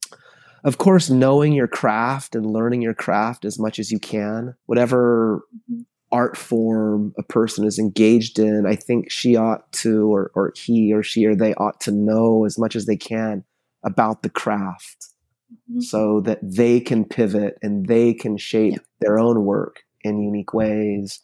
Of 0.63 0.77
course, 0.77 1.09
knowing 1.09 1.53
your 1.53 1.67
craft 1.67 2.35
and 2.35 2.45
learning 2.45 2.81
your 2.81 2.93
craft 2.93 3.45
as 3.45 3.57
much 3.57 3.79
as 3.79 3.89
you 3.89 3.99
can, 3.99 4.53
whatever 4.65 5.43
mm-hmm. 5.71 5.81
art 6.11 6.37
form 6.37 7.13
a 7.17 7.23
person 7.23 7.65
is 7.65 7.79
engaged 7.79 8.37
in, 8.37 8.65
I 8.67 8.75
think 8.75 9.09
she 9.09 9.37
ought 9.37 9.71
to, 9.73 10.13
or, 10.13 10.31
or 10.35 10.53
he 10.55 10.93
or 10.93 11.01
she 11.01 11.25
or 11.25 11.35
they 11.35 11.53
ought 11.55 11.79
to 11.81 11.91
know 11.91 12.45
as 12.45 12.59
much 12.59 12.75
as 12.75 12.85
they 12.85 12.97
can 12.97 13.45
about 13.83 14.21
the 14.21 14.29
craft 14.29 15.10
mm-hmm. 15.51 15.81
so 15.81 16.21
that 16.21 16.39
they 16.41 16.79
can 16.79 17.05
pivot 17.05 17.57
and 17.61 17.87
they 17.87 18.13
can 18.13 18.37
shape 18.37 18.73
yeah. 18.73 18.79
their 18.99 19.19
own 19.19 19.43
work 19.45 19.83
in 20.01 20.21
unique 20.21 20.53
ways. 20.53 21.19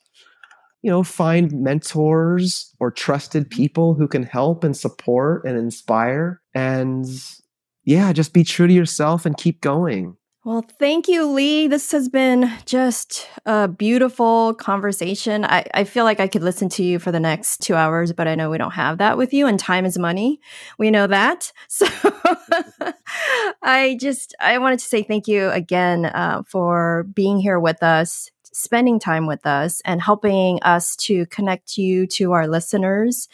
You 0.81 0.91
know, 0.91 1.03
find 1.03 1.51
mentors 1.51 2.73
or 2.79 2.91
trusted 2.91 3.49
mm-hmm. 3.49 3.57
people 3.57 3.93
who 3.95 4.07
can 4.07 4.23
help 4.23 4.63
and 4.63 4.75
support 4.75 5.45
and 5.45 5.57
inspire. 5.57 6.41
And 6.53 7.05
yeah, 7.83 8.13
just 8.13 8.33
be 8.33 8.43
true 8.43 8.67
to 8.67 8.73
yourself 8.73 9.25
and 9.25 9.37
keep 9.37 9.61
going. 9.61 10.17
Well, 10.47 10.63
thank 10.79 11.09
you, 11.09 11.25
Lee. 11.25 11.67
This 11.67 11.91
has 11.91 12.07
been 12.07 12.49
just 12.65 13.27
a 13.45 13.67
beautiful 13.67 14.53
conversation. 14.53 15.43
I, 15.43 15.65
I 15.73 15.83
feel 15.83 16.05
like 16.05 16.21
I 16.21 16.29
could 16.29 16.41
listen 16.41 16.69
to 16.69 16.83
you 16.83 16.99
for 16.99 17.11
the 17.11 17.19
next 17.19 17.57
two 17.57 17.75
hours, 17.75 18.13
but 18.13 18.29
I 18.29 18.35
know 18.35 18.49
we 18.49 18.57
don't 18.57 18.71
have 18.71 18.99
that 18.99 19.17
with 19.17 19.33
you, 19.33 19.45
and 19.45 19.59
time 19.59 19.85
is 19.85 19.99
money. 19.99 20.39
We 20.79 20.89
know 20.89 21.05
that. 21.07 21.51
So 21.67 21.85
I 23.61 23.97
just 23.99 24.35
I 24.39 24.57
wanted 24.59 24.79
to 24.79 24.85
say 24.85 25.03
thank 25.03 25.27
you 25.27 25.49
again 25.49 26.05
uh, 26.05 26.43
for 26.47 27.05
being 27.13 27.39
here 27.39 27.59
with 27.59 27.83
us, 27.83 28.31
spending 28.53 29.01
time 29.01 29.27
with 29.27 29.45
us, 29.45 29.81
and 29.83 30.01
helping 30.01 30.63
us 30.63 30.95
to 31.07 31.25
connect 31.25 31.77
you 31.77 32.07
to 32.07 32.31
our 32.31 32.47
listeners 32.47 33.27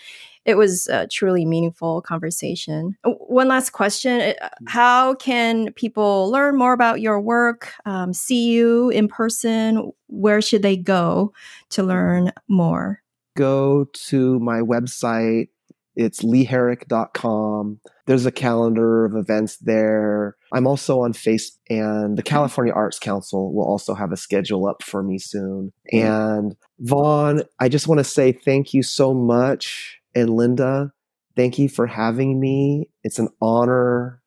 it 0.46 0.58
was 0.58 0.88
a 0.88 1.08
truly 1.08 1.46
meaningful 1.46 2.02
conversation. 2.02 2.98
Uh, 3.04 3.12
one 3.12 3.48
last 3.48 3.72
question 3.72 4.22
uh, 4.22 4.34
mm. 4.34 4.50
How 4.68 5.16
can 5.16 5.72
people 5.74 6.30
learn 6.32 6.58
more 6.58 6.74
about 6.74 7.02
your 7.02 7.20
work, 7.22 7.74
um, 7.86 8.14
see 8.14 8.50
you 8.50 8.90
in 8.90 9.08
person? 9.08 9.92
Where 10.08 10.42
should 10.42 10.62
they 10.62 10.78
go 10.78 11.34
to 11.70 11.84
learn 11.84 12.32
more? 12.48 13.02
Go 13.36 13.86
to 14.10 14.40
my 14.40 14.60
website. 14.60 15.50
It's 15.96 16.24
leeherrick.com. 16.24 17.80
There's 18.06 18.26
a 18.26 18.32
calendar 18.32 19.06
of 19.06 19.16
events 19.16 19.58
there. 19.58 20.36
I'm 20.52 20.68
also 20.68 21.02
on 21.02 21.14
Facebook, 21.14 21.58
and 21.70 22.18
the 22.18 22.24
California 22.24 22.74
Arts 22.74 23.00
Council 23.00 23.54
will 23.54 23.66
also 23.66 23.94
have 23.94 24.12
a 24.12 24.18
schedule 24.18 24.68
up 24.68 24.84
for 24.84 25.04
me 25.04 25.20
soon. 25.20 25.72
And 25.92 26.56
Vaughn, 26.80 27.44
I 27.60 27.70
just 27.70 27.88
want 27.88 28.00
to 28.00 28.04
say 28.04 28.32
thank 28.32 28.74
you 28.74 28.82
so 28.82 29.14
much 29.14 30.02
and 30.16 30.30
Linda, 30.30 30.92
thank 31.36 31.60
you 31.60 31.70
for 31.70 31.88
having 31.88 32.40
me. 32.40 32.90
It's 33.04 33.20
an 33.20 33.30
honor 33.42 34.22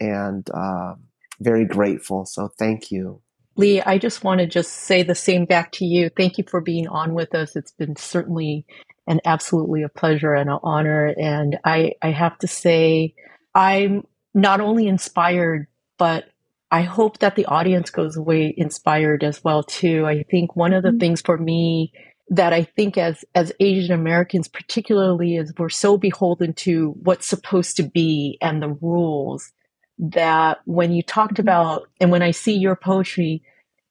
and 0.00 0.48
uh, 0.52 0.94
very 1.40 1.64
grateful. 1.64 2.26
So 2.26 2.50
thank 2.58 2.90
you. 2.90 3.22
Lee, 3.56 3.80
I 3.80 3.98
just 3.98 4.22
want 4.22 4.40
to 4.40 4.46
just 4.46 4.72
say 4.72 5.02
the 5.02 5.16
same 5.16 5.44
back 5.44 5.72
to 5.72 5.84
you. 5.84 6.10
Thank 6.10 6.38
you 6.38 6.44
for 6.48 6.60
being 6.60 6.86
on 6.86 7.14
with 7.14 7.34
us. 7.34 7.56
It's 7.56 7.72
been 7.72 7.96
certainly 7.96 8.64
and 9.08 9.20
absolutely 9.24 9.82
a 9.82 9.88
pleasure 9.88 10.34
and 10.34 10.48
an 10.48 10.58
honor. 10.62 11.12
And 11.18 11.58
I, 11.64 11.94
I 12.00 12.10
have 12.10 12.38
to 12.38 12.46
say, 12.46 13.14
I'm 13.54 14.06
not 14.34 14.60
only 14.60 14.86
inspired, 14.86 15.66
but 15.98 16.26
I 16.70 16.82
hope 16.82 17.18
that 17.18 17.34
the 17.34 17.46
audience 17.46 17.90
goes 17.90 18.16
away 18.16 18.54
inspired 18.56 19.24
as 19.24 19.42
well 19.42 19.62
too. 19.62 20.06
I 20.06 20.24
think 20.30 20.54
one 20.54 20.74
of 20.74 20.82
the 20.82 20.90
mm-hmm. 20.90 20.98
things 20.98 21.22
for 21.22 21.36
me 21.36 21.92
that 22.30 22.52
I 22.52 22.64
think 22.64 22.98
as 22.98 23.24
as 23.34 23.52
Asian 23.60 23.92
Americans 23.92 24.48
particularly 24.48 25.36
is 25.36 25.52
we're 25.58 25.68
so 25.68 25.96
beholden 25.96 26.52
to 26.54 26.94
what's 27.02 27.26
supposed 27.26 27.76
to 27.76 27.82
be 27.82 28.38
and 28.40 28.62
the 28.62 28.76
rules 28.80 29.52
that 29.98 30.58
when 30.64 30.92
you 30.92 31.02
talked 31.02 31.38
about 31.38 31.88
and 32.00 32.10
when 32.10 32.22
I 32.22 32.30
see 32.32 32.54
your 32.54 32.76
poetry 32.76 33.42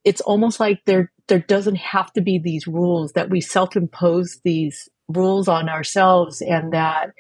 it's 0.04 0.22
almost 0.22 0.60
like 0.60 0.80
there 0.86 1.12
there 1.28 1.40
doesn't 1.40 1.76
have 1.76 2.14
to 2.14 2.22
be 2.22 2.40
these 2.40 2.68
rules 2.68 3.12
that 3.14 3.30
we 3.30 3.42
self-impose 3.42 4.40
these 4.44 4.88
rules 5.10 5.48
on 5.48 5.68
ourselves 5.68 6.42
and 6.42 6.74
that 6.74 7.12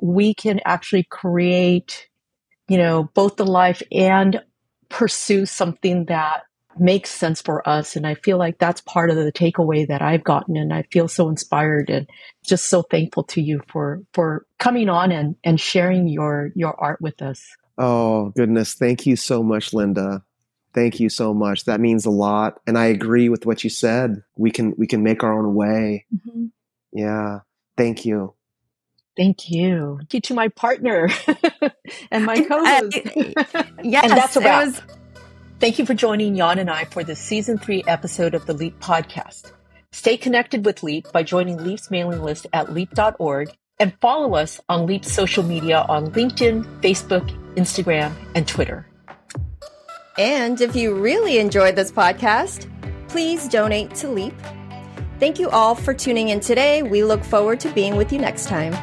we 0.00 0.34
can 0.34 0.60
actually 0.64 1.04
create 1.04 2.08
you 2.68 2.78
know 2.78 3.10
both 3.14 3.36
the 3.36 3.46
life 3.46 3.82
and 3.92 4.42
pursue 4.88 5.46
something 5.46 6.06
that 6.06 6.42
makes 6.78 7.10
sense 7.10 7.40
for 7.40 7.66
us. 7.68 7.96
And 7.96 8.06
I 8.06 8.14
feel 8.14 8.38
like 8.38 8.58
that's 8.58 8.80
part 8.80 9.10
of 9.10 9.16
the 9.16 9.32
takeaway 9.32 9.86
that 9.88 10.02
I've 10.02 10.24
gotten. 10.24 10.56
And 10.56 10.72
I 10.72 10.82
feel 10.90 11.08
so 11.08 11.28
inspired 11.28 11.90
and 11.90 12.08
just 12.44 12.66
so 12.66 12.82
thankful 12.82 13.24
to 13.24 13.40
you 13.40 13.60
for, 13.68 14.02
for 14.12 14.46
coming 14.58 14.88
on 14.88 15.12
and, 15.12 15.36
and 15.44 15.60
sharing 15.60 16.08
your, 16.08 16.50
your 16.54 16.78
art 16.80 17.00
with 17.00 17.22
us. 17.22 17.44
Oh, 17.78 18.30
goodness. 18.36 18.74
Thank 18.74 19.06
you 19.06 19.16
so 19.16 19.42
much, 19.42 19.72
Linda. 19.72 20.22
Thank 20.72 21.00
you 21.00 21.08
so 21.08 21.32
much. 21.32 21.64
That 21.64 21.80
means 21.80 22.04
a 22.04 22.10
lot. 22.10 22.60
And 22.66 22.76
I 22.76 22.86
agree 22.86 23.28
with 23.28 23.46
what 23.46 23.64
you 23.64 23.70
said. 23.70 24.22
We 24.36 24.50
can, 24.50 24.74
we 24.76 24.86
can 24.86 25.02
make 25.02 25.22
our 25.22 25.32
own 25.32 25.54
way. 25.54 26.06
Mm-hmm. 26.14 26.46
Yeah. 26.92 27.40
Thank 27.76 28.04
you. 28.04 28.34
Thank 29.16 29.50
you. 29.50 29.96
Thank 29.98 30.14
you 30.14 30.20
to 30.22 30.34
my 30.34 30.48
partner 30.48 31.08
and 32.10 32.24
my 32.24 32.40
co-host. 32.40 32.98
yes, 33.82 34.04
and 34.04 34.12
that's 34.12 34.36
about. 34.36 34.82
Thank 35.60 35.78
you 35.78 35.86
for 35.86 35.94
joining 35.94 36.36
Jan 36.36 36.58
and 36.58 36.68
I 36.68 36.84
for 36.84 37.04
this 37.04 37.20
season 37.20 37.58
three 37.58 37.84
episode 37.86 38.34
of 38.34 38.44
the 38.44 38.52
LEAP 38.52 38.78
podcast. 38.80 39.52
Stay 39.92 40.16
connected 40.16 40.64
with 40.64 40.82
LEAP 40.82 41.10
by 41.12 41.22
joining 41.22 41.62
LEAP's 41.62 41.90
mailing 41.90 42.22
list 42.22 42.48
at 42.52 42.72
leap.org 42.72 43.50
and 43.78 43.94
follow 44.00 44.34
us 44.34 44.60
on 44.68 44.86
LEAP's 44.86 45.12
social 45.12 45.44
media 45.44 45.86
on 45.88 46.10
LinkedIn, 46.10 46.64
Facebook, 46.80 47.28
Instagram, 47.54 48.12
and 48.34 48.48
Twitter. 48.48 48.86
And 50.18 50.60
if 50.60 50.74
you 50.74 50.94
really 50.94 51.38
enjoyed 51.38 51.76
this 51.76 51.92
podcast, 51.92 52.68
please 53.08 53.48
donate 53.48 53.94
to 53.96 54.08
LEAP. 54.08 54.34
Thank 55.20 55.38
you 55.38 55.48
all 55.50 55.76
for 55.76 55.94
tuning 55.94 56.30
in 56.30 56.40
today. 56.40 56.82
We 56.82 57.04
look 57.04 57.22
forward 57.22 57.60
to 57.60 57.70
being 57.70 57.94
with 57.94 58.12
you 58.12 58.18
next 58.18 58.46
time. 58.46 58.74